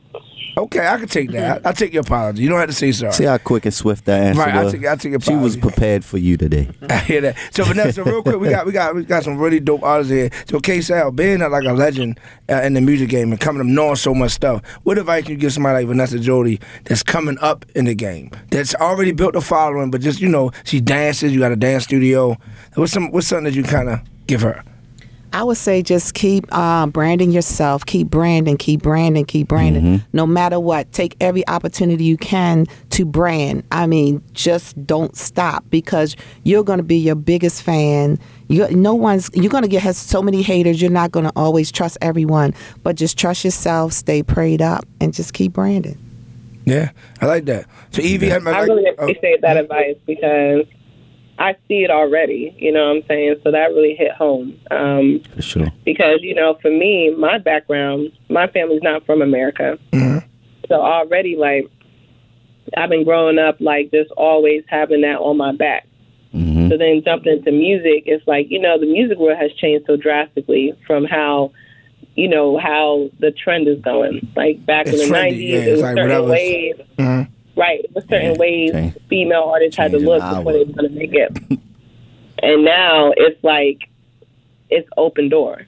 Okay, 0.64 0.86
I 0.86 0.98
can 0.98 1.08
take 1.08 1.30
that. 1.32 1.64
I, 1.66 1.70
I 1.70 1.72
take 1.72 1.92
your 1.92 2.02
apology. 2.02 2.42
You 2.42 2.48
don't 2.48 2.58
have 2.58 2.68
to 2.68 2.74
say 2.74 2.92
sorry. 2.92 3.12
See 3.12 3.24
how 3.24 3.38
quick 3.38 3.64
and 3.64 3.74
swift 3.74 4.04
that 4.04 4.20
answer 4.22 4.40
Right, 4.40 4.54
I 4.54 4.64
was. 4.64 4.72
take- 4.72 4.86
I 4.86 4.96
take 4.96 5.22
she 5.22 5.34
was 5.34 5.56
prepared 5.56 6.04
for 6.04 6.18
you 6.18 6.36
today. 6.36 6.68
I 6.90 6.98
hear 6.98 7.20
that. 7.22 7.36
So 7.52 7.64
Vanessa, 7.64 8.04
real 8.04 8.22
quick, 8.22 8.38
we 8.38 8.48
got 8.50 8.66
we 8.66 8.72
got 8.72 8.94
we 8.94 9.04
got 9.04 9.24
some 9.24 9.38
really 9.38 9.60
dope 9.60 9.82
artists 9.82 10.10
here. 10.12 10.30
So 10.48 10.60
K 10.60 10.80
Sal, 10.80 11.10
being 11.12 11.42
uh, 11.42 11.48
like 11.48 11.64
a 11.64 11.72
legend 11.72 12.18
uh, 12.50 12.62
in 12.62 12.74
the 12.74 12.80
music 12.80 13.08
game 13.08 13.32
and 13.32 13.40
coming 13.40 13.60
up 13.60 13.66
knowing 13.66 13.96
so 13.96 14.14
much 14.14 14.32
stuff, 14.32 14.62
what 14.82 14.98
advice 14.98 15.24
can 15.24 15.32
you 15.32 15.38
give 15.38 15.52
somebody 15.52 15.78
like 15.78 15.86
Vanessa 15.88 16.18
Jody 16.18 16.60
that's 16.84 17.02
coming 17.02 17.38
up 17.40 17.64
in 17.74 17.86
the 17.86 17.94
game, 17.94 18.30
that's 18.50 18.74
already 18.74 19.12
built 19.12 19.36
a 19.36 19.40
following, 19.40 19.90
but 19.90 20.00
just 20.00 20.20
you 20.20 20.28
know 20.28 20.50
she 20.64 20.80
dances, 20.80 21.32
you 21.32 21.40
got 21.40 21.52
a 21.52 21.56
dance 21.56 21.84
studio. 21.84 22.36
What's 22.74 22.92
some 22.92 23.10
what's 23.12 23.26
something 23.26 23.44
that 23.44 23.54
you 23.54 23.62
kind 23.62 23.88
of 23.88 24.00
give 24.26 24.42
her? 24.42 24.62
I 25.32 25.44
would 25.44 25.56
say 25.56 25.82
just 25.82 26.14
keep 26.14 26.44
uh, 26.50 26.86
branding 26.86 27.30
yourself, 27.30 27.86
keep 27.86 28.08
branding, 28.08 28.56
keep 28.56 28.82
branding, 28.82 29.24
keep 29.24 29.48
branding. 29.48 30.02
No 30.12 30.26
matter 30.26 30.58
what, 30.58 30.90
take 30.92 31.16
every 31.20 31.46
opportunity 31.46 32.04
you 32.04 32.16
can 32.16 32.66
to 32.90 33.04
brand. 33.04 33.64
I 33.70 33.86
mean, 33.86 34.22
just 34.32 34.84
don't 34.86 35.16
stop 35.16 35.64
because 35.70 36.16
you're 36.42 36.64
going 36.64 36.78
to 36.78 36.84
be 36.84 36.96
your 36.96 37.14
biggest 37.14 37.62
fan. 37.62 38.18
You, 38.48 38.68
no 38.70 38.94
one's. 38.94 39.30
You're 39.32 39.50
going 39.50 39.62
to 39.62 39.68
get 39.68 39.82
has 39.82 39.96
so 39.96 40.20
many 40.20 40.42
haters. 40.42 40.82
You're 40.82 40.90
not 40.90 41.12
going 41.12 41.26
to 41.26 41.32
always 41.36 41.70
trust 41.70 41.96
everyone, 42.00 42.52
but 42.82 42.96
just 42.96 43.16
trust 43.16 43.44
yourself, 43.44 43.92
stay 43.92 44.22
prayed 44.24 44.60
up, 44.60 44.84
and 45.00 45.14
just 45.14 45.32
keep 45.32 45.52
branding. 45.52 45.98
Yeah, 46.64 46.90
I 47.20 47.26
like 47.26 47.44
that. 47.46 47.66
So 47.90 48.02
Evie, 48.02 48.28
had 48.28 48.42
my 48.42 48.52
I 48.52 48.62
really 48.62 48.88
appreciate 48.88 49.40
that 49.42 49.56
advice 49.56 49.96
because 50.06 50.66
I 51.40 51.54
see 51.66 51.82
it 51.84 51.90
already. 51.90 52.54
You 52.58 52.70
know 52.70 52.86
what 52.88 52.96
I'm 52.98 53.02
saying? 53.08 53.36
So 53.42 53.50
that 53.50 53.70
really 53.70 53.94
hit 53.96 54.12
home. 54.12 54.56
Um, 54.70 55.22
For 55.34 55.42
sure. 55.42 55.66
because 55.84 56.20
you 56.22 56.34
know, 56.34 56.56
for 56.62 56.70
me, 56.70 57.12
my 57.18 57.38
background, 57.38 58.12
my 58.28 58.46
family's 58.46 58.82
not 58.82 59.04
from 59.06 59.22
America, 59.22 59.78
so 60.68 60.74
already 60.76 61.36
like 61.36 61.66
I've 62.76 62.90
been 62.90 63.04
growing 63.04 63.38
up 63.38 63.56
like 63.58 63.90
just 63.90 64.10
always 64.12 64.62
having 64.68 65.00
that 65.00 65.16
on 65.18 65.36
my 65.36 65.52
back. 65.52 65.86
So 66.32 66.76
then 66.78 67.02
jumping 67.04 67.38
into 67.38 67.50
music, 67.50 68.04
it's 68.06 68.24
like 68.28 68.46
you 68.50 68.60
know 68.60 68.78
the 68.78 68.86
music 68.86 69.18
world 69.18 69.36
has 69.38 69.50
changed 69.54 69.86
so 69.86 69.96
drastically 69.96 70.72
from 70.86 71.04
how 71.04 71.50
you 72.14 72.28
know 72.28 72.56
how 72.58 73.10
the 73.18 73.32
trend 73.32 73.66
is 73.66 73.80
going. 73.80 74.30
Like 74.36 74.64
back 74.64 74.86
It's 74.86 75.02
in 75.02 75.08
the 75.08 75.14
trendy, 75.16 75.22
nineties, 75.22 75.50
yeah, 75.50 75.56
it 75.58 75.70
was 75.72 75.80
like 75.80 75.96
certain 75.96 76.08
whatever's- 76.08 76.30
ways, 76.30 76.74
Mhm. 76.98 77.28
Right? 77.56 77.80
It 77.84 77.92
was 77.94 78.04
certain 78.08 78.36
ways 78.38 78.70
change- 78.72 78.96
female 79.08 79.42
artists 79.52 79.76
had 79.76 79.92
to 79.92 79.98
look 79.98 80.22
before 80.22 80.52
they 80.52 80.60
were 80.60 80.72
going 80.72 80.88
to 80.88 80.98
make 80.98 81.14
it. 81.14 81.36
and 82.42 82.64
now 82.64 83.12
it's 83.16 83.42
like 83.44 83.88
it's 84.70 84.88
open 84.96 85.28
door, 85.28 85.62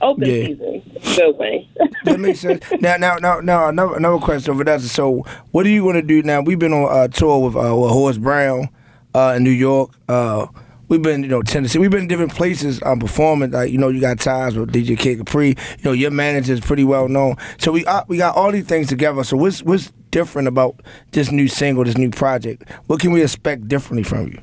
open 0.00 0.28
Yeah. 0.28 0.46
season, 0.46 0.82
good 1.16 1.36
way. 1.38 1.68
that 2.04 2.20
makes 2.20 2.40
sense. 2.40 2.62
Now, 2.80 2.96
now, 2.98 3.16
now, 3.16 3.40
now, 3.40 3.68
another, 3.68 3.96
another 3.96 4.18
question, 4.18 4.54
Vanessa. 4.56 4.88
So, 4.88 5.24
what 5.50 5.64
are 5.66 5.70
you 5.70 5.82
going 5.82 5.94
to 5.96 6.02
do 6.02 6.22
now? 6.22 6.42
We've 6.42 6.58
been 6.58 6.72
on 6.74 7.04
a 7.04 7.08
tour 7.08 7.38
with, 7.42 7.56
uh, 7.56 7.74
with 7.74 7.90
Horace 7.90 8.18
Brown 8.18 8.68
uh, 9.14 9.34
in 9.36 9.44
New 9.44 9.50
York. 9.50 9.90
Uh, 10.08 10.46
we've 10.88 11.02
been, 11.02 11.22
you 11.22 11.28
know, 11.28 11.42
Tennessee. 11.42 11.78
We've 11.78 11.90
been 11.90 12.02
in 12.02 12.08
different 12.08 12.34
places 12.34 12.82
um, 12.84 12.98
performing. 12.98 13.50
Like, 13.50 13.70
you 13.70 13.78
know, 13.78 13.88
you 13.88 14.00
got 14.00 14.18
ties 14.20 14.56
with 14.56 14.72
DJ 14.72 14.98
Kid 14.98 15.18
Capri. 15.18 15.48
You 15.48 15.84
know, 15.84 15.92
your 15.92 16.10
manager 16.10 16.52
is 16.52 16.60
pretty 16.60 16.84
well 16.84 17.08
known. 17.08 17.36
So 17.58 17.72
we 17.72 17.84
uh, 17.86 18.04
we 18.08 18.18
got 18.18 18.36
all 18.36 18.52
these 18.52 18.66
things 18.66 18.88
together. 18.88 19.24
So 19.24 19.36
what's 19.36 19.62
what's 19.62 19.92
different 20.10 20.48
about 20.48 20.80
this 21.12 21.30
new 21.30 21.48
single, 21.48 21.84
this 21.84 21.98
new 21.98 22.10
project? 22.10 22.68
What 22.86 23.00
can 23.00 23.12
we 23.12 23.22
expect 23.22 23.68
differently 23.68 24.04
from 24.04 24.28
you? 24.28 24.40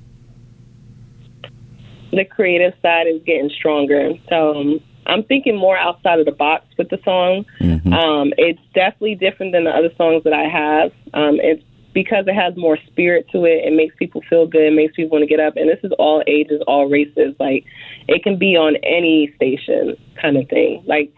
the 2.11 2.25
creative 2.25 2.73
side 2.81 3.07
is 3.07 3.21
getting 3.25 3.49
stronger. 3.49 4.11
So 4.29 4.55
um, 4.55 4.79
I'm 5.05 5.23
thinking 5.23 5.57
more 5.57 5.77
outside 5.77 6.19
of 6.19 6.25
the 6.25 6.31
box 6.31 6.65
with 6.77 6.89
the 6.89 6.99
song. 7.03 7.45
Um, 7.93 8.33
it's 8.37 8.59
definitely 8.73 9.15
different 9.15 9.53
than 9.53 9.63
the 9.63 9.71
other 9.71 9.89
songs 9.97 10.23
that 10.23 10.33
I 10.33 10.47
have. 10.47 10.91
Um, 11.13 11.39
it's 11.41 11.63
because 11.93 12.25
it 12.27 12.35
has 12.35 12.55
more 12.55 12.77
spirit 12.87 13.27
to 13.31 13.45
it. 13.45 13.65
It 13.65 13.75
makes 13.75 13.95
people 13.97 14.21
feel 14.29 14.47
good. 14.47 14.63
It 14.63 14.73
makes 14.73 14.95
people 14.95 15.17
want 15.17 15.23
to 15.23 15.27
get 15.27 15.39
up. 15.39 15.55
And 15.57 15.69
this 15.69 15.79
is 15.83 15.91
all 15.99 16.23
ages, 16.27 16.61
all 16.67 16.89
races. 16.89 17.35
Like 17.39 17.65
it 18.07 18.23
can 18.23 18.37
be 18.37 18.55
on 18.55 18.75
any 18.77 19.33
station, 19.35 19.95
kind 20.21 20.37
of 20.37 20.47
thing. 20.49 20.83
Like 20.85 21.13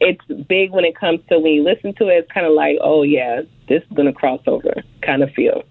it's 0.00 0.24
big 0.48 0.70
when 0.70 0.84
it 0.84 0.96
comes 0.96 1.20
to 1.28 1.38
when 1.38 1.52
you 1.52 1.62
listen 1.62 1.94
to 1.94 2.08
it. 2.08 2.18
It's 2.18 2.32
kind 2.32 2.46
of 2.46 2.52
like, 2.52 2.78
oh 2.80 3.02
yeah, 3.02 3.42
this 3.68 3.82
is 3.82 3.96
gonna 3.96 4.12
cross 4.12 4.40
over, 4.46 4.82
kind 5.02 5.22
of 5.22 5.30
feel. 5.32 5.64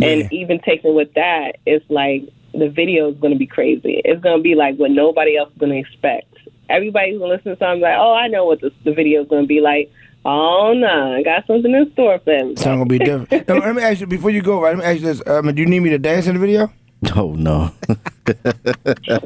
And 0.00 0.32
even 0.32 0.60
taking 0.60 0.94
with 0.94 1.12
that, 1.14 1.56
it's 1.66 1.84
like 1.90 2.28
the 2.52 2.68
video 2.68 3.10
is 3.10 3.18
going 3.18 3.32
to 3.32 3.38
be 3.38 3.46
crazy. 3.46 4.00
It's 4.04 4.22
going 4.22 4.38
to 4.38 4.42
be 4.42 4.54
like 4.54 4.76
what 4.76 4.90
nobody 4.90 5.36
else 5.36 5.50
is 5.52 5.58
going 5.58 5.72
to 5.72 5.78
expect. 5.78 6.34
Everybody's 6.68 7.18
going 7.18 7.30
to 7.30 7.36
listen 7.36 7.52
to 7.52 7.58
something 7.58 7.80
like, 7.80 7.96
oh, 7.98 8.14
I 8.14 8.28
know 8.28 8.44
what 8.44 8.60
the, 8.60 8.70
the 8.84 8.92
video 8.92 9.22
is 9.22 9.28
going 9.28 9.42
to 9.42 9.48
be 9.48 9.60
like. 9.60 9.90
Oh, 10.30 10.74
no, 10.74 11.16
I 11.16 11.22
got 11.22 11.46
something 11.46 11.72
in 11.72 11.90
store 11.92 12.18
for 12.18 12.36
them. 12.38 12.50
It's 12.50 12.62
not 12.62 12.72
gonna 12.72 12.84
be 12.84 12.98
different. 12.98 13.30
now, 13.48 13.54
let 13.54 13.74
me 13.74 13.82
ask 13.82 14.00
you 14.00 14.06
before 14.06 14.28
you 14.28 14.42
go. 14.42 14.60
Right, 14.60 14.76
let 14.76 14.78
me 14.78 14.84
ask 14.84 15.00
you 15.00 15.06
this: 15.06 15.22
um, 15.26 15.54
Do 15.54 15.62
you 15.62 15.66
need 15.66 15.80
me 15.80 15.88
to 15.88 15.98
dance 15.98 16.26
in 16.26 16.34
the 16.34 16.40
video? 16.40 16.70
Oh 17.16 17.32
no. 17.32 17.72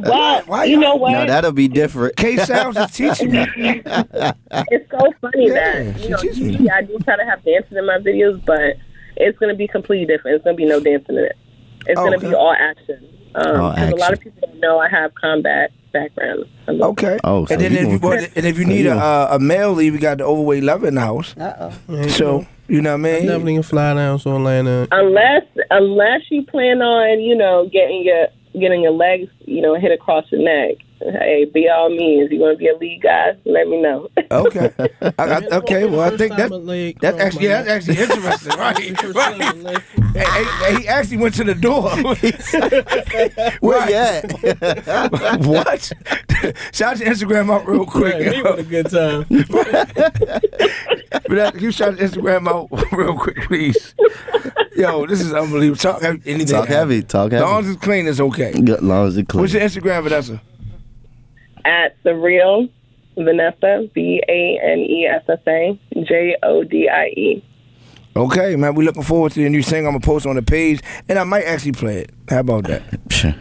Well, 0.06 0.64
you 0.64 0.78
know 0.78 0.94
what? 0.94 1.10
Now 1.10 1.26
that'll 1.26 1.50
be 1.50 1.66
different. 1.66 2.14
K 2.14 2.36
Sounds 2.36 2.76
is 2.76 2.92
teaching 2.92 3.32
me. 3.32 3.44
it's 3.56 4.90
so 4.92 5.12
funny 5.20 5.50
that 5.50 5.98
you 5.98 6.10
know 6.10 6.22
usually 6.22 6.70
I 6.70 6.82
do 6.82 6.96
try 7.00 7.16
to 7.16 7.24
have 7.24 7.42
dancing 7.42 7.78
in 7.78 7.84
my 7.86 7.98
videos, 7.98 8.44
but 8.44 8.76
it's 9.16 9.36
going 9.38 9.52
to 9.52 9.56
be 9.56 9.66
completely 9.66 10.06
different. 10.06 10.36
It's 10.36 10.44
going 10.44 10.56
to 10.56 10.62
be 10.62 10.68
no 10.68 10.78
dancing 10.78 11.16
in 11.16 11.24
it. 11.24 11.36
It's 11.86 11.98
going 11.98 12.12
to 12.12 12.24
be 12.24 12.32
all 12.32 12.54
action. 12.56 13.08
Um, 13.34 13.60
All 13.60 13.74
'cause 13.74 13.90
a 13.92 13.96
lot 13.96 14.12
of 14.12 14.20
people 14.20 14.46
don't 14.46 14.60
know 14.60 14.78
I 14.78 14.88
have 14.88 15.14
combat 15.14 15.70
background. 15.92 16.44
Okay. 16.68 17.18
Oh, 17.24 17.44
so 17.46 17.54
and 17.54 17.62
then 17.62 17.72
you 17.72 17.78
if 17.78 17.92
you, 17.92 17.98
well, 17.98 18.12
and 18.36 18.46
if 18.46 18.58
you 18.58 18.64
so 18.64 18.68
need 18.70 18.84
you 18.84 18.92
a, 18.92 18.96
uh, 18.96 19.28
a 19.32 19.38
male 19.38 19.72
lead, 19.72 19.92
we 19.92 19.98
got 19.98 20.18
the 20.18 20.24
overweight 20.24 20.62
lover 20.64 20.88
in 20.88 20.94
the 20.94 21.00
house. 21.00 21.34
Uh 21.38 21.70
oh. 21.88 22.08
So 22.08 22.46
you 22.68 22.80
know 22.82 22.90
what 22.90 22.94
I 22.94 23.12
mean? 23.12 23.26
Definitely 23.26 23.54
can 23.54 23.62
fly 23.62 23.94
down 23.94 24.18
to 24.20 24.34
Atlanta. 24.36 24.88
unless 24.90 25.44
unless 25.70 26.20
you 26.30 26.44
plan 26.44 26.82
on 26.82 27.20
you 27.20 27.34
know 27.36 27.68
getting 27.72 28.02
your 28.04 28.26
getting 28.58 28.82
your 28.82 28.92
legs 28.92 29.30
you 29.40 29.62
know 29.62 29.74
hit 29.74 29.92
across 29.92 30.30
your 30.30 30.42
neck. 30.42 30.76
Hey, 31.00 31.46
be 31.52 31.68
all 31.68 31.90
means. 31.90 32.30
You 32.30 32.38
want 32.38 32.54
to 32.54 32.58
be 32.58 32.68
a 32.68 32.76
lead 32.76 33.02
guy? 33.02 33.36
Let 33.44 33.68
me 33.68 33.80
know. 33.80 34.08
Okay. 34.32 34.70
I, 35.02 35.12
I, 35.18 35.46
okay. 35.58 35.84
Well, 35.84 36.00
I 36.00 36.16
think 36.16 36.34
that 36.36 36.48
that's 37.02 37.18
actually 37.18 37.48
yeah, 37.48 37.62
that's 37.62 37.86
actually 37.86 38.02
interesting, 38.02 38.52
right? 38.58 38.96
right. 39.62 39.82
Hey, 40.14 40.44
hey, 40.44 40.80
he 40.80 40.88
actually 40.88 41.18
went 41.18 41.34
to 41.34 41.44
the 41.44 41.54
door. 41.54 41.90
Where 43.60 43.90
you 43.90 43.94
at? 43.94 45.44
what? 45.44 45.92
Shout 46.72 46.98
your 46.98 47.08
Instagram 47.08 47.52
out 47.52 47.66
real 47.66 47.86
quick. 47.86 48.14
Yeah, 48.22 48.30
he 48.30 48.36
had 48.42 48.58
a 48.58 48.62
good 48.62 48.90
time. 48.90 49.26
but 49.52 49.88
that, 51.28 51.60
you 51.60 51.70
shout 51.70 51.94
Instagram 51.96 52.48
out 52.48 52.68
real 52.92 53.16
quick, 53.18 53.36
please. 53.42 53.94
Yo, 54.76 55.06
this 55.06 55.20
is 55.20 55.32
unbelievable. 55.32 55.78
Talk 55.78 56.02
heavy. 56.02 56.22
Anything 56.26 56.56
Talk 56.56 56.68
heavy. 56.68 57.02
Talk 57.02 57.32
As 57.32 57.40
heavy. 57.40 57.50
long 57.50 57.64
as 57.64 57.70
it's 57.70 57.82
clean, 57.82 58.06
it's 58.06 58.20
okay. 58.20 58.50
As 58.50 58.82
long 58.82 59.08
as 59.08 59.16
it 59.16 59.28
clean. 59.28 59.40
What's 59.42 59.52
your 59.52 59.62
Instagram, 59.62 60.02
Vanessa? 60.04 60.40
At 61.64 61.96
the 62.02 62.14
real 62.14 62.68
Vanessa 63.16 63.88
V 63.94 64.22
A 64.28 64.58
N 64.62 64.78
E 64.78 65.06
S 65.06 65.22
S 65.28 65.38
A 65.46 65.78
J 66.02 66.36
O 66.42 66.64
D 66.64 66.88
I 66.88 67.06
E. 67.08 67.44
Okay, 68.16 68.56
man. 68.56 68.74
We're 68.74 68.84
looking 68.84 69.02
forward 69.02 69.32
to 69.32 69.42
the 69.42 69.48
new 69.48 69.62
single. 69.62 69.88
I'm 69.88 69.94
gonna 69.98 70.04
post 70.04 70.26
on 70.26 70.36
the 70.36 70.42
page, 70.42 70.80
and 71.08 71.18
I 71.18 71.24
might 71.24 71.44
actually 71.44 71.72
play 71.72 72.00
it. 72.00 72.10
How 72.28 72.40
about 72.40 72.64
that? 72.64 73.36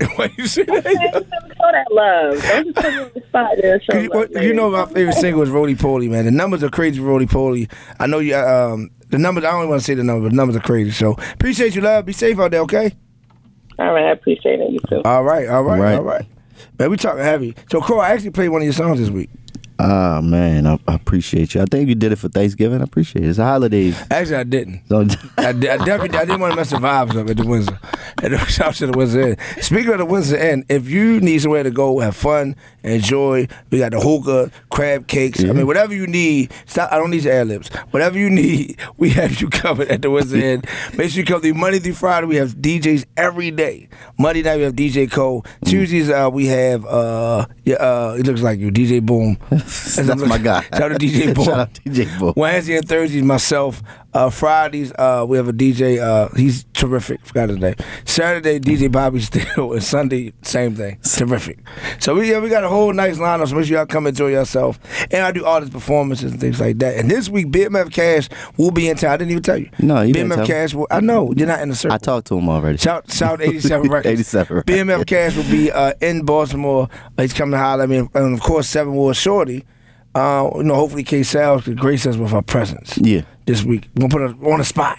Why 0.16 0.32
you 0.36 0.46
say 0.46 0.62
that? 0.64 0.84
Show 0.84 1.70
that 1.72 1.86
love. 1.90 2.42
Don't 2.42 2.64
just 2.66 2.76
put 2.76 2.92
me 2.92 2.98
on 3.00 3.10
the 3.14 3.22
spot 3.28 3.58
and 3.58 3.82
show 3.82 3.98
you, 3.98 4.08
love. 4.10 4.28
well, 4.32 4.44
you 4.44 4.54
know 4.54 4.70
my 4.70 4.86
favorite 4.86 5.14
single 5.14 5.42
is 5.42 5.50
Roly 5.50 5.74
Poly, 5.74 6.08
man. 6.08 6.24
The 6.24 6.30
numbers 6.30 6.62
are 6.62 6.68
crazy, 6.70 7.00
Roly 7.00 7.26
Poly. 7.26 7.68
I 7.98 8.06
know 8.06 8.18
you. 8.20 8.36
Um, 8.36 8.90
the 9.08 9.18
numbers. 9.18 9.44
I 9.44 9.50
don't 9.50 9.60
even 9.60 9.70
want 9.70 9.80
to 9.80 9.84
say 9.84 9.94
the 9.94 10.04
numbers, 10.04 10.24
but 10.26 10.30
the 10.30 10.36
numbers 10.36 10.56
are 10.56 10.60
crazy. 10.60 10.90
So 10.92 11.12
appreciate 11.32 11.74
you, 11.74 11.80
love. 11.80 12.06
Be 12.06 12.12
safe 12.12 12.38
out 12.38 12.50
there, 12.52 12.60
okay? 12.60 12.92
All 13.78 13.92
right, 13.92 14.06
I 14.06 14.10
appreciate 14.12 14.60
it. 14.60 14.70
You 14.70 14.80
too. 14.88 15.02
All 15.04 15.24
right, 15.24 15.48
all 15.48 15.62
right, 15.62 15.80
Right. 15.80 15.94
all 15.96 16.02
right. 16.02 16.26
Man, 16.78 16.90
we 16.90 16.96
talking 16.96 17.22
heavy. 17.22 17.54
So, 17.70 17.80
Crow, 17.80 18.00
I 18.00 18.08
actually 18.10 18.30
played 18.30 18.48
one 18.48 18.60
of 18.62 18.64
your 18.64 18.72
songs 18.72 18.98
this 18.98 19.10
week. 19.10 19.30
Ah 19.80 20.20
man, 20.20 20.66
I, 20.66 20.76
I 20.88 20.94
appreciate 20.94 21.54
you. 21.54 21.60
I 21.62 21.64
think 21.64 21.88
you 21.88 21.94
did 21.94 22.10
it 22.10 22.16
for 22.16 22.28
Thanksgiving. 22.28 22.80
I 22.80 22.84
appreciate 22.84 23.24
it. 23.24 23.28
It's 23.28 23.38
a 23.38 23.44
holiday. 23.44 23.92
Actually, 24.10 24.36
I 24.36 24.42
didn't. 24.42 24.82
So, 24.88 25.06
I, 25.38 25.52
did, 25.52 25.70
I 25.70 25.84
definitely 25.84 26.18
I 26.18 26.24
didn't 26.24 26.40
want 26.40 26.52
to 26.52 26.56
mess 26.56 26.70
the 26.70 26.78
vibes 26.78 27.14
up 27.14 27.28
at 27.28 27.36
the 27.36 27.46
Windsor. 27.46 27.78
And 28.20 28.36
shout 28.48 28.68
out 28.68 28.74
to 28.74 28.86
the 28.88 28.98
Windsor 28.98 29.20
Inn. 29.20 29.36
Speaking 29.60 29.92
of 29.92 29.98
the 29.98 30.04
Windsor 30.04 30.36
Inn, 30.36 30.64
if 30.68 30.88
you 30.88 31.20
need 31.20 31.40
somewhere 31.40 31.62
to 31.62 31.70
go, 31.70 32.00
have 32.00 32.16
fun, 32.16 32.56
enjoy, 32.82 33.46
we 33.70 33.78
got 33.78 33.92
the 33.92 34.00
hookah, 34.00 34.50
crab 34.70 35.06
cakes. 35.06 35.44
I 35.44 35.52
mean, 35.52 35.66
whatever 35.66 35.94
you 35.94 36.08
need. 36.08 36.52
Stop. 36.66 36.90
I 36.90 36.96
don't 36.96 37.10
need 37.10 37.22
your 37.22 37.34
ad 37.34 37.46
libs. 37.46 37.68
Whatever 37.92 38.18
you 38.18 38.30
need, 38.30 38.80
we 38.96 39.10
have 39.10 39.40
you 39.40 39.48
covered 39.48 39.88
at 39.88 40.02
the 40.02 40.10
Windsor 40.10 40.38
Inn. 40.38 40.62
Make 40.96 41.10
sure 41.10 41.20
you 41.20 41.24
come 41.24 41.40
through 41.40 41.54
Monday 41.54 41.78
through 41.78 41.94
Friday. 41.94 42.26
We 42.26 42.36
have 42.36 42.56
DJs 42.56 43.04
every 43.16 43.52
day. 43.52 43.88
Monday 44.18 44.42
night 44.42 44.56
we 44.56 44.62
have 44.62 44.74
DJ 44.74 45.08
Cole. 45.08 45.44
Tuesdays 45.64 46.10
uh, 46.10 46.28
we 46.32 46.46
have 46.46 46.84
uh 46.84 47.46
yeah 47.64 47.76
uh 47.76 48.16
it 48.18 48.26
looks 48.26 48.40
like 48.42 48.58
you 48.58 48.72
DJ 48.72 49.00
Boom. 49.04 49.38
That's 49.68 50.22
my 50.22 50.38
guy. 50.38 50.62
Shout 50.62 50.92
out 50.92 51.00
to 51.00 51.06
DJ 51.06 51.34
Boy. 51.34 51.44
Shout 51.44 51.58
out 51.58 51.74
DJ 51.74 52.18
Boom. 52.18 52.32
Wednesday 52.36 52.76
and 52.76 52.88
Thursdays, 52.88 53.22
myself. 53.22 53.82
Uh, 54.14 54.30
Fridays, 54.30 54.90
uh, 54.98 55.24
we 55.28 55.36
have 55.36 55.48
a 55.48 55.52
DJ. 55.52 56.00
Uh, 56.00 56.28
he's 56.34 56.64
terrific. 56.72 57.24
Forgot 57.26 57.50
his 57.50 57.58
name. 57.58 57.74
Saturday, 58.06 58.58
DJ 58.58 58.90
Bobby 58.90 59.20
Steele, 59.22 59.74
and 59.74 59.82
Sunday, 59.82 60.32
same 60.42 60.74
thing. 60.74 60.98
Terrific. 61.02 61.58
So 62.00 62.14
we 62.14 62.30
yeah, 62.30 62.40
we 62.40 62.48
got 62.48 62.64
a 62.64 62.68
whole 62.68 62.92
nice 62.94 63.18
lineup. 63.18 63.48
So 63.48 63.54
make 63.54 63.66
sure 63.66 63.76
y'all 63.76 63.86
come 63.86 64.06
enjoy 64.06 64.28
yourself. 64.28 64.78
And 65.10 65.22
I 65.24 65.30
do 65.30 65.44
artist 65.44 65.72
performances 65.72 66.32
and 66.32 66.40
things 66.40 66.58
like 66.58 66.78
that. 66.78 66.96
And 66.96 67.10
this 67.10 67.28
week, 67.28 67.48
BMF 67.48 67.92
Cash 67.92 68.28
will 68.56 68.70
be 68.70 68.88
in 68.88 68.96
town. 68.96 69.12
I 69.12 69.16
didn't 69.18 69.32
even 69.32 69.42
tell 69.42 69.58
you. 69.58 69.68
No, 69.78 70.00
you 70.00 70.14
didn't 70.14 70.30
BMF 70.30 70.34
tell 70.36 70.42
me. 70.42 70.46
Cash. 70.48 70.74
Will, 70.74 70.86
I 70.90 71.00
know 71.00 71.32
you're 71.36 71.46
not 71.46 71.60
in 71.60 71.68
the 71.68 71.76
circle. 71.76 71.94
I 71.94 71.98
talked 71.98 72.28
to 72.28 72.38
him 72.38 72.48
already. 72.48 72.78
Shout, 72.78 73.12
shout 73.12 73.42
87 73.42 73.88
Records. 73.90 74.06
87 74.06 74.56
Records. 74.56 74.78
BMF 74.78 75.06
Cash 75.06 75.36
will 75.36 75.50
be 75.50 75.70
uh, 75.70 75.92
in 76.00 76.24
Baltimore. 76.24 76.88
He's 77.18 77.34
coming 77.34 77.52
to 77.52 77.58
holler 77.58 77.82
at 77.82 77.90
me. 77.90 77.98
And 77.98 78.34
of 78.34 78.40
course, 78.40 78.68
Seven 78.68 78.94
War 78.94 79.12
Shorty. 79.12 79.64
Uh, 80.18 80.50
you 80.56 80.64
know, 80.64 80.74
hopefully 80.74 81.04
K 81.04 81.22
Sales 81.22 81.64
could 81.64 81.78
grace 81.78 82.06
us 82.06 82.16
with 82.16 82.30
her 82.32 82.42
presence 82.42 82.98
Yeah. 82.98 83.22
this 83.46 83.62
week. 83.64 83.88
We're 83.94 84.08
gonna 84.08 84.28
put 84.28 84.40
her 84.42 84.52
on 84.52 84.58
the 84.58 84.64
spot. 84.64 84.98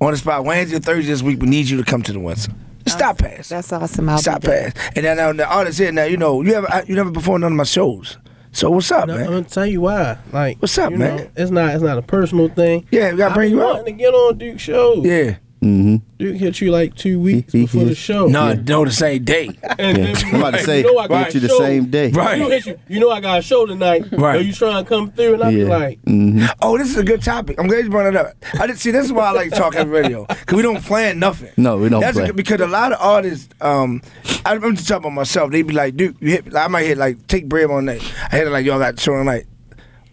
on 0.00 0.10
the 0.10 0.16
spot. 0.18 0.44
Wednesday 0.44 0.76
and 0.76 0.84
Thursday 0.84 1.10
this 1.12 1.22
week, 1.22 1.40
we 1.40 1.48
need 1.48 1.68
you 1.68 1.76
to 1.78 1.84
come 1.84 2.02
to 2.02 2.12
the 2.12 2.18
Windsor. 2.20 2.52
Stop 2.86 3.18
pass. 3.18 3.48
That's 3.48 3.72
awesome. 3.72 4.08
I'll 4.10 4.18
Stop 4.18 4.42
pass. 4.42 4.72
And 4.94 5.04
then 5.06 5.16
now 5.16 5.32
the 5.32 5.46
artist 5.48 5.78
here, 5.78 5.90
now 5.92 6.04
you 6.04 6.16
know, 6.18 6.42
you 6.42 6.52
ever 6.54 6.82
you 6.86 6.94
never 6.94 7.10
performed 7.10 7.42
none 7.42 7.52
of 7.52 7.56
my 7.56 7.64
shows. 7.64 8.18
So 8.52 8.70
what's 8.70 8.92
up, 8.92 9.08
No, 9.08 9.16
I'm 9.16 9.24
gonna 9.24 9.42
tell 9.44 9.66
you 9.66 9.80
why. 9.80 10.18
Like, 10.32 10.58
What's 10.60 10.76
up, 10.78 10.92
man? 10.92 11.16
know, 11.16 11.26
it's 11.36 11.50
not. 11.50 11.74
It's 11.74 11.82
not 11.82 11.98
a 11.98 12.02
personal 12.02 12.48
thing. 12.48 12.86
Yeah, 12.90 13.10
we 13.12 13.18
gotta 13.18 13.32
I 13.32 13.34
bring 13.34 13.50
you 13.52 13.56
wanting 13.58 13.80
out. 13.80 13.86
to 13.86 13.92
get 13.92 14.14
on 14.14 14.38
Duke 14.38 14.60
shows. 14.60 15.04
Yeah. 15.04 15.36
Mm-hmm. 15.64 15.96
Duke 16.18 16.36
hit 16.36 16.60
you 16.60 16.70
like 16.70 16.94
two 16.94 17.18
weeks 17.18 17.52
before 17.52 17.84
the 17.84 17.94
show. 17.94 18.26
No, 18.26 18.52
no, 18.52 18.84
the 18.84 18.90
same 18.92 19.24
day. 19.24 19.46
And 19.78 19.98
Yeah. 19.98 20.12
then 20.12 20.16
I'm 20.26 20.34
about 20.36 20.50
to 20.52 20.62
say, 20.62 20.78
you 20.82 20.92
know 20.94 20.98
I 20.98 21.08
got 21.08 21.24
hit 21.26 21.34
you 21.34 21.40
the 21.40 21.48
show. 21.48 21.58
same 21.58 21.86
day. 21.86 22.10
Right. 22.10 22.38
You 22.38 22.44
know, 22.44 22.50
hit 22.50 22.66
you, 22.66 22.78
you 22.88 23.00
know 23.00 23.10
I 23.10 23.20
got 23.20 23.38
a 23.38 23.42
show 23.42 23.66
tonight. 23.66 24.04
Right. 24.12 24.36
Are 24.36 24.40
you 24.42 24.52
trying 24.52 24.84
to 24.84 24.88
come 24.88 25.10
through? 25.10 25.34
And 25.34 25.42
I 25.42 25.50
be 25.50 25.56
Yeah. 25.56 25.64
like, 25.68 26.02
Mm-hmm. 26.02 26.46
Oh, 26.62 26.76
this 26.78 26.90
is 26.90 26.98
a 26.98 27.02
good 27.04 27.22
topic. 27.22 27.58
I'm 27.58 27.66
glad 27.66 27.84
you 27.84 27.90
brought 27.90 28.06
it 28.06 28.16
up. 28.16 28.34
I 28.60 28.66
didn't 28.66 28.78
see. 28.78 28.90
This 28.90 29.06
is 29.06 29.12
why 29.12 29.28
I 29.28 29.32
like 29.32 29.50
talking 29.52 29.88
radio 29.88 30.26
because 30.26 30.54
we 30.56 30.62
don't 30.62 30.82
plan 30.84 31.18
nothing. 31.18 31.50
No, 31.56 31.78
we 31.78 31.88
don't 31.88 32.00
That's 32.00 32.16
play. 32.18 32.28
A, 32.28 32.32
because 32.34 32.60
a 32.60 32.66
lot 32.66 32.92
of 32.92 32.98
artists, 33.00 33.48
um, 33.60 34.02
I- 34.44 34.54
I'm 34.54 34.76
just 34.76 34.86
talking 34.86 35.04
about 35.06 35.14
myself. 35.14 35.50
They 35.50 35.62
be 35.62 35.72
like, 35.74 35.96
dude, 35.96 36.16
you 36.20 36.30
hit. 36.30 36.54
I 36.54 36.68
might 36.68 36.84
hit 36.84 36.98
like 36.98 37.26
take 37.26 37.48
bread 37.48 37.70
on 37.70 37.86
that. 37.86 38.00
I 38.30 38.36
hit 38.36 38.46
it 38.46 38.50
like 38.50 38.64
y'all 38.66 38.78
got 38.78 38.98
show 39.00 39.14
on 39.14 39.26
like, 39.26 39.46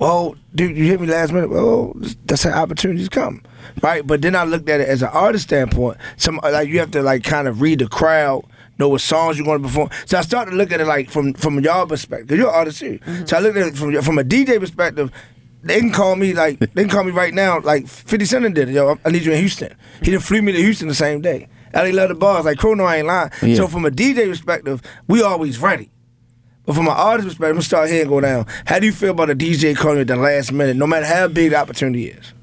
Oh, 0.01 0.29
well, 0.29 0.35
dude, 0.55 0.75
you 0.75 0.85
hit 0.85 0.99
me 0.99 1.05
last 1.05 1.31
minute. 1.31 1.51
Well, 1.51 1.93
that's 2.25 2.41
how 2.43 2.63
opportunities 2.63 3.07
come, 3.07 3.43
right? 3.83 4.05
But 4.05 4.23
then 4.23 4.35
I 4.35 4.43
looked 4.45 4.67
at 4.67 4.81
it 4.81 4.89
as 4.89 5.03
an 5.03 5.09
artist 5.09 5.43
standpoint. 5.45 5.97
Some 6.17 6.39
like 6.43 6.69
you 6.69 6.79
have 6.79 6.89
to 6.91 7.03
like 7.03 7.23
kind 7.23 7.47
of 7.47 7.61
read 7.61 7.79
the 7.79 7.87
crowd. 7.87 8.43
Know 8.79 8.89
what 8.89 9.01
songs 9.01 9.37
you're 9.37 9.45
going 9.45 9.61
to 9.61 9.67
perform. 9.67 9.91
So 10.07 10.17
I 10.17 10.21
started 10.21 10.51
to 10.51 10.57
look 10.57 10.71
at 10.71 10.81
it 10.81 10.87
like 10.87 11.11
from 11.11 11.33
from 11.35 11.59
y'all 11.59 11.85
perspective. 11.85 12.35
You're 12.35 12.49
an 12.49 12.55
artist 12.55 12.79
too. 12.79 12.97
Mm-hmm. 12.97 13.25
So 13.25 13.37
I 13.37 13.41
looked 13.41 13.57
at 13.57 13.67
it 13.67 13.77
from 13.77 14.01
from 14.01 14.17
a 14.17 14.23
DJ 14.23 14.59
perspective. 14.59 15.11
They 15.61 15.79
can 15.79 15.91
call 15.91 16.15
me 16.15 16.33
like 16.33 16.57
they 16.57 16.81
can 16.81 16.89
call 16.89 17.03
me 17.03 17.11
right 17.11 17.33
now 17.33 17.59
like 17.59 17.87
50 17.87 18.25
Cent 18.25 18.55
did. 18.55 18.69
Yo, 18.69 18.97
I 19.05 19.09
need 19.11 19.23
you 19.23 19.33
in 19.33 19.37
Houston. 19.37 19.75
He 20.01 20.09
done 20.09 20.19
flew 20.19 20.41
me 20.41 20.51
to 20.51 20.57
Houston 20.57 20.87
the 20.87 20.95
same 20.95 21.21
day. 21.21 21.47
LA 21.75 21.91
love 21.91 22.09
the 22.09 22.15
bars 22.15 22.45
like 22.45 22.57
Chrono 22.57 22.89
ain't 22.89 23.05
lying. 23.05 23.29
Yeah. 23.43 23.55
So 23.55 23.67
from 23.67 23.85
a 23.85 23.91
DJ 23.91 24.27
perspective, 24.27 24.81
we 25.07 25.21
always 25.21 25.59
ready. 25.59 25.91
But 26.65 26.75
from 26.75 26.87
an 26.87 26.93
artist 26.95 27.27
perspective, 27.27 27.49
I'm 27.49 27.53
gonna 27.55 27.61
start 27.63 27.89
here 27.89 28.01
and 28.01 28.09
go 28.09 28.21
down. 28.21 28.45
How 28.65 28.79
do 28.79 28.85
you 28.85 28.91
feel 28.91 29.11
about 29.11 29.29
a 29.29 29.35
DJ 29.35 29.75
calling 29.75 29.97
you 29.97 30.01
at 30.01 30.07
the 30.07 30.15
last 30.15 30.51
minute, 30.51 30.75
no 30.77 30.85
matter 30.87 31.05
how 31.05 31.27
big 31.27 31.51
the 31.51 31.57
opportunity 31.57 32.07
is? 32.09 32.33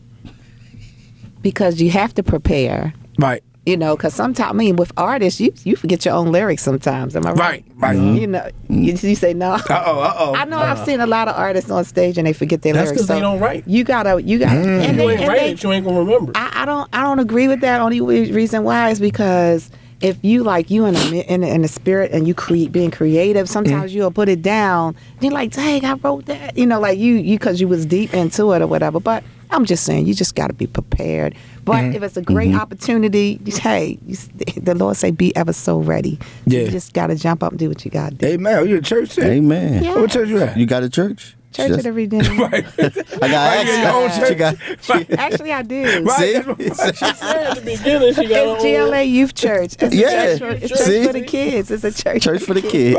because 1.41 1.81
you 1.81 1.91
have 1.91 2.13
to 2.15 2.23
prepare. 2.23 2.93
Right. 3.19 3.43
You 3.65 3.77
know, 3.77 3.97
because 3.97 4.15
sometimes 4.15 4.51
I 4.51 4.53
mean, 4.55 4.77
with 4.77 4.93
artists, 4.97 5.41
you 5.41 5.53
you 5.63 5.77
forget 5.77 6.05
your 6.05 6.15
own 6.15 6.33
lyrics 6.33 6.63
sometimes. 6.63 7.15
Am 7.15 7.27
I 7.27 7.33
right? 7.33 7.39
Right, 7.77 7.97
right. 7.97 7.97
You 8.21 8.27
know, 8.27 8.49
you, 8.69 8.95
you 8.95 9.15
say 9.15 9.35
no. 9.35 9.53
Uh 9.53 9.61
oh, 9.69 10.01
uh 10.01 10.15
oh. 10.19 10.35
I 10.35 10.45
know 10.47 10.59
I've 10.59 10.85
seen 10.87 11.01
a 11.01 11.07
lot 11.07 11.29
of 11.29 11.37
artists 11.37 11.71
on 11.71 11.85
stage 11.85 12.17
and 12.19 12.27
they 12.27 12.33
forget 12.33 12.63
their 12.63 12.73
lyrics. 12.73 12.91
That's 12.93 13.09
lyrics. 13.09 13.09
'cause 13.11 13.17
they 13.17 13.21
don't 13.21 13.41
write. 13.41 13.69
You 13.69 13.85
gotta, 13.85 14.23
you 14.23 14.39
gotta. 14.39 14.57
Mm. 14.59 14.85
And 14.85 14.97
you 14.97 15.07
they, 15.07 15.17
ain't 15.17 15.29
write 15.29 15.39
they- 15.41 15.51
it, 15.53 15.63
you 15.63 15.73
ain't 15.73 15.85
gonna 15.85 15.99
remember. 16.01 16.33
I, 16.35 16.63
I 16.63 16.65
don't, 16.65 16.89
I 16.95 17.03
don't 17.03 17.19
agree 17.19 17.47
with 17.47 17.61
that. 17.61 17.81
Only 17.83 18.01
reason 18.01 18.65
why 18.65 18.89
is 18.91 19.01
because 19.01 19.71
if 20.01 20.17
you 20.23 20.43
like 20.45 20.71
you 20.71 20.87
in 20.87 20.95
a 20.95 21.11
in, 21.23 21.43
a- 21.43 21.47
in 21.49 21.63
the 21.63 21.69
spirit 21.69 22.13
and 22.13 22.29
you 22.29 22.35
create 22.35 22.73
being 22.73 22.91
creative, 22.91 23.49
sometimes 23.49 23.93
mm. 23.93 23.95
you'll 23.97 24.11
put 24.11 24.29
it 24.29 24.43
down. 24.43 24.97
And 25.15 25.23
you're 25.23 25.33
like, 25.33 25.53
dang, 25.53 25.85
I 25.85 25.95
wrote 25.95 26.27
that. 26.27 26.57
You 26.57 26.67
know, 26.67 26.81
like 26.81 26.99
you 26.99 27.15
you 27.15 27.39
because 27.39 27.61
you 27.61 27.69
was 27.69 27.87
deep 27.87 28.15
into 28.15 28.53
it 28.53 28.63
or 28.63 28.67
whatever. 28.67 29.01
But 29.01 29.25
I'm 29.51 29.65
just 29.65 29.85
saying, 29.85 30.07
you 30.07 30.15
just 30.15 30.35
got 30.35 30.49
to 30.49 30.53
be 30.53 30.67
prepared. 30.67 31.35
But 31.65 31.77
mm-hmm. 31.77 31.97
if 31.97 32.03
it's 32.03 32.17
a 32.17 32.23
great 32.23 32.51
mm-hmm. 32.51 32.61
opportunity, 32.61 33.41
just, 33.45 33.59
hey, 33.59 33.99
you, 34.07 34.17
the 34.57 34.75
Lord 34.75 34.97
say, 34.97 35.11
be 35.11 35.35
ever 35.37 35.53
so 35.53 35.79
ready. 35.79 36.19
Yeah. 36.47 36.61
You 36.61 36.71
just 36.71 36.93
got 36.93 37.09
to 37.09 37.17
jump 37.17 37.43
up 37.43 37.53
and 37.53 37.59
do 37.59 37.69
what 37.69 37.85
you 37.85 37.91
got 37.91 38.11
to 38.11 38.17
do. 38.17 38.27
Hey 38.27 38.37
man, 38.37 38.59
oh, 38.59 38.63
you 38.65 38.77
at 38.77 38.85
church 38.85 39.15
too? 39.15 39.23
Amen. 39.23 39.83
Yeah. 39.83 39.97
What 39.97 40.11
church 40.11 40.29
you 40.29 40.39
at? 40.41 40.57
You 40.57 40.67
got 40.67 40.83
a 40.83 40.91
church? 40.91 41.35
Church 41.51 41.69
Just- 41.69 41.81
at 41.81 41.87
every 41.87 42.07
day. 42.07 42.19
right. 42.39 42.65
I 42.79 42.89
got 42.91 43.13
Right, 43.23 43.67
yeah, 43.67 43.83
your 43.83 43.93
own 43.93 44.11
access. 44.11 44.85
She. 44.85 45.15
Actually, 45.17 45.53
I 45.53 45.63
did. 45.63 46.07
Right. 46.07 46.19
See? 46.19 46.33
said 46.75 46.95
at 46.97 47.57
the 47.57 47.63
beginning 47.65 48.15
she 48.15 48.27
got 48.27 48.63
It's 48.63 48.63
GLA 48.63 49.03
Youth 49.03 49.35
Church. 49.35 49.75
It's 49.81 49.95
Yeah. 49.95 50.37
church, 50.37 50.39
for, 50.41 50.49
it's 50.51 50.69
church 50.69 50.79
See? 50.81 51.07
for 51.07 51.13
the 51.15 51.23
kids. 51.23 51.71
It's 51.71 51.85
a 51.85 51.93
church. 51.93 52.23
Church 52.23 52.43
for 52.43 52.55
the 52.55 52.61
kids. 52.63 52.97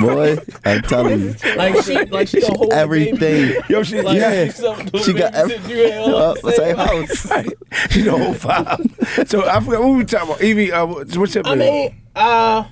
Boy, 0.00 0.38
I'm 0.64 0.82
telling 0.82 1.20
you. 1.20 1.34
Like 1.56 1.82
she, 1.84 2.04
like 2.06 2.28
she 2.28 2.40
gonna 2.40 2.56
hold 2.56 2.70
the 2.70 2.76
Everything. 2.76 3.60
Yo, 3.68 3.82
she, 3.82 4.00
Like, 4.00 4.16
Yeah. 4.16 4.50
something 4.52 4.86
to 4.90 4.98
She 4.98 5.12
got 5.12 5.32
baby 5.32 5.54
every- 5.54 5.58
said, 5.58 5.70
"You 5.70 5.82
ain't 5.84 5.94
all 5.98 6.16
Uh, 6.16 6.34
the 6.34 6.52
same 6.52 6.56
same 6.56 6.76
house." 6.76 7.22
house. 7.22 7.30
right. 7.30 7.52
You 7.94 8.04
know, 8.06 8.18
whole 8.18 8.34
five. 8.34 8.80
So 9.26 9.46
I 9.48 9.60
forgot 9.60 9.80
what 9.82 9.90
we 9.90 9.96
were 9.98 10.04
talking 10.04 10.28
about. 10.30 10.42
Evie, 10.42 10.72
uh, 10.72 10.86
what's 10.86 11.16
what's 11.16 11.34
your 11.34 11.46
I 11.46 11.54
mean, 11.56 11.94
uh, 12.16 12.64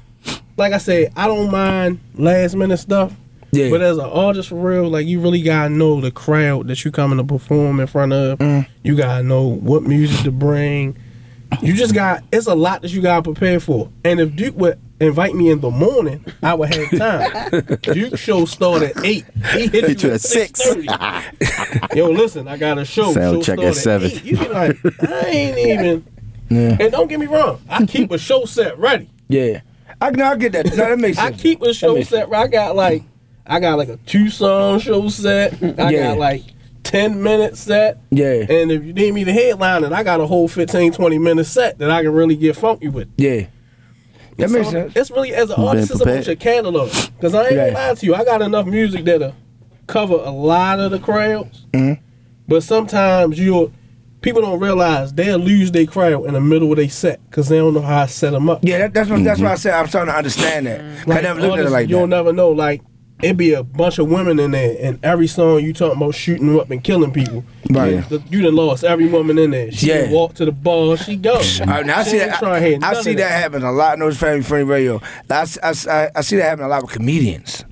like 0.56 0.72
I 0.72 0.78
said, 0.78 1.12
I 1.16 1.26
don't 1.26 1.50
mind 1.50 2.00
last 2.14 2.54
minute 2.56 2.78
stuff. 2.78 3.12
Yeah. 3.52 3.70
But 3.70 3.82
as 3.82 3.98
an 3.98 4.04
artist 4.04 4.48
for 4.48 4.56
real, 4.56 4.88
like 4.88 5.06
you 5.06 5.20
really 5.20 5.42
gotta 5.42 5.70
know 5.70 6.00
the 6.00 6.10
crowd 6.10 6.68
that 6.68 6.84
you 6.84 6.90
coming 6.90 7.18
to 7.18 7.24
perform 7.24 7.80
in 7.80 7.86
front 7.86 8.12
of. 8.12 8.38
Mm. 8.38 8.66
You 8.82 8.96
gotta 8.96 9.22
know 9.22 9.46
what 9.46 9.82
music 9.82 10.24
to 10.24 10.30
bring. 10.30 10.96
You 11.62 11.74
just 11.74 11.94
got 11.94 12.22
it's 12.32 12.46
a 12.46 12.54
lot 12.54 12.82
that 12.82 12.92
you 12.92 13.02
gotta 13.02 13.22
prepare 13.22 13.58
for. 13.60 13.90
And 14.04 14.20
if 14.20 14.36
Duke 14.36 14.56
would 14.56 14.80
invite 15.00 15.34
me 15.34 15.50
in 15.50 15.60
the 15.60 15.70
morning, 15.70 16.24
I 16.42 16.54
would 16.54 16.72
have 16.74 16.90
time. 16.96 17.78
Duke 17.82 18.16
show 18.16 18.44
start 18.44 18.82
at 18.82 19.04
eight. 19.04 19.24
He 19.52 19.66
hit, 19.66 19.84
Hit 19.84 20.02
you 20.02 20.12
at 20.12 20.20
six. 20.20 20.60
Yo, 21.94 22.10
listen, 22.10 22.46
I 22.46 22.56
got 22.56 22.78
a 22.78 22.84
show. 22.84 23.12
Sound 23.12 23.44
show 23.44 23.56
check 23.56 23.58
start 23.58 23.68
at 23.68 23.74
seven. 23.74 24.10
You 24.24 24.38
be 24.38 24.48
like, 24.48 24.76
I 25.02 25.22
ain't 25.26 25.58
even. 25.80 26.06
Yeah. 26.50 26.76
And 26.80 26.92
don't 26.92 27.08
get 27.08 27.20
me 27.20 27.26
wrong, 27.26 27.60
I 27.68 27.86
keep 27.86 28.10
a 28.10 28.18
show 28.18 28.44
set 28.44 28.78
ready. 28.78 29.08
Yeah. 29.28 29.60
I 30.00 30.10
no, 30.10 30.24
I 30.24 30.36
get 30.36 30.52
that. 30.52 30.66
No, 30.66 30.76
that 30.76 30.98
makes 30.98 31.18
sense. 31.18 31.36
I 31.36 31.38
keep 31.38 31.62
a 31.62 31.74
show 31.74 32.00
set. 32.02 32.32
I 32.32 32.46
got 32.46 32.74
like, 32.74 33.04
I 33.46 33.60
got 33.60 33.78
like 33.78 33.88
a 33.88 33.96
two 34.06 34.28
song 34.30 34.78
show 34.80 35.08
set. 35.08 35.54
I 35.62 35.90
Yeah. 35.90 36.08
got 36.08 36.18
like 36.18 36.42
ten 36.82 37.22
minute 37.22 37.56
set. 37.56 37.98
Yeah. 38.10 38.44
And 38.48 38.70
if 38.70 38.84
you 38.84 38.92
need 38.92 39.14
me 39.14 39.24
to 39.24 39.32
headline 39.32 39.84
it, 39.84 39.92
I 39.92 40.02
got 40.02 40.20
a 40.20 40.26
whole 40.26 40.48
15, 40.48 40.92
20 40.92 41.18
minute 41.18 41.44
set 41.44 41.78
that 41.78 41.90
I 41.90 42.02
can 42.02 42.12
really 42.12 42.36
get 42.36 42.56
funky 42.56 42.88
with. 42.88 43.08
Yeah. 43.16 43.46
That 44.38 44.48
So, 44.50 44.58
makes 44.58 44.70
sense. 44.70 44.92
It's 44.96 45.10
really 45.10 45.34
as 45.34 45.50
an 45.50 45.56
Been 45.56 45.64
artist, 45.66 45.90
it's 45.90 46.00
about 46.00 46.04
prepared. 46.14 46.26
your 46.26 46.36
catalog. 46.36 46.90
Because 47.16 47.34
I 47.34 47.44
ain't 47.44 47.52
Yeah. 47.54 47.70
gonna 47.70 47.88
lie 47.88 47.94
to 47.94 48.06
you, 48.06 48.14
I 48.14 48.24
got 48.24 48.40
enough 48.42 48.66
music 48.66 49.04
that'll 49.04 49.34
cover 49.86 50.14
a 50.14 50.30
lot 50.30 50.80
of 50.80 50.90
the 50.92 50.98
crowds. 50.98 51.66
Mm-hmm. 51.72 52.00
But 52.48 52.62
sometimes 52.62 53.38
you'll 53.38 53.72
people 54.22 54.42
don't 54.42 54.60
realize 54.60 55.12
they'll 55.14 55.38
lose 55.38 55.70
their 55.72 55.86
crowd 55.86 56.26
in 56.26 56.34
the 56.34 56.40
middle 56.40 56.70
of 56.70 56.76
their 56.76 56.88
set 56.90 57.20
because 57.30 57.48
they 57.48 57.56
don't 57.58 57.72
know 57.74 57.80
how 57.80 58.02
I 58.02 58.06
set 58.06 58.32
them 58.32 58.50
up. 58.50 58.60
Yeah, 58.62 58.78
that, 58.78 58.94
that's 58.94 59.08
what 59.10 59.22
that's 59.24 59.40
why 59.40 59.52
I 59.52 59.54
said 59.56 59.74
I'm 59.74 59.86
starting 59.88 60.12
to 60.12 60.16
understand 60.18 60.66
that. 60.66 60.80
I 61.08 61.20
never 61.22 61.40
looked 61.40 61.58
at 61.58 61.66
it 61.66 61.70
like 61.70 61.88
you'll 61.88 62.02
that. 62.02 62.06
never 62.08 62.32
know. 62.32 62.50
Like 62.50 62.82
it 63.22 63.36
be 63.36 63.52
a 63.52 63.62
bunch 63.62 63.98
of 63.98 64.08
women 64.10 64.38
in 64.38 64.50
there, 64.52 64.76
and 64.80 64.98
every 65.04 65.26
song 65.26 65.60
you 65.62 65.72
talking 65.72 65.96
about 65.96 66.14
shooting 66.14 66.46
them 66.48 66.58
up 66.58 66.70
and 66.70 66.82
killing 66.82 67.12
people. 67.12 67.44
Right. 67.70 68.06
The- 68.08 68.22
You 68.30 68.42
done 68.42 68.54
lost 68.56 68.84
every 68.84 69.06
woman 69.08 69.38
in 69.38 69.50
there. 69.50 69.70
She 69.72 69.88
Yeah. 69.88 70.04
yeah. 70.04 70.10
walk 70.12 70.34
to 70.34 70.44
the 70.44 70.52
bar, 70.52 70.96
she 70.96 71.16
go. 71.16 71.34
All 71.34 71.40
right, 71.66 71.84
now 71.86 71.98
I 71.98 72.02
She 72.04 72.10
see 72.10 72.18
that. 72.18 72.38
trying 72.38 72.62
to 72.62 72.68
hear 72.68 72.78
I, 72.82 72.90
I 72.90 73.02
see 73.02 73.10
of 73.12 73.16
that 73.18 73.30
happen 73.30 73.62
a 73.62 73.72
lot. 73.72 73.94
in 73.94 74.00
those 74.00 74.16
family 74.18 74.42
friendly 74.42 74.64
radio. 74.70 75.00
I, 75.28 75.46
I, 75.62 75.74
I, 75.88 76.10
I 76.16 76.20
see 76.22 76.36
that 76.36 76.44
happen 76.48 76.64
a 76.64 76.68
lot 76.68 76.82
with 76.82 76.92
comedians. 76.92 77.64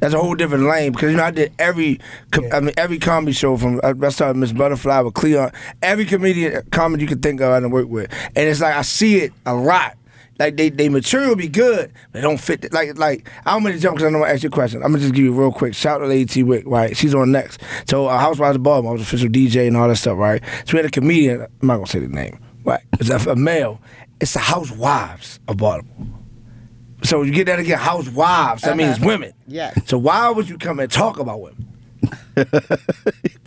That's 0.00 0.14
a 0.14 0.18
whole 0.20 0.36
different 0.36 0.64
lane 0.64 0.92
because 0.92 1.10
you 1.10 1.16
know 1.16 1.24
I 1.24 1.32
did 1.32 1.52
every, 1.58 1.98
com- 2.30 2.46
I 2.52 2.60
mean 2.60 2.72
every 2.76 2.98
comedy 3.00 3.32
show 3.32 3.56
from 3.56 3.80
uh, 3.82 3.92
I 4.00 4.06
I 4.06 4.08
started 4.10 4.36
Miss 4.38 4.52
Butterfly 4.52 5.00
with 5.00 5.14
Cleon. 5.14 5.50
Every 5.82 6.04
comedian 6.04 6.54
uh, 6.56 6.60
comedy 6.70 7.02
you 7.02 7.08
could 7.08 7.20
think 7.20 7.40
of 7.40 7.50
I 7.50 7.58
done 7.58 7.72
work 7.72 7.88
with, 7.88 8.08
and 8.36 8.48
it's 8.48 8.60
like 8.60 8.76
I 8.76 8.82
see 8.82 9.16
it 9.22 9.32
a 9.44 9.54
lot. 9.56 9.96
Like 10.38 10.56
they 10.56 10.68
they 10.70 10.88
material 10.88 11.34
be 11.34 11.48
good, 11.48 11.92
but 12.12 12.18
they 12.18 12.20
don't 12.20 12.38
fit. 12.38 12.60
The, 12.62 12.68
like 12.72 12.96
like 12.96 13.28
I'm 13.44 13.62
gonna 13.64 13.78
jump 13.78 13.96
because 13.96 14.06
I 14.06 14.10
know 14.16 14.22
I 14.24 14.30
ask 14.30 14.42
you 14.44 14.48
a 14.48 14.52
question. 14.52 14.82
I'm 14.84 14.92
gonna 14.92 15.00
just 15.02 15.14
give 15.14 15.24
you 15.24 15.32
real 15.32 15.50
quick. 15.50 15.74
Shout 15.74 15.96
out 15.96 16.04
to 16.04 16.06
Lady 16.06 16.26
T 16.26 16.42
Wick, 16.44 16.62
right? 16.66 16.96
She's 16.96 17.14
on 17.14 17.32
next. 17.32 17.60
So 17.88 18.06
uh, 18.06 18.16
Housewives 18.18 18.54
of 18.56 18.62
Baltimore, 18.62 18.92
I 18.92 18.94
was 18.94 19.02
official 19.02 19.28
DJ 19.28 19.66
and 19.66 19.76
all 19.76 19.88
that 19.88 19.96
stuff, 19.96 20.16
right? 20.16 20.40
So 20.66 20.74
we 20.74 20.76
had 20.78 20.86
a 20.86 20.90
comedian. 20.90 21.40
I'm 21.42 21.66
not 21.66 21.74
gonna 21.76 21.86
say 21.88 21.98
the 21.98 22.08
name, 22.08 22.38
right? 22.64 22.82
It's 23.00 23.10
a, 23.10 23.32
a 23.32 23.36
male. 23.36 23.80
It's 24.20 24.32
the 24.34 24.38
Housewives 24.38 25.40
of 25.48 25.56
Baltimore. 25.56 26.06
So 27.02 27.22
you 27.22 27.32
get 27.32 27.46
that 27.46 27.58
again, 27.58 27.78
Housewives. 27.78 28.62
That 28.62 28.76
means 28.76 28.96
Uh-huh. 28.98 29.06
women. 29.06 29.32
Yeah. 29.48 29.72
So 29.86 29.98
why 29.98 30.30
would 30.30 30.48
you 30.48 30.56
come 30.58 30.78
and 30.78 30.90
talk 30.90 31.18
about 31.18 31.40
women 31.40 31.66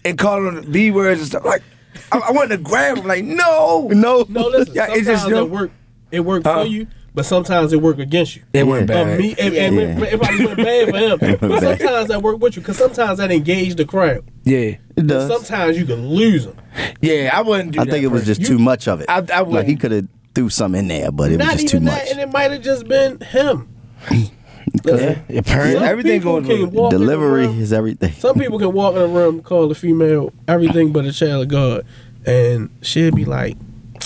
and 0.06 0.18
call 0.18 0.42
them 0.44 0.72
b 0.72 0.92
words 0.92 1.22
and 1.22 1.30
stuff? 1.30 1.46
Like 1.46 1.64
I, 2.12 2.20
I 2.20 2.32
wanted 2.32 2.58
to 2.58 2.64
grab 2.64 2.98
them. 2.98 3.08
Like 3.08 3.24
no, 3.24 3.88
no, 3.92 4.26
No, 4.30 4.48
listen. 4.48 4.74
Yeah, 4.76 4.88
sometimes 4.88 4.98
it's 4.98 5.08
just, 5.08 5.28
you 5.30 5.36
know- 5.36 5.46
it 5.46 5.50
work. 5.52 5.72
It 6.12 6.22
worked 6.22 6.45
Huh? 6.45 6.62
for 6.64 6.68
you, 6.68 6.88
but 7.16 7.26
sometimes 7.26 7.72
it 7.74 7.82
worked 7.82 7.99
against 7.99 8.36
you. 8.36 8.43
It 8.53 8.66
went 8.68 8.89
Uh, 8.89 8.93
bad. 8.93 9.20
me, 9.20 9.36
and, 9.39 9.53
and 9.55 9.76
Yeah. 9.76 9.82
it, 9.82 10.14
it 10.14 10.20
went 10.20 10.57
bad 10.57 10.89
for 10.89 10.97
him. 10.97 11.38
but 11.39 11.62
bad. 11.62 11.80
sometimes 11.80 12.07
that 12.09 12.22
work 12.22 12.39
with 12.41 12.55
you 12.55 12.62
because 12.62 12.78
sometimes 12.78 13.18
that 13.20 13.32
engage 13.32 13.76
the 13.76 13.86
crowd. 13.86 14.24
Yeah, 14.43 14.76
It 14.95 15.07
does. 15.07 15.30
sometimes 15.32 15.78
you 15.78 15.86
can 15.86 16.07
lose 16.09 16.45
them. 16.45 16.55
yeah. 17.01 17.30
I 17.34 17.41
wouldn't 17.41 17.72
do 17.72 17.78
that. 17.78 17.82
I 17.82 17.86
that. 17.86 17.91
think 17.91 18.03
it 18.03 18.07
was 18.07 18.22
person. 18.24 18.36
just 18.36 18.47
too 18.49 18.59
much 18.59 18.88
of 18.88 19.01
it. 19.01 19.05
I- 19.09 19.26
I 19.34 19.41
like 19.41 19.68
he 19.68 19.76
could 19.76 19.91
have 19.91 20.07
threw 20.36 20.49
some 20.49 20.76
in 20.76 20.88
there, 20.88 21.12
but 21.12 21.32
it 21.32 21.38
was 21.38 21.45
Not 21.47 21.53
just 21.57 21.68
too 21.68 21.78
even 21.78 21.86
much. 21.86 21.95
that, 22.03 22.12
and 22.12 22.20
it 22.22 22.32
might 22.32 22.51
have 22.51 22.62
just 22.62 22.88
been 22.88 23.20
him. 23.20 23.68
Yeah, 24.86 25.20
your 25.28 25.43
parents, 25.43 25.74
Some 25.80 25.84
everything 25.84 26.20
people 26.22 26.39
goes 26.39 26.47
can 26.59 26.72
walk 26.72 26.91
Delivery 26.91 27.45
room- 27.47 27.59
is 27.59 27.74
everything. 27.74 28.14
Some 28.14 28.39
people 28.39 28.57
can 28.57 28.72
walk 28.72 28.95
in 28.95 29.01
a 29.01 29.07
room, 29.07 29.41
call 29.41 29.70
a 29.70 29.76
female 29.76 30.32
everything 30.47 30.93
but 30.93 31.03
a 31.03 31.12
child 31.12 31.41
of 31.43 31.47
God, 31.49 31.84
and 32.26 32.70
she'll 32.82 33.12
be 33.14 33.26
like, 33.26 33.57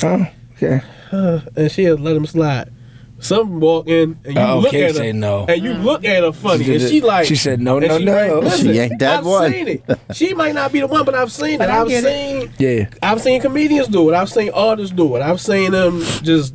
Oh, 0.02 0.26
okay. 0.56 0.82
Huh, 1.16 1.50
and 1.56 1.72
she'll 1.72 1.98
let 1.98 2.16
him 2.16 2.26
slide. 2.26 2.72
Some 3.20 3.62
walk 3.62 3.88
in 3.88 4.20
and 4.26 4.36
you 4.36 4.42
Oh, 4.42 4.60
look 4.60 4.72
can't 4.72 4.84
at 4.84 4.90
her, 4.92 4.98
say 4.98 5.12
no. 5.14 5.46
and 5.48 5.64
you 5.64 5.74
look 5.74 6.04
at 6.04 6.22
her 6.22 6.34
funny, 6.34 6.66
She 6.66 6.72
and 6.74 6.80
did 6.82 6.90
she 6.90 6.98
it. 6.98 7.04
like, 7.06 7.26
She 7.26 7.36
said 7.38 7.62
no, 7.62 7.78
and 7.78 7.88
no, 7.88 7.98
she 7.98 8.04
no. 8.06 8.12
like, 8.14 8.44
Listen, 8.44 8.74
She 8.74 8.80
ain't 8.80 9.00
that 9.00 9.20
I've 9.20 9.26
one. 9.26 9.52
seen 9.52 9.68
it. 9.70 9.84
She 10.14 10.34
might 10.34 10.54
not 10.54 10.72
be 10.74 10.82
the 10.82 10.88
one, 10.88 11.06
but 11.06 11.16
I've 11.16 11.32
seen 11.32 11.62
it. 11.62 11.70
I 11.70 11.82
I've 11.82 11.88
get 11.88 12.04
seen, 12.04 12.52
Yeah, 12.60 12.90
I've 13.02 13.22
seen 13.22 13.40
comedians 13.42 13.88
do 13.88 14.10
it. 14.10 14.16
I've 14.16 14.30
seen 14.30 14.52
artists 14.54 14.94
do 14.94 15.16
it. 15.16 15.22
I've 15.22 15.40
seen 15.40 15.72
them 15.72 16.02
just 16.24 16.54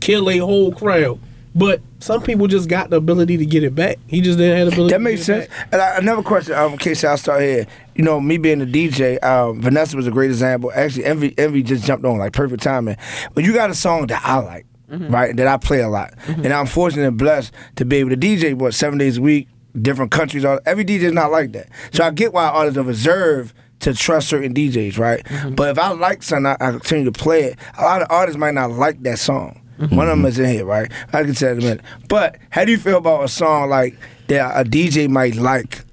kill 0.00 0.28
a 0.28 0.38
whole 0.38 0.72
crowd. 0.72 1.18
But 1.54 1.80
some 2.00 2.20
people 2.20 2.48
just 2.48 2.68
got 2.68 2.90
the 2.90 2.96
ability 2.96 3.36
to 3.38 3.46
get 3.46 3.64
it 3.64 3.74
back. 3.74 3.98
He 4.06 4.20
just 4.20 4.38
didn't 4.38 4.58
have 4.58 4.66
the 4.66 4.72
ability. 4.74 4.92
that 4.92 4.98
to 4.98 5.04
makes 5.04 5.26
get 5.26 5.38
it 5.38 5.50
sense. 5.50 5.58
back. 5.58 5.68
And 5.72 5.80
I, 5.82 5.96
another 5.98 6.22
question, 6.22 6.54
um, 6.54 6.72
in 6.72 6.78
case 6.78 7.02
I 7.04 7.14
start 7.16 7.40
here. 7.42 7.66
You 7.94 8.04
know, 8.04 8.20
me 8.20 8.38
being 8.38 8.60
a 8.60 8.66
DJ, 8.66 9.22
um, 9.22 9.60
Vanessa 9.60 9.96
was 9.96 10.06
a 10.06 10.10
great 10.10 10.30
example. 10.30 10.72
Actually, 10.74 11.04
Envy, 11.04 11.34
Envy 11.38 11.62
just 11.62 11.84
jumped 11.84 12.04
on 12.04 12.18
like 12.18 12.32
perfect 12.32 12.62
timing. 12.62 12.96
But 13.34 13.44
you 13.44 13.52
got 13.52 13.70
a 13.70 13.74
song 13.74 14.06
that 14.08 14.22
I 14.24 14.38
like, 14.38 14.66
mm-hmm. 14.90 15.12
right? 15.12 15.36
That 15.36 15.46
I 15.46 15.56
play 15.56 15.80
a 15.80 15.88
lot, 15.88 16.14
mm-hmm. 16.26 16.44
and 16.44 16.52
I'm 16.52 16.66
fortunate 16.66 17.06
and 17.06 17.18
blessed 17.18 17.52
to 17.76 17.84
be 17.84 17.96
able 17.96 18.10
to 18.10 18.16
DJ 18.16 18.54
what 18.54 18.74
seven 18.74 18.98
days 18.98 19.18
a 19.18 19.22
week, 19.22 19.48
different 19.80 20.10
countries. 20.10 20.44
All 20.44 20.58
every 20.66 20.84
DJ 20.84 21.02
is 21.02 21.12
not 21.12 21.30
like 21.30 21.52
that. 21.52 21.68
So 21.92 22.04
I 22.04 22.10
get 22.10 22.32
why 22.32 22.46
artists 22.46 22.78
are 22.78 22.82
reserved 22.82 23.54
to 23.80 23.94
trust 23.94 24.28
certain 24.28 24.54
DJs, 24.54 24.98
right? 24.98 25.22
Mm-hmm. 25.24 25.54
But 25.54 25.70
if 25.70 25.78
I 25.78 25.90
like 25.90 26.22
something, 26.22 26.46
I, 26.46 26.56
I 26.60 26.70
continue 26.70 27.04
to 27.04 27.12
play 27.12 27.44
it. 27.44 27.58
A 27.78 27.82
lot 27.82 28.02
of 28.02 28.08
artists 28.10 28.38
might 28.38 28.54
not 28.54 28.70
like 28.70 29.02
that 29.02 29.18
song. 29.18 29.60
One 29.76 30.08
of 30.08 30.16
them 30.16 30.24
is 30.24 30.38
in 30.38 30.46
here, 30.46 30.64
right? 30.64 30.90
I 31.12 31.24
can 31.24 31.34
tell 31.34 31.50
in 31.52 31.58
a 31.58 31.62
minute. 31.62 31.80
But 32.08 32.38
how 32.50 32.64
do 32.64 32.70
you 32.70 32.78
feel 32.78 32.98
about 32.98 33.24
a 33.24 33.28
song 33.28 33.68
like 33.68 33.98
that 34.28 34.66
a 34.66 34.68
DJ 34.68 35.08
might 35.08 35.34
like? 35.34 35.84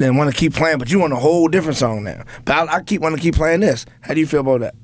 Then 0.00 0.16
want 0.16 0.32
to 0.32 0.36
keep 0.36 0.54
playing, 0.54 0.78
but 0.78 0.90
you 0.90 0.98
want 0.98 1.12
a 1.12 1.16
whole 1.16 1.46
different 1.48 1.76
song 1.76 2.04
now. 2.04 2.24
But 2.46 2.70
I, 2.70 2.76
I 2.76 2.82
keep 2.82 3.02
want 3.02 3.14
to 3.16 3.20
keep 3.20 3.34
playing 3.34 3.60
this. 3.60 3.84
How 4.00 4.14
do 4.14 4.20
you 4.20 4.26
feel 4.26 4.40
about 4.40 4.60
that? 4.60 4.74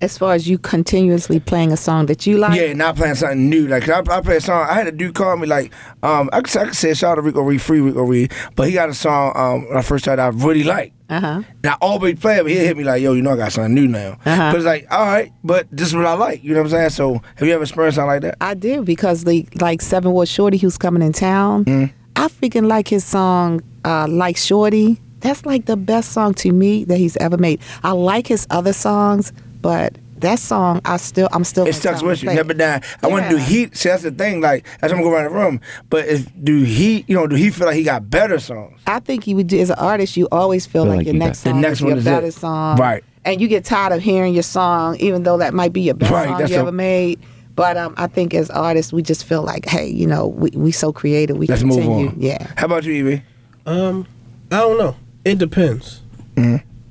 As 0.00 0.16
far 0.16 0.32
as 0.32 0.48
you 0.48 0.56
continuously 0.56 1.38
playing 1.40 1.72
a 1.72 1.76
song 1.76 2.06
that 2.06 2.26
you 2.26 2.38
like, 2.38 2.58
Yeah, 2.58 2.72
not 2.72 2.96
playing 2.96 3.14
something 3.16 3.50
new. 3.50 3.68
Like 3.68 3.86
I, 3.88 3.98
I 3.98 4.20
play 4.22 4.36
a 4.38 4.40
song. 4.40 4.66
I 4.68 4.72
had 4.74 4.86
a 4.86 4.92
dude 4.92 5.14
call 5.14 5.36
me 5.36 5.46
like, 5.46 5.72
um, 6.02 6.30
I 6.32 6.40
could, 6.40 6.56
I 6.56 6.64
could 6.64 6.74
say 6.74 6.94
shout 6.94 7.12
out 7.12 7.14
to 7.16 7.20
Rico 7.20 7.42
Reed, 7.42 7.60
free 7.60 7.80
Rico 7.80 8.02
Reed, 8.02 8.32
but 8.56 8.66
he 8.66 8.72
got 8.72 8.88
a 8.88 8.94
song 8.94 9.32
um, 9.36 9.68
when 9.68 9.76
I 9.76 9.82
first 9.82 10.04
started 10.04 10.22
I 10.22 10.28
really 10.28 10.64
like. 10.64 10.94
uh 11.10 11.20
huh. 11.20 11.42
And 11.62 11.66
I 11.66 11.76
always 11.82 12.18
play 12.18 12.38
it, 12.38 12.42
but 12.42 12.50
he 12.50 12.56
hit 12.56 12.76
me 12.76 12.82
like, 12.82 13.00
yo, 13.02 13.12
you 13.12 13.20
know 13.22 13.32
I 13.32 13.36
got 13.36 13.52
something 13.52 13.74
new 13.74 13.86
now. 13.86 14.18
Uh-huh. 14.24 14.50
But 14.50 14.56
it's 14.56 14.64
like, 14.64 14.86
all 14.90 15.04
right, 15.06 15.30
but 15.44 15.68
this 15.70 15.86
is 15.88 15.94
what 15.94 16.06
I 16.06 16.14
like. 16.14 16.42
You 16.42 16.54
know 16.54 16.62
what 16.62 16.72
I'm 16.72 16.78
saying? 16.78 16.90
So 16.90 17.20
have 17.36 17.46
you 17.46 17.54
ever 17.54 17.62
experienced 17.62 17.96
something 17.96 18.08
like 18.08 18.22
that? 18.22 18.38
I 18.40 18.54
did 18.54 18.84
because 18.86 19.22
the 19.24 19.46
like 19.60 19.82
Seven 19.82 20.10
Ward 20.12 20.26
Shorty 20.28 20.56
who's 20.56 20.78
coming 20.78 21.02
in 21.02 21.12
town. 21.12 21.64
Mm-hmm. 21.66 21.96
I 22.16 22.28
freaking 22.28 22.66
like 22.66 22.88
his 22.88 23.04
song 23.04 23.62
uh, 23.84 24.06
"Like 24.08 24.36
Shorty." 24.36 24.98
That's 25.20 25.46
like 25.46 25.66
the 25.66 25.76
best 25.76 26.10
song 26.12 26.34
to 26.34 26.50
me 26.52 26.82
that 26.84 26.98
he's 26.98 27.16
ever 27.18 27.36
made. 27.36 27.60
I 27.84 27.92
like 27.92 28.26
his 28.26 28.44
other 28.50 28.72
songs, 28.72 29.32
but 29.60 29.96
that 30.18 30.40
song 30.40 30.80
I 30.84 30.96
still 30.96 31.28
I'm 31.32 31.44
still 31.44 31.62
It 31.64 31.70
gonna 31.70 31.80
stuck 31.80 32.02
with 32.02 32.22
you, 32.22 32.26
play 32.28 32.34
never 32.34 32.50
it. 32.52 32.58
died. 32.58 32.84
I 33.02 33.06
want 33.06 33.24
to 33.26 33.30
do 33.30 33.36
heat. 33.36 33.76
See, 33.76 33.88
that's 33.88 34.02
the 34.02 34.10
thing. 34.10 34.40
Like, 34.40 34.64
that's 34.80 34.92
what 34.92 34.98
I'm 34.98 35.02
going 35.04 35.14
around 35.24 35.32
the 35.32 35.38
room. 35.38 35.60
But 35.90 36.06
if 36.08 36.26
do 36.42 36.62
he, 36.62 37.04
you 37.06 37.14
know, 37.14 37.28
do 37.28 37.36
he 37.36 37.50
feel 37.50 37.66
like 37.68 37.76
he 37.76 37.84
got 37.84 38.10
better 38.10 38.40
songs? 38.40 38.80
I 38.86 38.98
think 38.98 39.28
you 39.28 39.36
would 39.36 39.46
do 39.46 39.60
as 39.60 39.70
an 39.70 39.78
artist. 39.78 40.16
You 40.16 40.26
always 40.32 40.66
feel, 40.66 40.82
Feel 40.84 40.90
like, 40.90 40.96
like 40.98 41.06
your 41.06 41.14
you 41.14 41.20
next 41.20 41.44
got- 41.44 41.50
song 41.52 41.60
The 41.62 41.68
next 41.68 41.78
is 41.78 41.82
one 41.82 41.88
your 41.90 41.98
is 41.98 42.04
better 42.04 42.26
it. 42.26 42.34
song, 42.34 42.76
Right. 42.78 43.04
And 43.24 43.40
you 43.40 43.46
get 43.46 43.64
tired 43.64 43.92
of 43.92 44.02
hearing 44.02 44.34
your 44.34 44.42
song, 44.42 44.96
even 44.98 45.22
though 45.22 45.38
that 45.38 45.54
might 45.54 45.72
be 45.72 45.82
your 45.82 45.94
best 45.94 46.10
Right, 46.10 46.26
song 46.28 46.48
you 46.48 46.56
a- 46.56 46.58
ever 46.58 46.72
made. 46.72 47.20
But 47.54 47.76
um, 47.76 47.94
I 47.98 48.06
think 48.06 48.32
as 48.34 48.48
artists, 48.50 48.92
we 48.92 49.02
just 49.02 49.24
feel 49.24 49.42
like, 49.42 49.66
hey, 49.66 49.86
you 49.88 50.06
know, 50.06 50.26
we 50.28 50.50
we 50.54 50.72
so 50.72 50.92
creative. 50.92 51.36
We 51.36 51.46
Let's 51.46 51.62
move 51.62 51.78
continue. 51.80 52.08
on. 52.08 52.16
Yeah. 52.18 52.46
How 52.56 52.66
about 52.66 52.84
you, 52.84 52.92
Evie? 52.94 53.22
Um, 53.66 54.06
I 54.50 54.58
don't 54.58 54.78
know. 54.78 54.96
It 55.24 55.38
depends. 55.38 56.00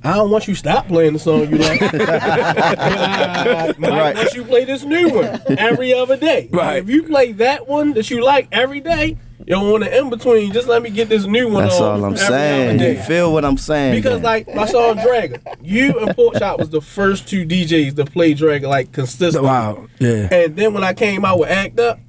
I 0.03 0.15
don't 0.15 0.31
want 0.31 0.47
you 0.47 0.53
to 0.55 0.59
stop 0.59 0.87
playing 0.87 1.13
the 1.13 1.19
song 1.19 1.41
you 1.49 1.57
like. 1.57 1.79
I 1.83 3.73
might 3.77 3.89
Right. 3.89 4.15
want 4.15 4.33
you 4.33 4.43
play 4.43 4.65
this 4.65 4.83
new 4.83 5.09
one 5.09 5.39
every 5.59 5.93
other 5.93 6.17
day. 6.17 6.49
Right. 6.51 6.77
If 6.77 6.89
you 6.89 7.03
play 7.03 7.33
that 7.33 7.67
one 7.67 7.93
that 7.93 8.09
you 8.09 8.23
like 8.23 8.47
every 8.51 8.79
day, 8.79 9.17
you 9.47 9.55
don't 9.55 9.69
want 9.69 9.83
to 9.83 9.97
in 9.97 10.09
between. 10.09 10.53
Just 10.53 10.67
let 10.67 10.81
me 10.81 10.89
get 10.89 11.09
this 11.09 11.25
new 11.25 11.49
one 11.49 11.63
That's 11.63 11.79
on 11.79 12.01
all 12.01 12.05
I'm 12.05 12.17
saying. 12.17 12.79
You 12.79 13.01
feel 13.03 13.33
what 13.33 13.45
I'm 13.45 13.57
saying? 13.57 13.95
Because 13.95 14.21
man. 14.21 14.23
like 14.23 14.55
my 14.55 14.65
song 14.65 14.95
Dragon, 14.97 15.41
you 15.61 15.97
and 15.99 16.15
Pork 16.15 16.35
Chop 16.37 16.59
was 16.59 16.69
the 16.69 16.81
first 16.81 17.27
two 17.27 17.45
DJs 17.45 17.95
to 17.95 18.05
play 18.05 18.33
Dragon 18.33 18.69
like 18.69 18.91
consistently. 18.91 19.47
Wow. 19.47 19.87
Yeah. 19.99 20.27
And 20.31 20.55
then 20.55 20.73
when 20.73 20.83
I 20.83 20.93
came 20.93 21.25
out 21.25 21.39
with 21.39 21.49
Act 21.49 21.79
Up, 21.79 21.99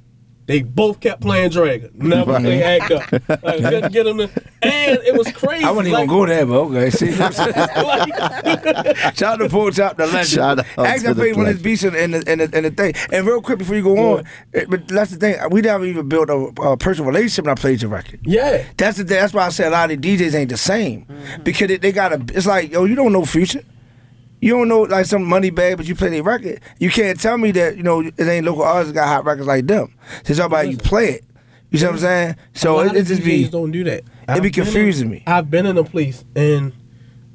they 0.45 0.61
both 0.61 0.99
kept 0.99 1.21
playing 1.21 1.51
Dragon. 1.51 1.89
Never 1.93 2.33
Right. 2.33 2.41
play 2.41 2.63
Act 2.63 2.91
Up. 2.91 3.13
I 3.45 3.57
couldn't 3.59 3.93
get 3.93 4.03
them 4.03 4.17
to, 4.17 4.23
and 4.61 4.99
it 5.05 5.15
was 5.17 5.31
crazy. 5.31 5.63
I 5.63 5.71
wasn't 5.71 5.87
even 5.87 5.99
like, 6.01 6.09
gonna 6.09 6.19
go 6.19 6.25
there, 6.25 6.45
but 6.45 6.55
okay. 6.55 6.89
See, 6.89 7.11
shout 9.15 9.23
out 9.23 9.35
to 9.37 9.49
Pork 9.49 9.73
Chop, 9.73 9.97
the 9.97 10.05
legend. 10.07 10.27
Shout 10.27 10.59
out 10.59 10.65
Actually, 10.65 10.87
I 10.87 10.97
to 10.97 11.13
the 11.13 11.15
played 11.15 11.35
one 11.37 11.47
of 11.47 11.57
his 11.57 11.59
legend. 11.59 11.63
beats 11.63 11.83
in, 11.83 11.95
in, 11.95 12.11
the, 12.11 12.31
in, 12.31 12.39
the, 12.39 12.57
in 12.57 12.63
the 12.63 12.71
thing. 12.71 12.93
And 13.11 13.25
real 13.25 13.41
quick 13.41 13.59
before 13.59 13.75
you 13.75 13.83
go 13.83 14.15
on, 14.17 14.23
eh, 14.53 14.65
but 14.67 14.87
that's 14.87 15.11
the 15.11 15.17
thing. 15.17 15.37
We 15.51 15.61
never 15.61 15.85
even 15.85 16.07
built 16.09 16.29
a, 16.29 16.35
a 16.61 16.77
personal 16.77 17.09
relationship 17.09 17.45
when 17.45 17.51
I 17.57 17.59
played 17.59 17.81
your 17.81 17.91
record. 17.91 18.19
Yeah. 18.23 18.63
That's 18.77 18.97
the 18.97 19.03
thing. 19.03 19.17
That's 19.17 19.33
why 19.33 19.45
I 19.45 19.49
say 19.49 19.67
a 19.67 19.69
lot 19.69 19.91
of 19.91 20.01
the 20.01 20.17
DJs 20.17 20.35
ain't 20.35 20.49
the 20.49 20.57
same 20.57 21.05
because 21.43 21.67
they, 21.67 21.77
they 21.77 21.91
got 21.91 22.13
a. 22.13 22.21
It's 22.35 22.47
like 22.47 22.71
yo, 22.71 22.85
you 22.85 22.95
don't 22.95 23.13
know 23.13 23.25
future. 23.25 23.61
You 24.43 24.57
don't 24.57 24.67
know 24.67 24.81
like 24.81 25.05
some 25.05 25.23
money 25.23 25.51
bag, 25.51 25.77
but 25.77 25.85
you 25.85 25.95
play 25.95 26.09
their 26.09 26.21
record. 26.21 26.59
You 26.77 26.89
can't 26.89 27.17
tell 27.17 27.37
me 27.37 27.51
that 27.51 27.77
you 27.77 27.83
know 27.83 28.01
it 28.01 28.19
ain't 28.19 28.45
local 28.45 28.63
artists 28.63 28.93
got 28.93 29.07
hot 29.07 29.23
records 29.23 29.47
like 29.47 29.67
them. 29.67 29.95
It's 30.25 30.37
all 30.37 30.47
about 30.47 30.69
you 30.69 30.75
play 30.75 31.11
it. 31.11 31.25
You 31.71 31.79
see 31.79 31.85
what 31.85 31.93
I'm 31.93 31.99
saying? 31.99 32.35
So 32.53 32.81
it, 32.81 32.93
it 32.93 33.03
just 33.05 33.23
be 33.23 33.47
don't 33.47 33.71
do 33.71 33.85
that. 33.85 34.03
it 34.03 34.05
be 34.27 34.33
been 34.33 34.45
in- 34.45 34.51
confusing 34.51 35.09
me. 35.09 35.23
I've 35.25 35.49
been 35.49 35.65
in 35.65 35.77
a 35.77 35.83
place 35.85 36.25
and 36.35 36.73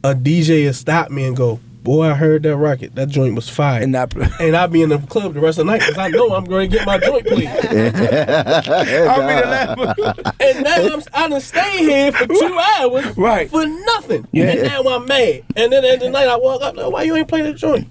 a 0.05 0.15
DJ 0.15 0.67
has 0.67 0.79
stopped 0.81 1.11
me 1.11 1.25
and 1.25 1.35
go, 1.35 1.61
"Boy, 1.83 2.07
I 2.11 2.15
heard 2.15 2.43
that 2.45 2.57
rocket. 2.57 2.95
That 2.95 3.09
joint 3.09 3.35
was 3.35 3.49
fire." 3.49 3.83
And 3.83 3.93
not 3.93 4.15
and 4.41 4.57
I 4.57 4.67
be 4.67 4.83
in 4.83 4.89
the 4.89 4.99
club 4.99 5.35
the 5.35 5.41
rest 5.41 5.59
of 5.59 5.67
the 5.67 5.73
night 5.73 5.81
because 5.81 5.99
I 5.99 6.09
know 6.09 6.35
I'm 6.35 6.45
going 6.45 6.71
to 6.71 6.77
get 6.77 6.87
my 6.87 6.99
joint 6.99 7.27
played. 7.27 7.47
I'll 7.49 7.63
be 7.63 9.35
the 9.35 9.47
last. 9.47 10.37
and 10.41 10.65
now 10.65 10.77
I'm 10.95 11.03
I 11.15 11.29
done 11.29 11.41
stay 11.41 11.79
here 11.79 12.13
for 12.13 12.27
two 12.27 12.59
hours 12.79 13.17
Right. 13.17 13.51
for 13.51 13.67
nothing. 13.67 14.27
Yeah. 14.33 14.45
And 14.51 14.63
now 14.65 14.83
I'm 14.83 15.07
mad. 15.07 15.45
And 15.57 15.73
then 15.73 15.85
at 15.85 16.01
the 16.01 16.11
night 16.11 16.29
I 16.29 16.37
walk 16.37 16.63
up, 16.63 16.77
like, 16.77 16.91
why 16.93 17.03
you 17.03 17.17
ain't 17.17 17.29
playing 17.29 17.47
the 17.47 17.55
joint? 17.55 17.89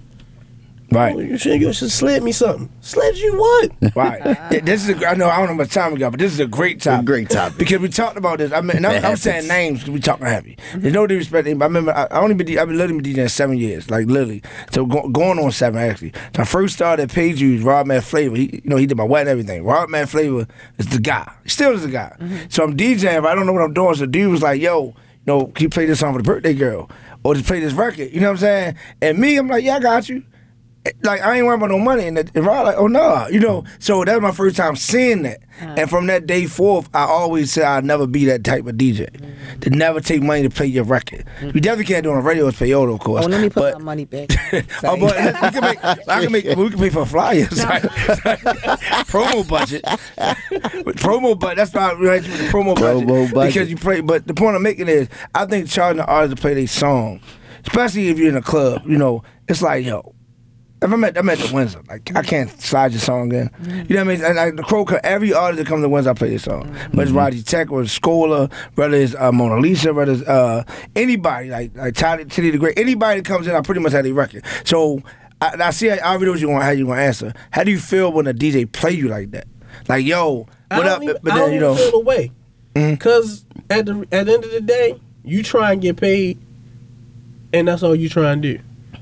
Right. 0.90 1.14
Oh, 1.14 1.18
you 1.18 1.36
should 1.36 1.60
you 1.60 1.72
should 1.72 1.90
slid 1.90 2.22
me 2.22 2.32
something. 2.32 2.70
Slid 2.80 3.18
you 3.18 3.36
what? 3.38 3.94
Right. 3.94 4.62
This 4.68 4.88
is 4.88 5.00
a, 5.00 5.08
I 5.08 5.14
know 5.14 5.28
I 5.28 5.38
don't 5.38 5.46
know 5.46 5.52
how 5.52 5.54
much 5.54 5.70
time 5.72 5.92
we 5.92 5.98
got, 5.98 6.10
but 6.10 6.20
this 6.20 6.32
is 6.32 6.40
a 6.40 6.46
great 6.46 6.80
topic. 6.80 7.06
great 7.06 7.30
topic. 7.30 7.58
Because 7.58 7.78
we 7.80 7.88
talked 7.88 8.16
about 8.16 8.38
this. 8.38 8.52
I 8.52 8.60
mean, 8.60 8.78
and 8.78 8.86
I'm, 8.86 8.96
It 8.96 9.04
I'm 9.04 9.16
saying 9.16 9.48
names 9.48 9.80
because 9.80 9.92
we 9.92 10.00
talking 10.00 10.26
heavy. 10.26 10.56
Mm-hmm. 10.56 10.80
There's 10.80 10.94
no 10.94 11.06
disrespect. 11.06 11.44
to 11.44 11.50
anybody. 11.50 11.64
I 11.64 11.68
remember 11.68 11.92
I, 11.92 12.04
I 12.04 12.20
only 12.20 12.34
been 12.34 12.58
I've 12.58 12.68
been 12.68 12.78
literally 12.78 13.02
been 13.02 13.14
DJing 13.14 13.30
seven 13.30 13.58
years, 13.58 13.90
like 13.90 14.06
literally. 14.06 14.42
So 14.72 14.86
go, 14.86 15.08
going 15.08 15.38
on 15.38 15.52
seven 15.52 15.80
actually. 15.80 16.12
So 16.34 16.42
I 16.42 16.44
first 16.44 16.74
started 16.74 17.04
at 17.04 17.12
Page 17.12 17.40
Use, 17.40 17.62
Rob 17.62 17.86
Man 17.86 18.00
Flavor. 18.00 18.36
He 18.36 18.60
you 18.64 18.70
know 18.70 18.76
he 18.76 18.86
did 18.86 18.96
my 18.96 19.04
wedding 19.04 19.30
and 19.30 19.40
everything. 19.40 19.64
Rob 19.64 19.90
Man 19.90 20.06
Flavor 20.06 20.46
is 20.78 20.86
the 20.86 21.00
guy. 21.00 21.30
He 21.44 21.50
still 21.50 21.72
is 21.72 21.82
the 21.82 21.88
guy. 21.88 22.16
Mm-hmm. 22.18 22.36
So 22.48 22.64
I'm 22.64 22.76
DJing, 22.76 23.22
but 23.22 23.30
I 23.30 23.34
don't 23.34 23.46
know 23.46 23.52
what 23.52 23.62
I'm 23.62 23.74
doing. 23.74 23.94
So 23.94 24.06
dude 24.06 24.30
was 24.30 24.42
like, 24.42 24.60
yo. 24.60 24.94
You 25.26 25.34
know, 25.34 25.46
can 25.48 25.64
you 25.64 25.68
play 25.68 25.84
this 25.84 26.00
song 26.00 26.14
for 26.14 26.22
the 26.22 26.24
birthday 26.26 26.54
girl? 26.54 26.90
Or 27.22 27.34
just 27.34 27.46
play 27.46 27.60
this 27.60 27.74
record, 27.74 28.10
you 28.12 28.20
know 28.20 28.28
what 28.28 28.34
I'm 28.34 28.38
saying? 28.38 28.76
And 29.02 29.18
me, 29.18 29.36
I'm 29.36 29.46
like, 29.46 29.62
yeah, 29.62 29.76
I 29.76 29.80
got 29.80 30.08
you. 30.08 30.22
Like 31.02 31.20
I 31.20 31.36
ain't 31.36 31.46
worrying 31.46 31.60
about 31.60 31.70
no 31.70 31.78
money. 31.78 32.06
And, 32.06 32.16
the, 32.16 32.30
and 32.34 32.44
Rod 32.44 32.62
like, 32.62 32.76
oh 32.76 32.86
no, 32.86 33.28
you 33.28 33.40
know. 33.40 33.64
So 33.78 34.04
that 34.04 34.14
was 34.14 34.22
my 34.22 34.32
first 34.32 34.56
time 34.56 34.76
seeing 34.76 35.22
that. 35.22 35.40
And 35.60 35.90
from 35.90 36.06
that 36.06 36.26
day 36.26 36.46
forth, 36.46 36.88
I 36.94 37.02
always 37.02 37.52
said 37.52 37.64
I'd 37.64 37.84
never 37.84 38.06
be 38.06 38.24
that 38.26 38.44
type 38.44 38.66
of 38.66 38.76
DJ. 38.76 39.10
Mm-hmm. 39.10 39.60
To 39.60 39.70
never 39.70 40.00
take 40.00 40.22
money 40.22 40.42
to 40.42 40.50
play 40.50 40.66
your 40.66 40.84
record. 40.84 41.24
Mm-hmm. 41.40 41.50
You 41.54 41.60
definitely 41.60 41.84
can't 41.86 42.04
do 42.04 42.10
it 42.10 42.16
on 42.16 42.22
radio. 42.22 42.46
It's 42.46 42.58
payola, 42.58 42.94
of 42.94 43.00
course. 43.00 43.24
Oh, 43.24 43.28
let 43.28 43.40
me 43.40 43.48
put 43.48 43.72
but, 43.72 43.78
my 43.78 43.84
money 43.84 44.04
back. 44.04 44.28
Oh, 44.84 44.96
but 44.96 45.16
we 45.16 45.50
can 45.50 45.60
make, 45.62 45.84
I 45.84 46.22
can 46.22 46.32
make, 46.32 46.44
we 46.44 46.70
can 46.70 46.78
pay 46.78 46.90
for 46.90 47.04
flyers. 47.04 47.64
right? 47.64 47.82
promo 49.08 49.46
budget. 49.48 49.82
Promo 49.82 51.38
budget. 51.38 51.56
That's 51.56 51.98
we 51.98 52.06
right 52.06 52.22
with 52.22 52.38
the 52.38 52.44
promo, 52.44 52.74
budget. 52.78 53.34
budget. 53.34 53.54
Because 53.54 53.70
you 53.70 53.76
play. 53.76 54.00
But 54.00 54.26
the 54.26 54.34
point 54.34 54.56
I'm 54.56 54.62
making 54.62 54.88
is, 54.88 55.08
I 55.34 55.46
think 55.46 55.68
charging 55.68 55.98
the 55.98 56.06
artist 56.06 56.36
to 56.36 56.40
play 56.40 56.54
their 56.54 56.66
song, 56.66 57.20
especially 57.66 58.08
if 58.08 58.18
you're 58.18 58.28
in 58.28 58.36
a 58.36 58.42
club, 58.42 58.82
you 58.86 58.96
know, 58.96 59.22
it's 59.48 59.62
like 59.62 59.84
yo. 59.84 60.14
If 60.80 60.92
I'm 60.92 61.02
at, 61.02 61.18
I'm 61.18 61.28
at 61.28 61.38
the 61.38 61.52
Windsor, 61.52 61.80
like 61.88 62.14
I 62.14 62.22
can't 62.22 62.48
slide 62.60 62.92
your 62.92 63.00
song 63.00 63.32
in. 63.32 63.50
You 63.88 63.96
know 63.96 64.04
what 64.04 64.12
I 64.12 64.16
mean? 64.16 64.24
And 64.24 64.36
like 64.36 64.56
the 64.56 64.62
Crow, 64.62 64.84
every 65.02 65.32
artist 65.32 65.58
that 65.58 65.66
comes 65.66 65.82
to 65.82 65.88
Windsor, 65.88 66.10
I 66.10 66.14
play 66.14 66.28
their 66.30 66.38
song. 66.38 66.68
Whether 66.92 67.02
it's 67.02 67.10
Roddy 67.10 67.42
Tech 67.42 67.72
or 67.72 67.82
Scola, 67.82 68.52
whether 68.76 68.96
it's 68.96 69.14
uh, 69.16 69.32
Mona 69.32 69.58
Lisa, 69.60 69.92
whether 69.92 70.12
it's 70.12 70.22
uh, 70.22 70.62
anybody 70.94 71.50
like 71.50 71.76
like 71.76 71.94
Teddy, 71.94 72.26
Teddy 72.26 72.50
the 72.52 72.58
Great, 72.58 72.78
anybody 72.78 73.20
that 73.20 73.26
comes 73.26 73.48
in, 73.48 73.56
I 73.56 73.60
pretty 73.60 73.80
much 73.80 73.90
have 73.92 74.04
their 74.04 74.14
record. 74.14 74.44
So 74.64 75.02
I, 75.40 75.56
I 75.58 75.70
see. 75.70 75.90
I 75.90 75.98
already 75.98 76.26
know 76.26 76.30
what 76.32 76.40
you 76.40 76.48
want. 76.48 76.62
How 76.62 76.70
you 76.70 76.86
to 76.86 76.92
answer? 76.92 77.32
How 77.50 77.64
do 77.64 77.72
you 77.72 77.80
feel 77.80 78.12
when 78.12 78.28
a 78.28 78.32
DJ 78.34 78.70
play 78.70 78.92
you 78.92 79.08
like 79.08 79.32
that? 79.32 79.48
Like 79.88 80.06
yo, 80.06 80.46
what 80.70 80.86
up? 80.86 81.02
even- 81.02 81.16
but 81.22 81.32
I 81.32 81.36
then 81.38 81.44
don't 81.46 81.54
you 81.54 81.60
know, 81.60 81.74
feel 81.74 81.90
the 81.90 81.98
way. 82.00 82.30
Cause 82.98 83.44
at 83.68 83.86
the 83.86 84.06
at 84.12 84.26
the 84.26 84.32
end 84.34 84.44
of 84.44 84.52
the 84.52 84.60
day, 84.60 85.00
you 85.24 85.42
try 85.42 85.72
and 85.72 85.82
get 85.82 85.96
paid, 85.96 86.38
and 87.52 87.66
that's 87.66 87.82
all 87.82 87.96
you 87.96 88.08
try 88.08 88.30
and 88.30 88.40
do. 88.40 88.60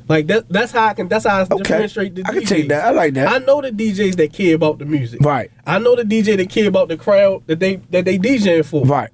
Like 0.09 0.26
that. 0.28 0.48
That's 0.48 0.70
how 0.72 0.86
I 0.86 0.94
can. 0.94 1.09
That's 1.09 1.26
how 1.26 1.40
I 1.40 1.44
differentiate 1.44 2.14
the 2.14 2.22
DJ. 2.22 2.28
I 2.28 2.32
DJs. 2.32 2.38
can 2.38 2.46
take 2.46 2.68
that. 2.68 2.84
I 2.86 2.90
like 2.90 3.14
that. 3.14 3.28
I 3.28 3.38
know 3.38 3.61
the 3.61 3.70
DJs 3.70 4.16
that 4.16 4.32
care 4.32 4.54
about 4.54 4.78
the 4.78 4.84
music. 4.84 5.20
Right. 5.20 5.50
I 5.66 5.78
know 5.78 5.96
the 5.96 6.04
DJ 6.04 6.36
that 6.36 6.48
care 6.48 6.68
about 6.68 6.88
the 6.88 6.96
crowd 6.96 7.42
that 7.48 7.59
they 7.59 7.76
that 7.90 8.04
they 8.04 8.18
DJing 8.18 8.64
for. 8.64 8.84
Right. 8.84 9.11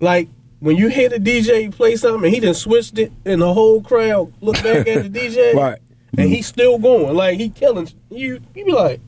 Like 0.00 0.28
when 0.58 0.76
you 0.76 0.88
hear 0.88 1.08
the 1.08 1.18
DJ 1.18 1.72
play 1.72 1.94
something 1.96 2.24
and 2.24 2.34
he 2.34 2.40
done 2.40 2.54
switched 2.54 2.98
it, 2.98 3.12
and 3.24 3.40
the 3.40 3.52
whole 3.54 3.82
crowd 3.82 4.32
look 4.40 4.56
back 4.62 4.86
at 4.88 5.12
the 5.12 5.20
DJ. 5.20 5.54
Right. 5.54 5.78
And 6.18 6.30
he's 6.30 6.46
still 6.46 6.78
going. 6.78 7.14
Like 7.14 7.38
he 7.38 7.50
killing 7.50 7.88
you. 8.10 8.40
You 8.54 8.64
be 8.64 8.72
like, 8.72 9.00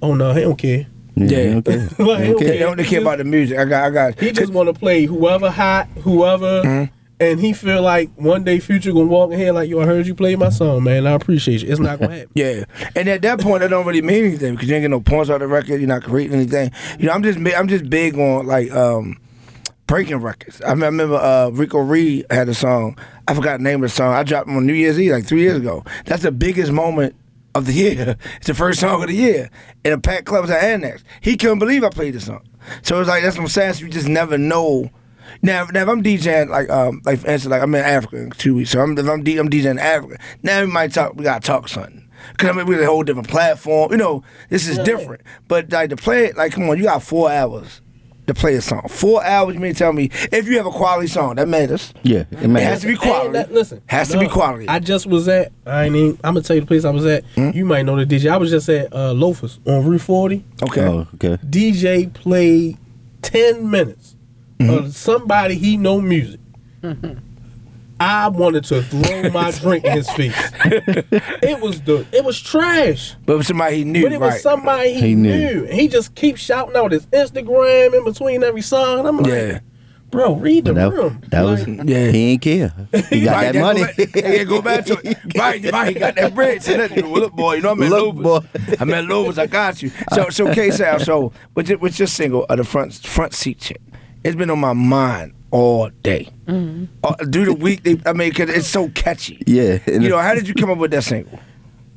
oh 0.00 0.14
no, 0.14 0.32
he 0.32 0.42
don't 0.42 0.56
care. 0.56 0.86
Yeah, 1.16 1.56
okay. 1.56 1.88
Like, 1.98 2.24
he 2.24 2.32
They 2.34 2.58
don't 2.58 2.76
care. 2.76 2.84
care 2.86 3.00
about 3.00 3.18
the 3.18 3.24
music. 3.24 3.58
I 3.58 3.64
got, 3.64 3.84
I 3.84 3.90
got. 3.90 4.20
He 4.20 4.30
just 4.32 4.52
want 4.52 4.68
to 4.72 4.78
play 4.78 5.06
whoever 5.06 5.50
hot, 5.50 5.88
whoever, 6.02 6.62
Mm-hmm. 6.62 6.92
And 7.18 7.40
he 7.40 7.52
feel 7.52 7.82
like 7.82 8.10
one 8.16 8.44
day 8.44 8.58
Future 8.60 8.92
gonna 8.92 9.06
walk 9.06 9.32
in 9.32 9.38
here 9.38 9.52
like, 9.52 9.68
yo, 9.70 9.80
I 9.80 9.86
heard 9.86 10.06
you 10.06 10.14
play 10.14 10.36
my 10.36 10.50
song, 10.50 10.84
man. 10.84 11.06
I 11.06 11.12
appreciate 11.12 11.62
you. 11.62 11.70
It's 11.70 11.80
not 11.80 11.98
gonna 11.98 12.14
happen. 12.16 12.32
Yeah, 12.34 12.64
and 12.94 13.08
at 13.08 13.22
that 13.22 13.40
point, 13.40 13.60
that 13.60 13.70
don't 13.70 13.86
really 13.86 14.02
mean 14.02 14.24
anything 14.24 14.54
because 14.54 14.68
you 14.68 14.74
ain't 14.74 14.82
get 14.82 14.90
no 14.90 15.00
points 15.00 15.30
on 15.30 15.40
the 15.40 15.46
record. 15.46 15.78
You're 15.80 15.88
not 15.88 16.02
creating 16.02 16.36
anything. 16.36 16.70
You 16.98 17.06
know, 17.06 17.12
I'm 17.12 17.22
just, 17.22 17.38
I'm 17.38 17.68
just 17.68 17.88
big 17.88 18.18
on 18.18 18.46
like 18.46 18.70
um, 18.70 19.18
breaking 19.86 20.18
records. 20.18 20.60
I, 20.66 20.74
me- 20.74 20.82
I 20.82 20.86
remember 20.86 21.16
uh, 21.16 21.48
Rico 21.50 21.78
Reed 21.78 22.26
had 22.30 22.48
a 22.48 22.54
song. 22.54 22.98
I 23.28 23.34
forgot 23.34 23.58
the 23.58 23.64
name 23.64 23.76
of 23.82 23.90
the 23.90 23.96
song. 23.96 24.12
I 24.14 24.22
dropped 24.22 24.48
him 24.48 24.56
on 24.56 24.66
New 24.66 24.74
Year's 24.74 25.00
Eve 25.00 25.12
like 25.12 25.26
three 25.26 25.40
years 25.42 25.56
ago. 25.58 25.84
That's 26.04 26.22
the 26.22 26.32
biggest 26.32 26.70
moment 26.72 27.16
of 27.54 27.66
the 27.66 27.72
year. 27.72 28.16
It's 28.36 28.46
the 28.46 28.54
first 28.54 28.80
song 28.80 29.02
of 29.02 29.08
the 29.08 29.14
year 29.14 29.48
And 29.84 29.94
a 29.94 29.98
packed 29.98 30.26
club 30.26 30.48
at 30.50 30.62
Annex. 30.62 31.02
He 31.22 31.36
couldn't 31.36 31.58
believe 31.58 31.82
I 31.82 31.88
played 31.88 32.14
the 32.14 32.20
song. 32.20 32.42
So 32.82 33.00
it's 33.00 33.08
like 33.08 33.22
that's 33.22 33.36
what 33.36 33.44
I'm 33.44 33.48
saying. 33.48 33.74
So 33.74 33.84
you 33.86 33.90
just 33.90 34.08
never 34.08 34.36
know. 34.36 34.90
Now, 35.42 35.66
now 35.72 35.82
if 35.82 35.88
I'm 35.88 36.02
DJing 36.02 36.48
like 36.48 36.68
um 36.70 37.00
like 37.04 37.20
for 37.20 37.28
instance 37.30 37.50
like 37.50 37.62
I'm 37.62 37.74
in 37.74 37.84
Africa 37.84 38.16
in 38.16 38.30
two 38.30 38.54
weeks, 38.56 38.70
so 38.70 38.80
I'm 38.80 38.96
if 38.98 39.06
I'm, 39.08 39.22
D, 39.22 39.36
I'm 39.38 39.48
DJing 39.48 39.72
in 39.72 39.78
Africa. 39.78 40.18
Now 40.42 40.60
we 40.60 40.66
might 40.66 40.92
talk. 40.92 41.14
We 41.16 41.24
gotta 41.24 41.40
talk 41.46 41.68
something. 41.68 42.02
Cause 42.38 42.50
I 42.50 42.52
mean 42.52 42.66
we're 42.66 42.82
a 42.82 42.86
whole 42.86 43.02
different 43.02 43.28
platform. 43.28 43.92
You 43.92 43.98
know 43.98 44.22
this 44.48 44.66
is 44.68 44.78
different. 44.78 45.22
But 45.48 45.70
like 45.70 45.90
to 45.90 45.96
play 45.96 46.26
it 46.26 46.36
like 46.36 46.52
come 46.52 46.68
on, 46.68 46.76
you 46.78 46.84
got 46.84 47.02
four 47.02 47.30
hours 47.30 47.80
to 48.26 48.34
play 48.34 48.56
a 48.56 48.60
song. 48.60 48.82
Four 48.88 49.24
hours. 49.24 49.54
You 49.54 49.60
mean 49.60 49.74
tell 49.74 49.92
me 49.92 50.10
if 50.32 50.48
you 50.48 50.56
have 50.56 50.66
a 50.66 50.70
quality 50.72 51.06
song 51.06 51.36
that 51.36 51.46
matters. 51.46 51.94
Yeah, 52.02 52.24
it 52.32 52.48
matters. 52.48 52.62
It 52.62 52.70
has 52.70 52.80
to 52.80 52.86
be 52.88 52.96
quality. 52.96 53.24
Ain't 53.26 53.32
that- 53.34 53.52
listen, 53.52 53.82
has 53.86 54.08
to 54.08 54.18
be 54.18 54.26
quality. 54.26 54.66
I 54.68 54.80
just 54.80 55.06
was 55.06 55.28
at. 55.28 55.52
I 55.64 55.84
ain't 55.84 55.94
even. 55.94 56.18
I'm 56.24 56.34
gonna 56.34 56.42
tell 56.42 56.56
you 56.56 56.62
the 56.62 56.66
place 56.66 56.84
I 56.84 56.90
was 56.90 57.06
at. 57.06 57.22
Hmm? 57.36 57.50
You 57.54 57.64
might 57.64 57.82
know 57.86 57.94
the 58.02 58.04
DJ. 58.04 58.28
I 58.30 58.36
was 58.38 58.50
just 58.50 58.68
at 58.68 58.92
uh, 58.92 59.12
Loafers 59.12 59.60
on 59.64 59.84
Route 59.86 60.00
40. 60.00 60.44
Okay. 60.64 60.80
Oh, 60.84 61.06
okay. 61.14 61.36
DJ 61.44 62.12
played 62.12 62.78
ten 63.22 63.70
minutes 63.70 64.15
Mm-hmm. 64.58 64.70
of 64.86 64.96
somebody 64.96 65.56
he 65.56 65.76
know 65.76 66.00
music. 66.00 66.40
I 67.98 68.28
wanted 68.28 68.64
to 68.64 68.82
throw 68.82 69.30
my 69.30 69.50
drink 69.60 69.84
in 69.84 69.92
his 69.92 70.10
face. 70.10 70.34
it 70.64 71.60
was 71.60 71.80
the. 71.82 72.06
It 72.12 72.24
was 72.24 72.38
trash. 72.40 73.14
But 73.24 73.34
it 73.34 73.36
was 73.36 73.46
somebody 73.46 73.76
he 73.78 73.84
knew, 73.84 74.02
But 74.02 74.12
it 74.12 74.20
was 74.20 74.32
right? 74.32 74.40
somebody 74.40 74.92
he, 74.94 75.00
He 75.00 75.14
knew. 75.14 75.36
knew. 75.36 75.64
And 75.64 75.72
he 75.74 75.88
just 75.88 76.14
keeps 76.14 76.40
shouting 76.40 76.76
out 76.76 76.92
his 76.92 77.06
Instagram 77.06 77.94
in 77.96 78.04
between 78.04 78.42
every 78.44 78.60
song. 78.60 78.98
And 79.00 79.08
I'm 79.08 79.16
like, 79.18 79.26
Yeah. 79.32 79.60
bro, 80.10 80.34
read 80.34 80.66
the 80.66 80.74
That, 80.74 80.92
room. 80.92 81.22
that 81.30 81.42
was 81.42 81.66
Yeah. 81.66 82.10
he 82.10 82.32
ain't 82.32 82.42
care. 82.42 82.72
He 83.08 83.22
got 83.22 83.32
Right, 83.36 83.52
that 83.54 83.60
money. 83.62 83.80
Go 83.80 84.04
back, 84.06 84.14
yeah, 84.14 84.44
go 84.44 84.62
back 84.62 84.84
to 84.86 85.00
it. 85.02 85.18
Right, 85.36 85.72
right. 85.72 85.94
He 85.94 85.98
got 85.98 86.16
that 86.16 86.34
bread. 86.34 86.62
So 86.62 86.76
that, 86.76 86.92
well, 87.02 87.12
look, 87.12 87.32
boy, 87.32 87.54
you 87.54 87.62
know 87.62 87.70
I'm 87.72 87.82
at 87.82 87.90
Look, 87.90 88.14
Lovers. 88.16 88.76
I'm 88.78 88.92
at 88.92 89.06
Lovers. 89.06 89.38
I 89.38 89.46
got 89.46 89.82
you. 89.82 89.90
So, 90.12 90.28
so 90.28 90.52
K 90.52 90.70
Sal. 90.70 91.00
So, 91.00 91.32
with 91.54 91.70
your, 91.70 91.78
with 91.78 91.98
your 91.98 92.08
single, 92.08 92.44
uh, 92.50 92.56
the 92.56 92.64
front 92.64 92.92
front 92.94 93.32
seat 93.32 93.58
chick, 93.58 93.80
it's 94.26 94.36
been 94.36 94.50
on 94.50 94.58
my 94.58 94.72
mind 94.72 95.32
all 95.50 95.90
day. 96.02 96.28
Uh, 96.48 97.14
do 97.30 97.44
the 97.44 97.52
week. 97.54 97.82
They, 97.82 98.00
I 98.04 98.12
mean, 98.12 98.32
cause 98.32 98.48
it's 98.50 98.66
so 98.68 98.88
catchy. 98.90 99.42
Yeah. 99.46 99.78
You 99.86 100.08
know, 100.08 100.18
how 100.18 100.34
did 100.34 100.48
you 100.48 100.54
come 100.54 100.70
up 100.70 100.78
with 100.78 100.90
that 100.92 101.02
single? 101.04 101.38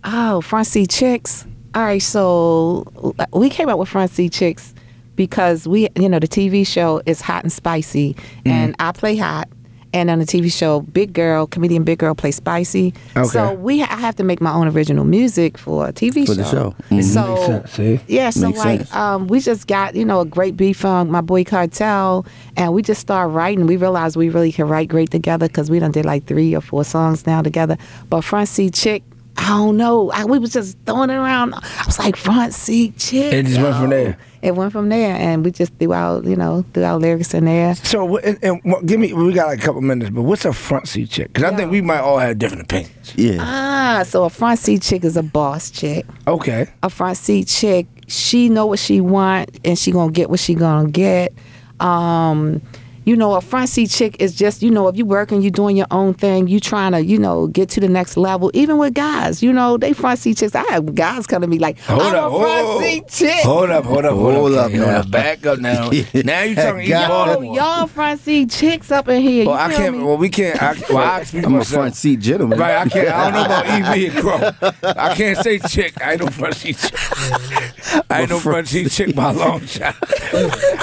Oh, 0.04 0.42
front 0.42 0.68
seat 0.68 0.90
chicks. 0.90 1.46
All 1.76 1.84
right, 1.84 2.02
so 2.02 3.14
we 3.34 3.50
came 3.50 3.70
up 3.70 3.78
with 3.78 3.90
front 3.90 4.10
seat 4.12 4.32
chicks 4.34 4.74
because 5.16 5.68
we, 5.68 5.88
you 5.96 6.10
know, 6.10 6.18
the 6.20 6.28
TV 6.28 6.66
show 6.66 7.02
is 7.06 7.22
hot 7.22 7.44
and 7.44 7.52
spicy, 7.52 8.14
Mm-hmm. 8.14 8.48
and 8.50 8.76
I 8.80 8.92
play 8.92 9.18
hot. 9.18 9.50
And 9.92 10.10
on 10.12 10.20
the 10.20 10.26
TV 10.26 10.52
show, 10.56 10.82
Big 10.82 11.14
Girl, 11.14 11.48
comedian 11.48 11.84
Big 11.84 11.98
Girl 11.98 12.14
plays 12.14 12.36
spicy. 12.36 12.94
Okay. 13.18 13.28
So 13.28 13.54
we, 13.54 13.82
I 13.82 13.88
have 13.96 14.16
to 14.18 14.24
make 14.24 14.40
my 14.40 14.54
own 14.54 14.68
original 14.68 15.04
music 15.04 15.58
for 15.58 15.88
a 15.88 15.92
TV 15.94 16.28
For 16.28 16.36
show. 16.36 16.36
the 16.36 16.44
show. 16.44 16.76
Mhm. 16.92 17.04
So 17.04 17.34
Makes 17.36 17.46
sense, 17.46 17.72
see? 17.72 18.00
yeah, 18.08 18.30
so 18.30 18.48
Makes 18.48 18.60
like 18.60 18.80
sense. 18.82 18.94
um, 18.94 19.28
we 19.28 19.40
just 19.40 19.66
got 19.68 19.96
you 19.96 20.06
know 20.06 20.22
a 20.22 20.26
great 20.26 20.56
beat 20.56 20.74
from 20.74 21.10
my 21.10 21.22
boy 21.22 21.44
Cartel, 21.44 22.26
and 22.56 22.72
we 22.74 22.84
just 22.84 23.02
started 23.02 23.34
writing. 23.34 23.66
We 23.66 23.78
realized 23.78 24.16
we 24.16 24.30
really 24.30 24.52
can 24.52 24.68
write 24.68 24.90
great 24.90 25.10
together 25.10 25.48
because 25.48 25.72
we 25.72 25.80
done 25.80 25.92
did 25.92 26.06
like 26.06 26.26
three 26.26 26.56
or 26.56 26.62
four 26.62 26.84
songs 26.84 27.26
now 27.26 27.42
together. 27.42 27.76
But 28.12 28.22
front 28.22 28.48
seat 28.48 28.76
chick, 28.76 29.02
I 29.38 29.48
don't 29.50 29.78
know. 29.78 30.12
I, 30.12 30.26
we 30.26 30.38
was 30.38 30.54
just 30.54 30.78
throwing 30.86 31.10
it 31.10 31.16
around. 31.16 31.54
I 31.56 31.84
was 31.88 31.98
like 31.98 32.16
front 32.16 32.54
seat 32.54 32.98
chick. 32.98 33.34
It 33.34 33.46
just 33.48 33.60
went 33.60 33.76
from 33.78 33.90
there. 33.90 34.18
It 34.42 34.56
went 34.56 34.72
from 34.72 34.90
there, 34.90 35.16
and 35.16 35.44
we 35.44 35.52
just 35.52 35.74
threw 35.80 35.94
out 35.94 36.26
you 36.26 36.36
know 36.36 36.66
threw 36.74 36.84
out 36.84 37.02
lyrics 37.02 37.34
in 37.34 37.46
there. 37.46 37.76
So, 37.76 38.18
and, 38.18 38.38
and 38.44 38.62
what, 38.64 38.86
give 38.86 39.00
me. 39.00 39.14
We 39.14 39.34
got 39.34 39.48
like 39.48 39.60
a 39.60 39.62
couple 39.62 39.82
minutes, 39.82 40.12
but 40.12 40.22
what's 40.24 40.46
a 40.46 40.54
front 40.54 40.88
seat 40.88 41.10
chick? 41.10 41.34
Because 41.34 41.52
I 41.52 41.56
think 41.56 41.72
we 41.72 41.82
might 41.82 42.00
all 42.00 42.20
have 42.20 42.38
different 42.38 42.64
opinions. 42.64 43.14
Yeah. 43.16 43.38
Ah, 43.40 44.04
so 44.06 44.24
a 44.24 44.30
front 44.30 44.60
seat 44.60 44.82
chick 44.82 45.04
is 45.04 45.18
a 45.18 45.24
boss 45.24 45.72
chick. 45.72 46.06
Okay. 46.28 46.68
a 46.84 46.90
front 46.90 47.18
seat 47.18 47.48
chick 47.48 47.88
she 48.10 48.50
know 48.50 48.66
what 48.66 48.80
she 48.80 49.00
want 49.02 49.60
and 49.64 49.78
she 49.78 49.92
gonna 49.92 50.12
get 50.12 50.30
what 50.30 50.40
she 50.40 50.56
gonna 50.56 50.90
get 50.90 51.34
um 51.80 52.62
you 53.10 53.16
know 53.16 53.34
a 53.34 53.42
front 53.42 53.68
seat 53.70 53.90
chick 53.90 54.16
is 54.20 54.36
just 54.36 54.62
you 54.62 54.70
know 54.70 54.88
if 54.88 54.96
you 54.96 55.04
working 55.04 55.42
you 55.42 55.50
doing 55.50 55.76
your 55.76 55.88
own 55.90 56.14
thing 56.14 56.48
you 56.48 56.60
trying 56.60 56.92
to 56.92 57.04
you 57.04 57.18
know 57.18 57.48
get 57.48 57.68
to 57.68 57.80
the 57.80 57.90
next 57.90 58.18
level 58.18 58.52
even 58.54 58.78
with 58.78 58.94
guys 58.94 59.42
you 59.42 59.52
know 59.52 59.78
they 59.78 59.94
front 59.94 60.20
seat 60.20 60.38
chicks 60.38 60.54
i 60.54 60.64
have 60.72 60.94
guys 60.94 61.26
coming 61.26 61.50
to 61.50 61.52
me 61.56 61.58
like 61.58 61.80
Hold 61.82 62.02
i'm 62.04 62.16
up, 62.16 62.32
a 62.32 62.40
front 62.40 62.68
whoa. 62.68 62.82
seat 62.82 63.08
chick 63.08 63.44
Hold 63.44 63.72
up, 63.72 63.84
hold 63.86 64.06
up, 64.06 64.14
hold, 64.14 64.34
Hold 64.36 64.54
up. 64.54 64.66
up 64.68 64.72
now. 64.74 65.00
up. 65.00 65.10
Back 65.12 65.44
up 65.48 65.58
now. 65.60 65.90
now 66.14 66.44
you 66.44 66.56
talking 66.56 66.82
East 66.82 66.90
God. 66.92 67.02
Yo, 67.02 67.08
Baltimore. 67.08 67.56
y'all 67.56 67.88
front 67.88 68.20
seat 68.22 68.50
chicks 68.52 68.92
up 68.92 69.08
in 69.08 69.22
here 69.24 69.46
Well, 69.48 69.56
you 69.56 69.74
I 69.74 69.76
can't. 69.76 69.98
me? 69.98 70.04
Well, 70.04 70.18
we 70.18 70.30
can't. 70.30 70.62
I, 70.62 70.76
well, 70.90 70.98
I 71.00 71.24
speak 71.24 71.46
I'm 71.46 71.56
a 71.56 71.66
front 71.66 71.96
seat 71.96 72.20
gentleman. 72.20 72.60
Right, 72.60 72.76
I 72.78 72.88
can't. 72.90 73.08
I 73.10 73.24
don't 73.32 73.34
know 73.34 73.46
about 73.46 73.66
EV 73.66 74.14
and 74.14 74.24
Crow. 74.24 74.70
I 74.96 75.16
can't 75.16 75.38
say 75.40 75.58
chick. 75.58 76.00
I 76.02 76.12
ain't 76.14 76.22
no 76.22 76.28
front 76.30 76.56
seat 76.56 76.78
chick. 76.78 76.94
I 78.12 78.22
ain't 78.22 78.30
no 78.30 78.40
front 78.40 78.68
seat 78.68 78.92
chick 78.92 79.16
by 79.16 79.32
a 79.32 79.34
long 79.34 79.66
shot. 79.66 79.96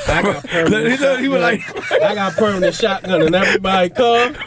I 0.09 0.22
got 0.22 0.45
permanent 0.47 1.01
Look, 1.01 1.20
he 1.20 1.29
was 1.29 1.41
like, 1.43 1.61
I 2.03 2.14
got 2.17 2.33
permanent 2.35 2.75
shotgun 2.75 3.23
in 3.23 3.35
everybody 3.35 3.91
car. 3.91 4.33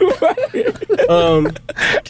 Um, 1.08 1.46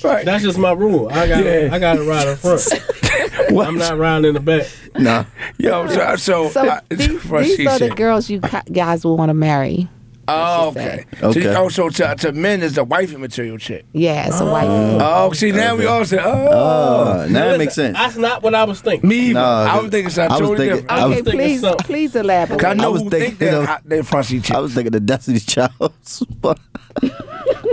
right. 0.05 0.27
that's 0.27 0.43
just 0.43 0.59
my 0.59 0.73
rule. 0.73 1.09
I 1.11 1.27
got 1.27 1.43
Yeah. 1.43 1.71
I 1.73 1.79
got 1.79 1.95
to 1.95 2.03
ride 2.03 2.29
in 2.29 2.37
front. 2.37 2.69
What? 3.51 3.67
I'm 3.67 3.79
not 3.79 3.97
riding 3.97 4.27
in 4.29 4.35
the 4.35 4.41
back. 4.41 4.67
Nah. 4.95 5.25
Yo, 5.57 5.87
so, 5.87 6.17
so, 6.17 6.49
so 6.51 6.69
I, 6.69 6.81
these, 6.91 7.09
these 7.57 7.67
are 7.67 7.79
the 7.79 7.95
girls 7.97 8.29
you 8.29 8.41
guys 8.41 9.05
will 9.05 9.17
want 9.17 9.31
to 9.31 9.35
marry 9.35 9.89
Oh, 10.31 10.69
okay. 10.71 11.05
Okay. 11.23 11.43
So, 11.43 11.55
oh, 11.65 11.69
so 11.69 11.89
to, 11.89 12.15
to 12.17 12.33
men 12.33 12.63
is 12.63 12.75
the 12.75 12.85
wifey 12.85 13.17
material 13.17 13.59
chick. 13.59 13.85
yeah 13.93 14.27
it's 14.29 14.41
a 14.41 14.45
white 14.45 14.67
oh. 14.69 14.99
oh, 15.29 15.33
see 15.33 15.51
now 15.53 15.77
we 15.77 15.87
all 15.87 16.05
say, 16.05 16.19
oh. 16.21 16.49
Oh, 16.53 17.27
now 17.29 17.47
Listen, 17.47 17.55
it 17.55 17.59
makes 17.59 17.75
sense. 17.75 17.97
That's 17.97 18.17
not 18.17 18.43
what 18.43 18.55
I 18.55 18.65
was 18.65 18.81
thinking. 18.81 19.09
Me. 19.09 19.33
No, 19.33 19.43
I 19.45 19.79
was 19.81 19.91
thinking 19.91 20.11
something 20.11 20.39
totally 20.39 20.57
thinking- 20.59 20.77
different. 20.87 20.91
I 20.91 21.07
was 21.07 21.13
okay 21.19 21.23
thinking 21.23 21.41
please 21.41 21.61
something. 21.61 21.87
please 21.87 22.17
elaborate 22.17 22.61
'Cause 22.61 22.71
I 22.71 22.75
know 22.75 22.85
I 22.85 22.89
was 22.89 23.03
who 23.03 23.11
thinking, 23.11 23.29
think 23.29 23.39
they're, 23.39 23.53
you 23.53 23.59
know, 23.61 23.67
hot, 23.67 23.83
they're 23.85 24.03
front 24.05 24.27
seat 24.27 24.45
chick. 24.45 24.57
I 24.57 24.61
was 24.61 24.75
thinking 24.75 24.95
of 24.95 25.07
Destiny's 25.07 25.47
Child. 25.47 25.71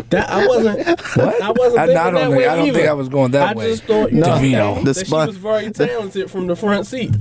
That 0.10 0.30
I 0.30 0.48
wasn't. 0.48 0.88
What? 1.18 1.42
I 1.42 1.52
wasn't. 1.52 1.80
I- 1.80 1.84
I 1.84 1.88
thinking 1.88 1.96
don't 1.96 2.14
that 2.14 2.14
think- 2.22 2.38
way 2.38 2.48
I 2.48 2.56
don't 2.56 2.68
either. 2.68 2.78
think 2.80 2.90
I 2.90 2.94
was 2.94 3.10
going 3.10 3.32
that 3.32 3.50
I 3.50 3.54
way. 3.60 3.66
I 3.66 3.70
just 3.72 3.84
thought 3.84 4.12
you 4.14 4.20
No. 4.22 4.28
know, 4.28 4.36
DeVito. 4.42 4.84
that 4.86 4.96
The 4.96 5.06
she 5.06 5.12
was 5.14 5.36
very 5.38 5.72
talented 5.72 6.32
from 6.32 6.48
the 6.48 6.56
front 6.56 6.88
seat. 6.88 7.12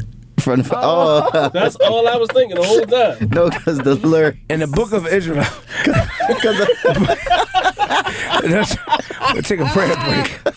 From 0.47 0.62
the, 0.62 0.78
oh, 0.80 1.51
That's 1.53 1.74
all 1.76 2.07
I 2.07 2.14
was 2.14 2.28
thinking 2.32 2.55
the 2.57 2.62
whole 2.64 2.82
time. 2.86 3.28
no, 3.30 3.51
because 3.51 3.78
the 3.78 3.97
lyric. 3.97 4.36
In 4.49 4.61
the 4.61 4.68
book 4.68 4.92
of 4.92 5.07
Israel. 5.09 5.44
Because 6.28 6.59
that's, 8.42 8.76
we'll 9.32 9.42
take 9.42 9.61
a 9.61 9.66
prayer 9.66 9.97
break. 10.05 10.55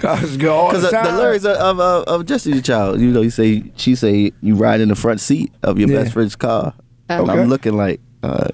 God's 0.00 0.36
go 0.36 0.54
all 0.54 0.68
Because 0.68 0.82
the 0.82 0.88
the, 0.90 0.96
time. 0.96 1.16
lyrics 1.16 1.44
of, 1.44 1.56
of, 1.56 1.80
of, 1.80 2.04
of 2.04 2.26
Destiny's 2.26 2.62
Child, 2.62 3.00
you 3.00 3.10
know, 3.10 3.20
you 3.22 3.30
say 3.30 3.62
she 3.76 3.94
say 3.94 4.32
you 4.40 4.54
ride 4.54 4.80
in 4.80 4.88
the 4.88 4.94
front 4.94 5.20
seat 5.20 5.52
of 5.62 5.78
your 5.78 5.88
Yeah. 5.88 6.02
best 6.02 6.12
friend's 6.12 6.36
car. 6.36 6.74
And 7.08 7.28
Okay. 7.28 7.40
I'm 7.40 7.48
looking 7.48 7.76
like, 7.76 8.00
uh, 8.22 8.48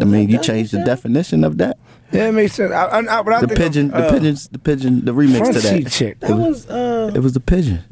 I 0.00 0.04
mean, 0.04 0.28
you 0.28 0.38
changed 0.38 0.72
the 0.72 0.84
definition 0.84 1.42
of 1.44 1.58
that. 1.58 1.78
Yeah, 2.12 2.28
it 2.28 2.32
makes 2.32 2.54
sense. 2.54 2.72
I, 2.72 2.84
I, 2.86 2.98
I, 3.18 3.22
but 3.22 3.32
I 3.34 3.40
The 3.40 3.46
think 3.48 3.58
pigeon, 3.60 3.92
uh, 3.92 4.00
the 4.06 4.12
pigeons, 4.12 4.48
the 4.48 4.58
pigeon, 4.58 5.04
the 5.04 5.12
remix 5.12 5.38
front 5.38 5.54
to 5.54 5.60
seat 5.60 5.84
that. 5.84 5.90
chick. 5.92 6.20
That 6.20 6.36
was 6.36 6.66
uh, 6.68 7.10
It 7.14 7.20
was 7.20 7.32
the 7.32 7.40
pigeon. 7.40 7.82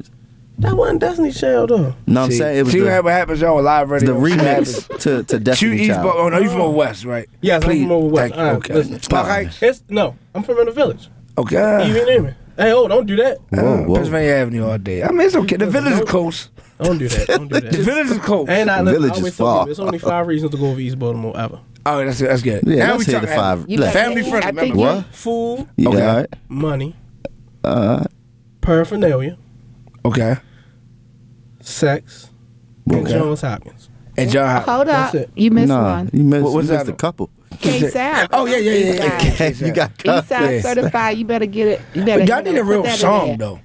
That 0.59 0.75
wasn't 0.75 0.99
Destiny's 1.01 1.39
Child 1.39 1.69
though. 1.69 1.95
No, 2.07 2.23
I'm 2.23 2.31
See- 2.31 2.37
saying 2.37 2.57
it 2.59 2.63
was 2.63 2.71
see 2.73 2.79
the, 2.79 3.01
what 3.01 3.11
happens 3.11 3.43
on 3.43 3.63
live 3.63 3.91
it's 3.91 4.03
the 4.05 4.11
remix 4.13 4.87
to 4.99 5.23
to 5.23 5.23
Two 5.23 5.39
Destiny 5.39 5.81
East, 5.81 5.89
Child. 5.91 6.03
but 6.03 6.15
oh 6.15 6.29
no, 6.29 6.39
you 6.39 6.49
from 6.49 6.61
over 6.61 6.75
West, 6.77 7.05
right? 7.05 7.27
Yes, 7.41 7.63
I'm 7.63 7.69
Please. 7.69 7.83
from 7.83 7.91
over 7.91 8.07
west. 8.07 8.33
Thank 8.33 8.35
you. 8.35 8.41
All 8.41 8.47
right, 8.47 8.57
okay. 8.57 8.73
listen. 8.73 8.99
Park 9.09 9.53
It's 9.61 9.83
no, 9.89 10.15
I'm 10.33 10.43
from 10.43 10.59
in 10.59 10.65
the 10.67 10.71
village. 10.71 11.09
Okay. 11.37 11.89
Even 11.89 12.07
in 12.09 12.23
me. 12.25 12.31
Hey, 12.57 12.71
oh, 12.71 12.87
don't 12.87 13.05
do 13.05 13.17
that. 13.17 13.37
Uh, 13.37 13.61
Whoa, 13.61 13.83
whoa. 13.83 13.95
Pennsylvania 13.95 14.31
Avenue 14.35 14.65
all 14.69 14.77
day. 14.77 15.03
I 15.03 15.11
mean, 15.11 15.21
it's 15.27 15.35
okay. 15.35 15.57
The 15.57 15.67
village 15.67 15.91
is 15.93 16.01
close. 16.09 16.49
Don't 16.81 16.97
do 16.97 17.09
that. 17.09 17.27
Don't 17.27 17.49
do 17.49 17.59
that. 17.59 17.69
The 17.69 17.83
village 17.83 18.07
is 18.11 18.17
close. 18.19 18.47
And 18.47 18.71
I, 18.71 18.81
The 18.81 18.91
village 18.91 19.11
I 19.11 19.15
is 19.15 19.19
always 19.19 19.35
tell 19.37 19.45
far. 19.47 19.59
people, 19.65 19.71
It's 19.71 19.79
only 19.81 19.99
five 19.99 20.25
reasons 20.27 20.51
to 20.51 20.57
go 20.57 20.67
over 20.69 20.79
East 20.79 20.97
Baltimore 20.97 21.37
ever. 21.37 21.59
Oh, 21.85 22.05
that's 22.05 22.19
that's 22.19 22.41
good. 22.41 22.63
Yeah, 22.65 22.75
Now 22.77 22.91
let's 22.93 23.05
we 23.07 23.11
hear 23.11 23.19
the 23.19 23.27
talking- 23.27 23.41
five. 23.41 23.65
You 23.69 23.77
Family 23.91 24.21
friendly, 24.21 24.37
I 24.37 24.41
think 24.41 24.55
remember? 24.75 24.75
you- 24.75 24.79
What? 24.79 25.05
Food, 25.13 25.67
Yeah, 25.75 25.89
Okay. 25.89 26.25
money, 26.47 26.95
Uh, 27.65 28.05
paraphernalia, 28.61 29.37
Okay. 30.05 30.37
sex, 31.61 32.29
and 32.89 33.01
Okay. 33.07 33.11
Johns 33.13 33.41
Hopkins. 33.41 33.89
And 34.17 34.29
John 34.29 34.47
Hopkins. 34.47 34.75
Hold 34.75 34.87
up. 34.89 35.11
That's 35.11 35.15
it. 35.15 35.29
You 35.35 35.51
missed 35.51 35.67
nah, 35.69 35.95
one. 35.97 36.09
you 36.13 36.23
missed, 36.23 36.43
What- 36.43 36.53
what's 36.53 36.67
you 36.67 36.73
missed 36.73 36.85
that? 36.85 36.91
a 36.93 36.95
couple. 36.95 37.29
K 37.59 37.89
Sal. 37.89 38.27
Oh 38.33 38.45
yeah, 38.45 38.57
yeah, 38.57 38.71
yeah, 38.71 38.93
yeah. 38.93 39.33
yeah. 39.49 39.67
you 39.67 39.73
got 39.73 39.91
East 39.91 40.03
cut. 40.05 40.25
Side 40.27 40.55
Yeah. 40.55 40.61
certified. 40.61 41.17
You 41.17 41.25
better 41.25 41.45
get 41.45 41.67
it. 41.67 41.81
You 41.93 42.03
better. 42.05 42.19
But 42.21 42.27
y'all 42.29 42.37
you 42.39 42.43
need 42.43 42.49
better 42.51 42.61
a 42.61 42.63
real 42.65 42.83
that 42.83 42.91
in 42.93 42.97
song 42.99 43.27
there. 43.29 43.37
though. 43.37 43.59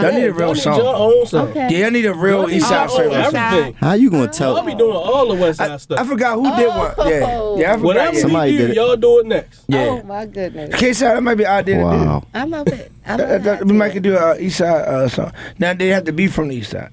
Huh? 0.00 0.06
Y'all 0.08 0.20
need 0.20 0.26
a 0.26 0.32
real 0.32 0.54
need 0.54 0.60
song. 0.60 0.76
your 0.78 0.94
own. 0.94 1.26
Okay. 1.50 1.68
Yeah, 1.70 1.78
y'all 1.78 1.90
need 1.90 2.06
a 2.06 2.14
real 2.14 2.38
Y'all 2.40 2.50
East 2.50 2.68
Side 2.68 2.90
your 2.90 3.02
own 3.04 3.12
service. 3.12 3.34
everything. 3.34 3.74
How 3.74 3.92
you 3.94 4.10
gonna 4.10 4.22
Y'all 4.24 4.32
tell? 4.32 4.62
be 4.64 4.74
doing 4.74 4.96
all 4.96 5.28
the 5.28 5.34
West 5.34 5.58
Side 5.58 5.70
I, 5.70 5.76
stuff. 5.76 5.98
I 6.00 6.04
forgot 6.04 6.34
who 6.36 6.56
did 6.56 6.68
one. 6.68 6.94
Yeah, 6.98 7.54
yeah. 7.56 7.72
I 7.72 7.76
forgot. 7.76 7.80
Whatever 7.82 8.16
Somebody 8.16 8.52
we 8.52 8.58
do, 8.58 8.66
did 8.66 8.70
it. 8.70 8.76
y'all 8.76 8.96
do 8.96 9.18
it 9.20 9.26
next. 9.26 9.64
yeah. 9.68 9.86
Oh 9.86 10.02
my 10.04 10.26
goodness. 10.26 10.74
K 10.78 10.92
Side, 10.92 11.16
that 11.16 11.22
might 11.22 11.34
be 11.36 11.46
our 11.46 11.58
idea 11.58 11.76
to 11.76 11.80
do. 11.82 11.86
Wow. 11.86 12.26
I 12.34 12.44
love 12.44 12.66
it. 12.68 12.92
I 13.06 13.16
That- 13.16 13.28
love 13.30 13.42
that- 13.44 13.58
that. 13.60 13.66
we 13.66 13.72
might 13.72 13.92
could 13.92 14.02
do 14.02 14.16
a 14.16 14.38
East 14.38 14.58
Side 14.58 14.68
uh, 14.88 15.08
song. 15.08 15.32
Now 15.58 15.74
they 15.74 15.88
have 15.88 16.04
to 16.04 16.12
be 16.12 16.26
from 16.28 16.48
the 16.48 16.56
East 16.56 16.70
Side. 16.72 16.90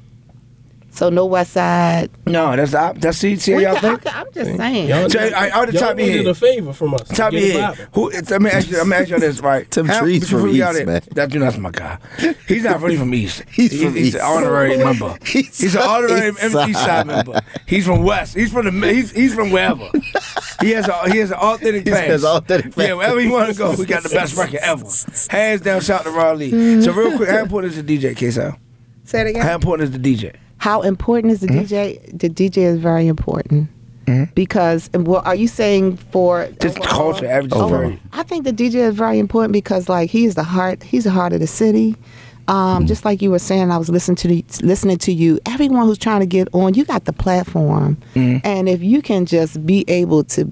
So 0.98 1.10
no 1.10 1.28
West 1.28 1.54
Side. 1.54 2.10
No, 2.26 2.56
that's 2.56 2.72
the 2.72 2.80
op- 2.82 2.98
that's 2.98 3.20
see, 3.20 3.36
see 3.36 3.52
how 3.52 3.60
y'all 3.60 3.76
think. 3.76 4.08
I 4.08 4.10
can- 4.10 4.20
I'm 4.26 4.34
just 4.34 4.58
saying. 4.58 4.90
Y'all, 4.90 5.08
So, 5.12 5.20
I- 5.20 5.52
I- 5.62 5.66
the 5.68 5.74
y'all 5.74 5.82
top 5.82 5.92
of 5.92 5.98
needed 5.98 6.28
a 6.28 6.34
favor 6.34 6.74
from 6.74 6.96
us. 6.96 7.08
Top 7.10 7.34
of 7.34 7.40
your 7.40 7.44
it 7.50 7.54
head. 7.56 7.88
Who? 7.94 8.10
It's, 8.10 8.32
let 8.32 8.42
me 8.42 8.50
ask 8.50 8.68
you. 8.68 8.78
Let 8.78 8.88
me 8.88 8.96
ask 8.98 9.10
you 9.10 9.20
this, 9.20 9.40
right? 9.40 9.70
Tim 9.70 9.86
How- 9.86 10.00
trees 10.00 10.28
from 10.28 10.48
East, 10.48 10.76
it, 10.80 10.88
man. 10.88 11.02
That 11.14 11.32
you 11.36 11.40
know, 11.40 11.46
that's 11.46 11.60
my 11.60 11.70
guy. 11.70 12.00
He's 12.48 12.64
not 12.64 12.82
really 12.82 12.98
from 12.98 13.14
East. 13.14 13.44
He's 13.52 13.80
from 13.80 13.94
he's 13.94 14.08
East. 14.08 14.16
an 14.16 14.22
honorary 14.24 14.76
member. 14.84 15.16
He's 15.24 15.56
He's 15.60 15.76
an 15.76 15.84
honorary 15.84 16.30
East 16.30 16.44
East 16.44 16.54
side. 16.54 16.76
side 16.76 17.06
member. 17.08 17.42
He's 17.68 17.86
from 17.86 18.02
West. 18.04 18.34
He's 18.36 18.52
from 18.52 18.66
the. 18.80 18.88
He's 18.92 19.12
he's 19.12 19.36
from 19.36 19.52
wherever. 19.52 19.90
He 20.62 20.72
has 20.72 20.88
a 20.88 21.12
he 21.12 21.20
has 21.20 21.30
an 21.30 21.38
authentic 21.38 21.86
He 21.86 21.92
pass. 21.92 22.08
has 22.08 22.26
authentic 22.26 22.76
Yeah, 22.76 22.88
pass. 22.88 22.96
wherever 22.96 23.22
you 23.22 23.32
want 23.32 23.52
to 23.52 23.56
go, 23.56 23.76
we 23.76 23.86
got 23.86 24.02
the 24.02 24.10
best 24.10 24.36
record 24.36 24.62
ever. 24.64 24.86
Hands 25.30 25.62
down, 25.62 25.82
shout 25.82 26.06
to 26.06 26.10
Raleigh. 26.10 26.82
So 26.82 26.92
real 26.92 27.16
quick, 27.18 27.30
how 27.30 27.38
important 27.44 27.74
is 27.74 27.84
the 27.84 27.98
DJ, 27.98 28.18
K-Sal? 28.18 28.58
Say 29.04 29.22
it 29.22 29.28
again. 29.28 29.44
How 29.44 29.54
important 29.54 29.90
is 29.94 30.00
the 30.00 30.00
DJ? 30.16 30.34
How 30.58 30.82
important 30.82 31.34
is 31.34 31.40
the 31.42 31.48
Hmm? 31.48 31.60
DJ? 31.60 32.18
The 32.18 32.30
DJ 32.30 32.58
is 32.64 32.80
very 32.80 33.08
important 33.08 33.70
because. 34.36 34.90
Well, 34.94 35.22
are 35.26 35.36
you 35.36 35.48
saying 35.48 35.98
for 35.98 36.48
Just 36.62 36.82
culture, 36.82 37.26
average 37.28 37.54
Oh. 37.54 37.94
I 38.14 38.24
think 38.24 38.44
the 38.44 38.54
DJ 38.54 38.76
is 38.76 38.96
very 38.96 39.20
important 39.20 39.54
because, 39.54 39.88
like, 39.90 40.10
he 40.10 40.26
is 40.26 40.36
the 40.36 40.44
heart. 40.44 40.82
He's 40.84 41.04
the 41.04 41.12
heart 41.12 41.34
of 41.34 41.40
the 41.40 41.48
city. 41.48 41.96
Um, 42.48 42.86
Just 42.88 43.04
like 43.04 43.22
you 43.22 43.30
were 43.30 43.40
saying, 43.40 43.72
I 43.72 43.78
was 43.78 43.90
listening 43.90 44.16
to 44.18 44.28
the, 44.30 44.46
listening 44.64 44.98
to 45.00 45.12
you. 45.12 45.38
Everyone 45.46 45.86
who's 45.86 45.98
trying 45.98 46.22
to 46.22 46.26
get 46.26 46.48
on, 46.54 46.76
you 46.76 46.86
got 46.86 47.04
the 47.04 47.12
platform, 47.12 47.98
and 48.16 48.70
if 48.70 48.82
you 48.82 49.02
can 49.02 49.26
just 49.26 49.66
be 49.66 49.84
able 49.90 50.24
to 50.26 50.50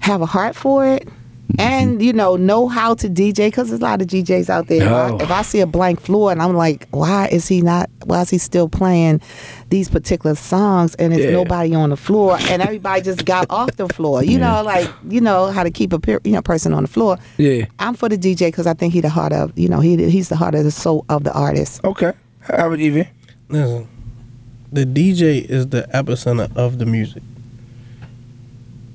have 0.00 0.20
a 0.20 0.26
heart 0.26 0.54
for 0.54 0.84
it, 0.86 1.08
and 1.58 2.02
you 2.02 2.12
know 2.12 2.36
know 2.36 2.68
how 2.68 2.94
to 2.94 3.08
DJ, 3.08 3.48
because 3.48 3.68
there's 3.68 3.80
a 3.80 3.84
lot 3.84 4.00
of 4.02 4.08
DJs 4.08 4.48
out 4.50 4.66
there. 4.68 4.82
If 4.82 4.88
I- 4.88 5.10
Oh. 5.10 5.18
If 5.18 5.30
I 5.30 5.42
see 5.42 5.60
a 5.60 5.66
blank 5.66 6.00
floor 6.00 6.32
and 6.32 6.40
I'm 6.42 6.56
like, 6.56 6.88
why 6.90 7.28
is 7.30 7.46
he 7.48 7.60
not? 7.62 7.88
Why 8.04 8.22
is 8.22 8.30
he 8.30 8.38
still 8.38 8.68
playing 8.68 9.20
these 9.70 9.88
particular 9.88 10.34
songs? 10.34 10.94
And 10.96 11.12
it's 11.12 11.24
Yeah. 11.24 11.30
nobody 11.32 11.74
on 11.74 11.90
the 11.90 11.96
floor, 11.96 12.38
and 12.50 12.62
everybody 12.62 13.02
just 13.02 13.24
got 13.24 13.46
off 13.50 13.70
the 13.76 13.88
floor. 13.88 14.22
You 14.22 14.38
know, 14.38 14.62
like 14.62 14.88
you 15.08 15.20
know 15.20 15.46
how 15.50 15.62
to 15.62 15.70
keep 15.70 15.92
a 15.92 15.98
per- 15.98 16.20
you 16.24 16.32
know 16.32 16.42
person 16.42 16.72
on 16.74 16.82
the 16.84 16.88
floor. 16.88 17.18
Yeah. 17.38 17.66
I'm 17.78 17.94
for 17.94 18.08
the 18.08 18.16
DJ 18.18 18.46
because 18.48 18.66
I 18.66 18.74
think 18.74 18.92
he 18.92 19.00
the 19.00 19.08
heart 19.08 19.32
of 19.32 19.52
you 19.56 19.68
know 19.68 19.80
he 19.80 20.08
he's 20.10 20.28
the 20.28 20.36
heart 20.36 20.54
of 20.54 20.64
the 20.64 20.70
soul 20.70 21.04
of 21.08 21.24
the 21.24 21.32
artist. 21.32 21.80
Okay. 21.84 22.12
How 22.40 22.66
about 22.66 22.78
Evie? 22.80 23.08
Listen, 23.48 23.86
the 24.72 24.84
DJ 24.86 25.38
is 25.48 25.68
the 25.68 25.86
epicenter 25.94 26.54
of 26.56 26.78
the 26.78 26.86
music. 26.86 27.22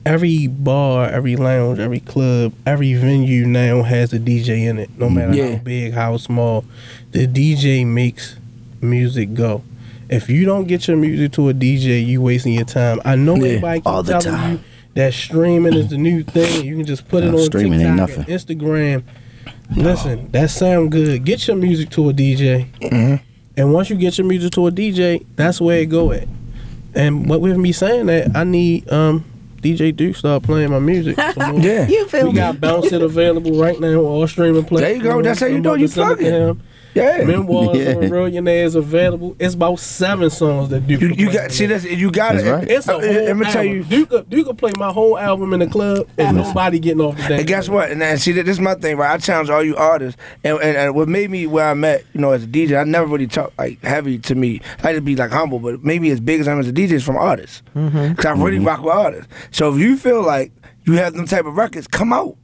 Every 0.05 0.47
bar, 0.47 1.07
every 1.09 1.35
lounge, 1.35 1.77
every 1.79 1.99
club, 1.99 2.53
every 2.65 2.93
venue 2.93 3.45
now 3.45 3.83
has 3.83 4.13
a 4.13 4.19
DJ 4.19 4.65
in 4.67 4.79
it. 4.79 4.89
No 4.97 5.09
matter 5.09 5.33
Yeah. 5.35 5.51
how 5.57 5.63
big, 5.63 5.93
how 5.93 6.17
small, 6.17 6.63
the 7.11 7.27
DJ 7.27 7.85
makes 7.85 8.35
music 8.81 9.33
go. 9.33 9.61
If 10.09 10.29
you 10.29 10.45
don't 10.45 10.67
get 10.67 10.87
your 10.87 10.97
music 10.97 11.33
to 11.33 11.49
a 11.49 11.53
DJ, 11.53 12.03
you 12.05 12.21
wasting 12.21 12.53
your 12.53 12.65
time. 12.65 12.99
I 13.05 13.15
know 13.15 13.35
Yeah, 13.35 13.43
everybody 13.47 13.79
keep 13.81 13.87
all 13.87 14.01
the 14.01 14.13
telling 14.13 14.27
time. 14.39 14.51
you 14.53 14.59
that 14.95 15.13
streaming 15.13 15.73
is 15.73 15.89
the 15.89 15.97
new 15.97 16.23
thing. 16.23 16.65
You 16.65 16.77
can 16.77 16.85
just 16.85 17.07
put 17.07 17.23
it 17.23 17.33
on 17.33 17.39
streaming 17.41 17.81
ain't 17.81 17.97
TikTok 17.99 18.09
and 18.17 18.27
nothing. 18.27 18.57
Instagram. 18.57 19.03
Listen, 19.75 20.29
that 20.31 20.49
sound 20.49 20.91
good. 20.91 21.23
Get 21.25 21.47
your 21.47 21.57
music 21.57 21.89
to 21.91 22.09
a 22.09 22.13
DJ. 22.13 22.65
Mm-hmm. 22.81 23.15
And 23.57 23.73
once 23.73 23.89
you 23.89 23.97
get 23.97 24.17
your 24.17 24.25
music 24.25 24.51
to 24.53 24.65
a 24.67 24.71
DJ, 24.71 25.23
that's 25.35 25.61
where 25.61 25.79
it 25.81 25.87
go 25.89 26.11
at. 26.13 26.27
And 26.95 27.29
what 27.29 27.41
with 27.41 27.57
me 27.57 27.71
saying 27.71 28.07
that, 28.07 28.35
I 28.35 28.45
need 28.45 28.91
um 28.91 29.25
DJ 29.61 29.95
Duke 29.95 30.15
start 30.15 30.43
playing 30.43 30.71
my 30.71 30.79
music. 30.79 31.17
Yeah. 31.59 31.87
You 31.87 32.07
feel 32.07 32.25
we 32.25 32.29
me? 32.31 32.35
got 32.35 32.59
Bounce 32.61 32.91
It 32.91 33.01
available 33.01 33.59
right 33.59 33.79
now 33.79 33.87
on 33.99 34.05
all 34.05 34.27
streaming 34.27 34.63
platforms. 34.63 34.81
There 34.81 34.95
you 34.95 35.03
go. 35.03 35.21
That's 35.21 35.39
how 35.39 35.47
you 35.47 35.55
I'm 35.57 35.61
know 35.61 35.73
you 35.75 35.87
to 35.87 35.93
send 35.93 36.11
it 36.11 36.15
to 36.15 36.21
plugging. 36.21 36.41
him. 36.49 36.61
Yeah. 36.95 37.23
Memoirs 37.23 37.77
Yeah. 37.77 37.93
on 37.95 38.09
Millionaires 38.09 38.75
available. 38.75 39.35
It's 39.39 39.53
about 39.53 39.79
seven 39.79 40.29
songs 40.29 40.69
that 40.69 40.87
Duke. 40.87 41.01
You, 41.01 41.09
can 41.09 41.19
you 41.19 41.25
play 41.29 41.35
got 41.35 41.51
see 41.51 41.65
there. 41.67 41.77
that's 41.79 41.91
you 41.93 42.11
got 42.11 42.33
That's 42.33 42.45
it. 42.45 42.51
right. 42.51 42.67
It's 42.67 42.87
a 42.87 42.95
Uh, 42.95 42.99
whole 43.01 43.11
Let 43.25 43.37
me 43.37 43.45
tell 43.45 43.63
you. 43.63 43.83
Duke, 43.83 44.09
could- 44.09 44.29
Duke 44.29 44.47
could 44.47 44.57
play 44.57 44.71
my 44.77 44.91
whole 44.91 45.17
album 45.17 45.53
in 45.53 45.59
the 45.59 45.67
club 45.67 46.07
and 46.17 46.37
nobody 46.37 46.79
getting 46.79 47.01
off 47.01 47.15
the 47.15 47.21
dance. 47.21 47.39
And 47.39 47.47
guess 47.47 47.69
what? 47.69 47.91
And 47.91 48.01
then, 48.01 48.17
see, 48.17 48.31
this 48.31 48.47
is 48.47 48.59
my 48.59 48.73
thing, 48.75 48.97
right? 48.97 49.11
I 49.11 49.17
challenge 49.17 49.49
all 49.49 49.63
you 49.63 49.75
artists, 49.75 50.19
and, 50.43 50.57
and, 50.61 50.77
and 50.77 50.95
what 50.95 51.07
made 51.07 51.29
me 51.29 51.45
where 51.47 51.69
I'm 51.69 51.83
at, 51.83 52.03
you 52.13 52.21
know, 52.21 52.31
as 52.31 52.43
a 52.43 52.47
DJ, 52.47 52.79
I 52.79 52.83
never 52.85 53.05
really 53.05 53.27
talk 53.27 53.53
like 53.57 53.81
heavy 53.83 54.17
to 54.19 54.35
me. 54.35 54.61
I 54.83 54.91
just 54.93 55.05
be 55.05 55.15
like 55.15 55.31
humble, 55.31 55.59
but 55.59 55.83
maybe 55.83 56.09
as 56.09 56.19
big 56.19 56.39
as 56.41 56.47
I'm 56.47 56.59
as 56.59 56.67
a 56.67 56.73
DJ 56.73 56.93
is 56.93 57.03
from 57.03 57.17
artists, 57.17 57.61
because 57.73 58.25
I 58.25 58.31
really 58.31 58.59
rock 58.59 58.81
with 58.83 58.93
artists. 58.95 59.27
So 59.51 59.73
if 59.73 59.79
you 59.79 59.95
feel 59.95 60.21
like 60.23 60.51
you 60.85 60.93
have 60.93 61.13
them 61.13 61.25
type 61.27 61.45
of 61.45 61.55
records, 61.55 61.87
come 61.87 62.11
out. 62.13 62.35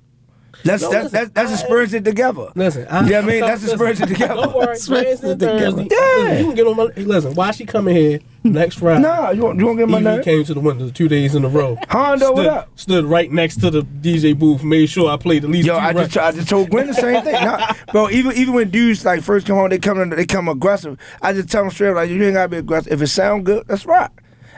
Let's 0.66 0.82
No, 0.84 0.90
that's 0.90 1.04
listen, 1.06 1.12
that's 1.12 1.30
that's 1.32 1.52
I- 1.52 1.54
a 1.54 1.58
spurs 1.68 1.94
it 1.94 2.04
together. 2.04 2.48
Listen, 2.56 2.82
you 2.82 2.88
know 2.88 2.98
what 3.02 3.14
I 3.14 3.22
mean? 3.22 3.40
That's 3.42 3.64
a 3.72 3.76
listen, 3.78 4.04
it 4.04 4.08
together. 4.08 4.34
Don't 4.34 4.56
worry, 4.56 4.66
Wednesday, 4.68 5.12
it 5.12 5.20
together. 5.40 5.86
Yeah. 5.90 6.40
You 6.40 6.46
can 6.46 6.56
get 6.56 6.68
on 6.68 6.76
my. 6.76 6.84
Listen, 6.98 7.34
why 7.36 7.52
she 7.52 7.66
coming 7.66 7.96
here 7.96 8.20
next 8.44 8.80
Friday? 8.80 9.02
Nah, 9.02 9.30
you 9.30 9.42
won't, 9.44 9.60
you 9.60 9.66
won't 9.66 9.78
get 9.78 9.88
my 9.88 9.98
Evie 10.00 10.06
name. 10.10 10.24
came 10.24 10.44
to 10.44 10.54
the 10.56 10.60
window 10.60 10.90
two 10.90 11.08
days 11.08 11.36
in 11.36 11.46
a 11.46 11.50
row. 11.50 11.78
Hondo, 11.90 12.34
what 12.34 12.46
up? 12.48 12.70
Stood 12.76 13.06
right 13.06 13.32
next 13.32 13.58
to 13.62 13.70
the 13.70 13.82
DJ 13.84 14.38
booth, 14.38 14.64
made 14.64 14.88
sure 14.88 15.10
I 15.10 15.18
played 15.18 15.44
at 15.44 15.50
least 15.52 15.68
Yo, 15.68 15.74
two 15.76 15.80
I 15.80 15.94
just 15.94 16.18
I 16.18 16.32
just 16.32 16.50
told 16.50 16.70
Gwen 16.72 16.88
the 16.88 16.94
same 16.96 17.24
thing. 17.24 17.34
Nah, 17.34 17.74
bro, 17.92 18.10
even 18.10 18.34
even 18.34 18.54
when 18.56 18.72
dudes 18.72 19.06
like 19.06 19.22
first 19.22 19.46
come 19.46 19.58
home, 19.58 19.70
they 19.70 19.78
come 19.80 20.02
in, 20.02 20.10
they 20.10 20.26
come 20.26 20.48
aggressive. 20.50 20.98
I 21.22 21.34
just 21.34 21.50
tell 21.50 21.62
them 21.64 21.72
straight 21.72 21.92
like 21.94 22.10
you 22.10 22.24
ain't 22.24 22.34
gotta 22.34 22.50
be 22.50 22.58
aggressive. 22.58 22.92
If 22.92 23.02
it 23.02 23.08
sound 23.08 23.46
good, 23.46 23.68
that's 23.68 23.86
right. 23.86 24.10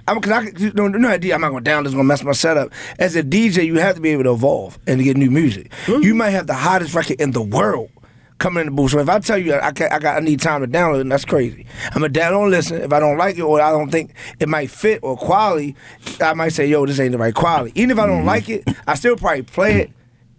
I'm 0.08 0.22
cause 0.22 0.32
I 0.32 0.58
you 0.58 0.72
know, 0.74 0.88
no 0.88 1.10
idea. 1.10 1.36
I'm 1.36 1.42
not 1.42 1.50
going 1.50 1.64
down. 1.64 1.84
This 1.84 1.92
is 1.92 1.96
gonna 1.96 2.08
mess 2.08 2.24
my 2.24 2.32
setup. 2.32 2.72
As 2.98 3.16
a 3.16 3.24
DJ, 3.24 3.66
you 3.66 3.76
have 3.80 3.96
to 3.96 4.02
be 4.02 4.10
able 4.10 4.24
to 4.24 4.34
evolve 4.34 4.80
and 4.88 5.00
to 5.00 5.04
get 5.04 5.18
new 5.18 5.30
music. 5.30 5.72
Hmm. 5.86 6.02
You 6.02 6.16
might 6.16 6.30
have 6.30 6.48
the 6.48 6.54
hottest 6.54 6.94
record 6.94 7.20
in 7.20 7.32
the 7.32 7.42
world 7.42 7.90
coming 8.38 8.62
in 8.62 8.68
the 8.68 8.72
booth. 8.72 8.92
So 8.92 9.00
if 9.00 9.10
I 9.10 9.20
tell 9.20 9.38
you 9.38 9.56
I 9.56 9.72
can 9.72 9.92
I 9.92 10.00
got 10.00 10.18
I 10.18 10.20
need 10.20 10.40
time 10.40 10.62
to 10.62 10.68
download 10.68 11.02
it, 11.02 11.10
that's 11.10 11.26
crazy. 11.26 11.66
I'm 11.94 12.04
a 12.04 12.10
down 12.10 12.32
don't 12.32 12.50
listen. 12.50 12.82
If 12.82 12.94
I 12.94 13.00
don't 13.00 13.18
like 13.18 13.38
it 13.38 13.42
or 13.42 13.62
I 13.62 13.72
don't 13.72 13.90
think 13.90 14.14
it 14.40 14.48
might 14.48 14.70
fit 14.70 15.00
or 15.04 15.18
quality, 15.18 15.76
I 16.22 16.34
might 16.34 16.50
say, 16.50 16.68
yo, 16.68 16.86
this 16.86 17.00
ain't 17.00 17.12
the 17.12 17.18
right 17.18 17.34
quality. 17.34 17.74
Even 17.76 17.92
if 17.92 18.00
I 18.00 18.06
don't 18.06 18.20
mm-hmm. 18.20 18.28
like 18.28 18.50
it, 18.50 18.64
I 18.88 18.96
still 18.96 19.16
probably 19.16 19.44
play 19.44 19.82
it 19.82 19.92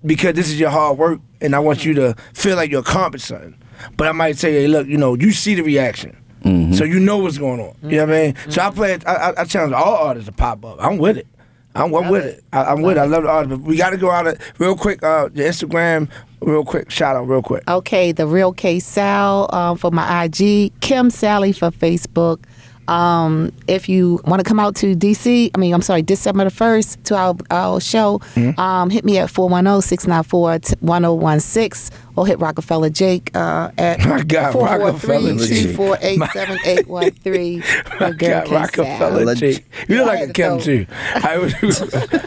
because 0.05 0.35
this 0.35 0.49
is 0.49 0.59
your 0.59 0.71
hard 0.71 0.99
work 0.99 1.21
and 1.41 1.55
I 1.55 1.59
want 1.59 1.85
you 1.85 1.95
to 1.95 2.15
feel 2.35 2.57
like 2.57 2.71
you're 2.71 2.81
accomplished 2.81 3.27
something. 3.27 3.57
But 3.97 4.09
I 4.09 4.13
might 4.13 4.39
say, 4.39 4.53
hey, 4.53 4.69
look, 4.69 4.87
you 4.87 4.97
know, 4.97 5.15
you 5.15 5.33
see 5.33 5.55
the 5.55 5.63
reaction. 5.63 6.17
So 6.45 6.85
you 6.85 7.01
know 7.01 7.19
what's 7.19 7.39
going 7.39 7.61
on. 7.61 7.75
You 7.83 7.99
know 7.99 8.07
what 8.07 8.15
I 8.15 8.23
mean? 8.23 8.35
So 8.51 8.63
I 8.63 8.71
play 8.71 8.93
it, 8.95 9.07
I, 9.07 9.15
I, 9.15 9.41
I 9.41 9.45
challenge 9.45 9.73
all 9.75 9.97
artists 9.97 10.29
to 10.29 10.33
pop 10.33 10.65
up. 10.65 10.77
I'm 10.81 10.99
with 10.99 11.17
it. 11.19 11.27
I'm, 11.75 11.95
I'm 11.95 12.09
with 12.09 12.25
it. 12.25 12.43
I, 12.53 12.65
I'm 12.65 12.83
with 12.83 12.97
it. 12.97 13.01
I 13.01 13.05
love 13.05 13.23
the 13.25 13.29
artist. 13.29 13.51
But 13.51 13.69
we 13.69 13.77
got 13.77 13.91
to 13.91 13.97
go 13.99 14.11
out 14.11 14.27
of, 14.27 14.41
real 14.59 14.77
quick. 14.77 15.03
Uh, 15.03 15.29
your 15.35 15.49
Instagram, 15.49 16.09
real 16.41 16.65
quick. 16.65 16.91
Shout 16.91 17.17
out, 17.17 17.29
real 17.29 17.43
quick. 17.43 17.63
Okay, 17.69 18.13
the 18.13 18.27
real 18.27 18.53
K 18.53 18.79
Sal 18.81 19.49
um, 19.55 19.77
for 19.77 19.91
my 19.91 20.25
IG, 20.25 20.73
Kim 20.81 21.11
Sally 21.11 21.53
for 21.53 21.71
Facebook. 21.71 22.41
Um, 22.89 23.53
if 23.67 23.87
you 23.87 24.19
want 24.25 24.41
to 24.41 24.45
come 24.49 24.59
out 24.59 24.75
to 24.77 24.97
DC, 24.97 25.51
I 25.55 25.59
mean, 25.59 25.75
I'm 25.75 25.83
sorry, 25.83 26.01
December 26.01 26.45
the 26.45 26.51
1st 26.51 27.03
to 27.05 27.17
our, 27.17 27.37
our 27.51 27.81
show, 27.83 28.19
Mm-hmm. 28.35 28.59
um, 28.59 28.89
hit 28.89 29.05
me 29.05 29.19
at 29.19 29.29
410 29.29 29.83
694 29.83 30.77
1016 30.81 31.99
or 32.19 32.27
hit 32.27 32.41
Rockefeller 32.41 32.91
Jake 32.91 33.31
uh, 33.37 33.71
at 33.79 34.01
My 34.07 34.25
God, 34.25 34.53
Rockefeller 34.57 35.35
Jake. 35.37 35.77
248 35.77 36.19
7813. 36.33 37.63
I 38.01 38.11
got 38.11 38.49
Rockefeller 38.51 39.35
Jake. 39.37 39.65
You 39.89 39.99
look 39.99 40.07
like 40.09 40.29
a 40.29 40.33
Kim 40.33 40.59
too. 40.59 40.87
I 41.15 41.39
was 41.39 41.55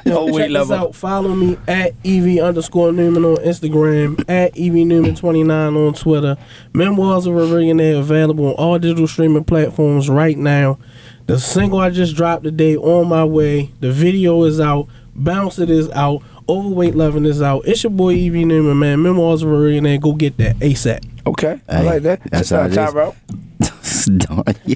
Yo, 0.05 0.17
oh 0.17 0.33
wait, 0.33 0.49
level. 0.49 0.73
out. 0.73 0.95
Follow 0.95 1.35
me 1.35 1.57
at 1.67 1.93
EV 2.05 2.39
underscore 2.41 2.93
Newman 2.93 3.25
on 3.25 3.35
Instagram, 3.37 4.17
at 4.29 4.51
EV 4.57 4.87
Newman29 4.87 5.87
on 5.87 5.93
Twitter. 5.93 6.37
Memoirs 6.73 7.25
of 7.25 7.35
a 7.35 7.45
Millionaire 7.47 7.97
available 7.97 8.45
on 8.47 8.53
all 8.53 8.79
digital 8.79 9.07
streaming 9.07 9.43
platforms 9.43 10.09
right 10.09 10.37
now. 10.37 10.79
The 11.27 11.37
single 11.37 11.79
I 11.79 11.89
just 11.89 12.15
dropped 12.15 12.45
today, 12.45 12.77
On 12.77 13.09
My 13.09 13.25
Way. 13.25 13.71
The 13.81 13.91
video 13.91 14.43
is 14.45 14.61
out. 14.61 14.87
Bounce 15.13 15.59
It 15.59 15.69
is 15.69 15.89
out. 15.89 16.23
Overweight 16.49 16.95
Loving 16.95 17.25
is 17.25 17.41
out. 17.41 17.67
It's 17.67 17.83
your 17.83 17.91
boy 17.91 18.13
EV 18.15 18.33
Newman, 18.45 18.79
man. 18.79 19.01
Memoirs 19.01 19.43
of 19.43 19.49
a 19.49 19.57
Millionaire. 19.57 19.97
Go 19.97 20.13
get 20.13 20.37
that 20.37 20.57
ASAP. 20.59 21.03
Okay, 21.25 21.59
I 21.69 21.81
like 21.83 22.01
that. 22.03 22.21
that's 22.29 22.51
Uh, 22.51 22.59
how 22.61 22.65
it 22.65 22.69
is. 22.71 22.75
Tyro. 22.75 23.15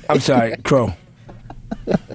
I'm 0.09 0.19
sorry, 0.19 0.55
Crow. 0.63 0.93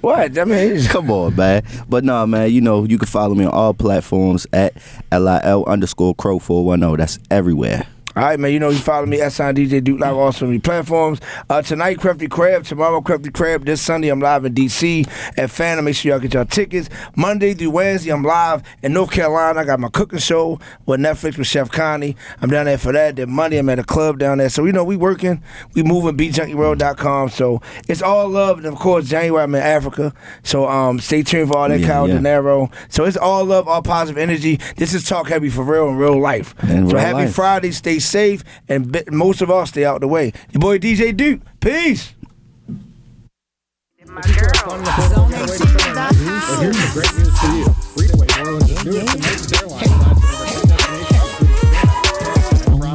What? 0.00 0.38
I 0.38 0.44
mean, 0.44 0.82
come 0.86 1.10
on, 1.10 1.36
man. 1.36 1.62
But 1.88 2.04
no, 2.04 2.26
man. 2.26 2.50
You 2.52 2.60
know, 2.60 2.84
you 2.84 2.98
can 2.98 3.06
follow 3.06 3.34
me 3.34 3.44
on 3.44 3.52
all 3.52 3.74
platforms 3.74 4.46
at 4.52 4.74
lil 5.12 5.64
underscore 5.66 6.14
crow 6.14 6.38
four 6.38 6.64
one 6.64 6.80
zero. 6.80 6.96
That's 6.96 7.18
everywhere. 7.30 7.86
All 8.16 8.24
right, 8.24 8.40
man. 8.40 8.50
You 8.50 8.58
know 8.58 8.70
you 8.70 8.78
follow 8.78 9.06
me 9.06 9.20
at 9.20 9.30
Sign 9.32 9.54
DJ 9.54 9.82
Duke 9.84 10.00
Live 10.00 10.16
also 10.16 10.44
on 10.44 10.50
the 10.50 10.58
platforms. 10.58 11.20
Uh, 11.48 11.62
tonight, 11.62 12.00
Crafty 12.00 12.26
Crab. 12.26 12.64
Tomorrow, 12.64 13.00
Crafty 13.02 13.30
Crab. 13.30 13.64
This 13.64 13.80
Sunday, 13.80 14.08
I'm 14.08 14.18
live 14.18 14.44
in 14.44 14.52
DC 14.52 15.08
at 15.38 15.48
Phantom. 15.48 15.84
Make 15.84 15.94
sure 15.94 16.10
y'all 16.10 16.18
get 16.18 16.34
y'all 16.34 16.44
tickets. 16.44 16.88
Monday 17.14 17.54
through 17.54 17.70
Wednesday, 17.70 18.10
I'm 18.10 18.24
live 18.24 18.64
in 18.82 18.94
North 18.94 19.12
Carolina. 19.12 19.60
I 19.60 19.64
got 19.64 19.78
my 19.78 19.88
cooking 19.90 20.18
show 20.18 20.58
with 20.86 20.98
Netflix 20.98 21.38
with 21.38 21.46
Chef 21.46 21.70
Connie. 21.70 22.16
I'm 22.42 22.50
down 22.50 22.66
there 22.66 22.78
for 22.78 22.90
that. 22.90 23.14
Then 23.14 23.30
Monday, 23.30 23.58
I'm 23.58 23.68
at 23.68 23.78
a 23.78 23.84
club 23.84 24.18
down 24.18 24.38
there. 24.38 24.48
So 24.48 24.64
you 24.64 24.72
know 24.72 24.82
we 24.82 24.96
working. 24.96 25.40
We 25.74 25.84
moving. 25.84 26.16
BeatJunkieWorld.com. 26.16 27.28
So 27.28 27.62
it's 27.86 28.02
all 28.02 28.28
love. 28.28 28.58
And 28.58 28.66
of 28.66 28.74
course, 28.74 29.08
January 29.08 29.44
I'm 29.44 29.54
in 29.54 29.62
Africa. 29.62 30.12
So 30.42 30.68
um, 30.68 30.98
stay 30.98 31.22
tuned 31.22 31.48
for 31.50 31.58
all 31.58 31.68
that 31.68 31.78
Yeah, 31.78 31.86
Kyle 31.86 32.08
yeah. 32.08 32.14
De 32.14 32.20
Niro. 32.20 32.72
So 32.88 33.04
it's 33.04 33.16
all 33.16 33.44
love, 33.44 33.68
all 33.68 33.82
positive 33.82 34.18
energy. 34.18 34.58
This 34.76 34.94
is 34.94 35.08
talk 35.08 35.28
heavy 35.28 35.48
for 35.48 35.62
real 35.62 35.88
in 35.88 35.96
real 35.96 36.20
life. 36.20 36.56
In 36.64 36.88
so 36.88 36.96
real 36.96 36.98
happy 36.98 37.14
life. 37.14 37.34
Friday. 37.36 37.70
Stay 37.70 37.99
safe, 38.00 38.42
and 38.68 38.90
bi- 38.92 39.04
most 39.10 39.42
of 39.42 39.50
all, 39.50 39.66
stay 39.66 39.84
out 39.84 40.00
the 40.00 40.08
way. 40.08 40.32
Your 40.52 40.60
boy 40.60 40.78
DJ 40.78 41.16
Duke. 41.16 41.40
Peace. 41.60 42.14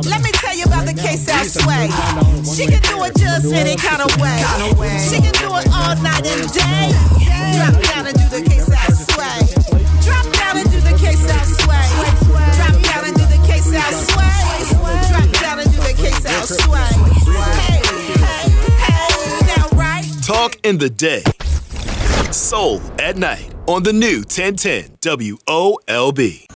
Let 0.05 0.21
me 0.21 0.31
tell 0.33 0.55
you 0.55 0.65
about 0.65 0.85
the 0.85 0.93
K-South 0.93 1.49
sway. 1.49 1.89
She 2.45 2.67
can 2.67 2.81
do 2.83 3.03
it 3.03 3.15
just 3.17 3.51
any 3.51 3.75
kind 3.75 4.01
of 4.01 4.11
way. 4.21 4.37
She 5.09 5.17
can 5.21 5.33
do 5.33 5.49
it 5.57 5.67
all 5.73 5.95
night 6.03 6.25
and 6.25 6.51
day. 6.53 6.91
Drop 7.57 7.81
down 7.83 8.07
and 8.07 8.17
do 8.17 8.27
the 8.29 8.43
K-South 8.47 8.97
sway. 9.09 9.39
Drop 10.05 10.25
down 10.33 10.57
and 10.57 10.69
do 10.71 10.79
the 10.81 10.95
K-South 10.97 11.49
sway. 11.61 11.87
Drop 12.55 12.75
down 12.83 13.05
and 13.05 13.15
do 13.15 13.25
the 13.25 13.41
K-South 13.47 14.11
sway. 14.11 14.44
Drop 16.25 16.47
down 16.47 16.47
and 16.47 16.47
do 16.47 16.57
the 16.57 16.59
K-South 16.59 17.19
sway. 17.19 17.41
Hey, 17.61 17.81
hey, 18.13 18.49
hey, 18.77 19.55
now 19.55 19.67
right? 19.77 20.05
Talk 20.23 20.57
in 20.63 20.77
the 20.77 20.89
day. 20.89 21.23
Soul 22.31 22.81
at 22.99 23.17
night 23.17 23.53
on 23.67 23.83
the 23.83 23.93
new 23.93 24.17
1010 24.17 24.97
WOLB. 25.01 26.41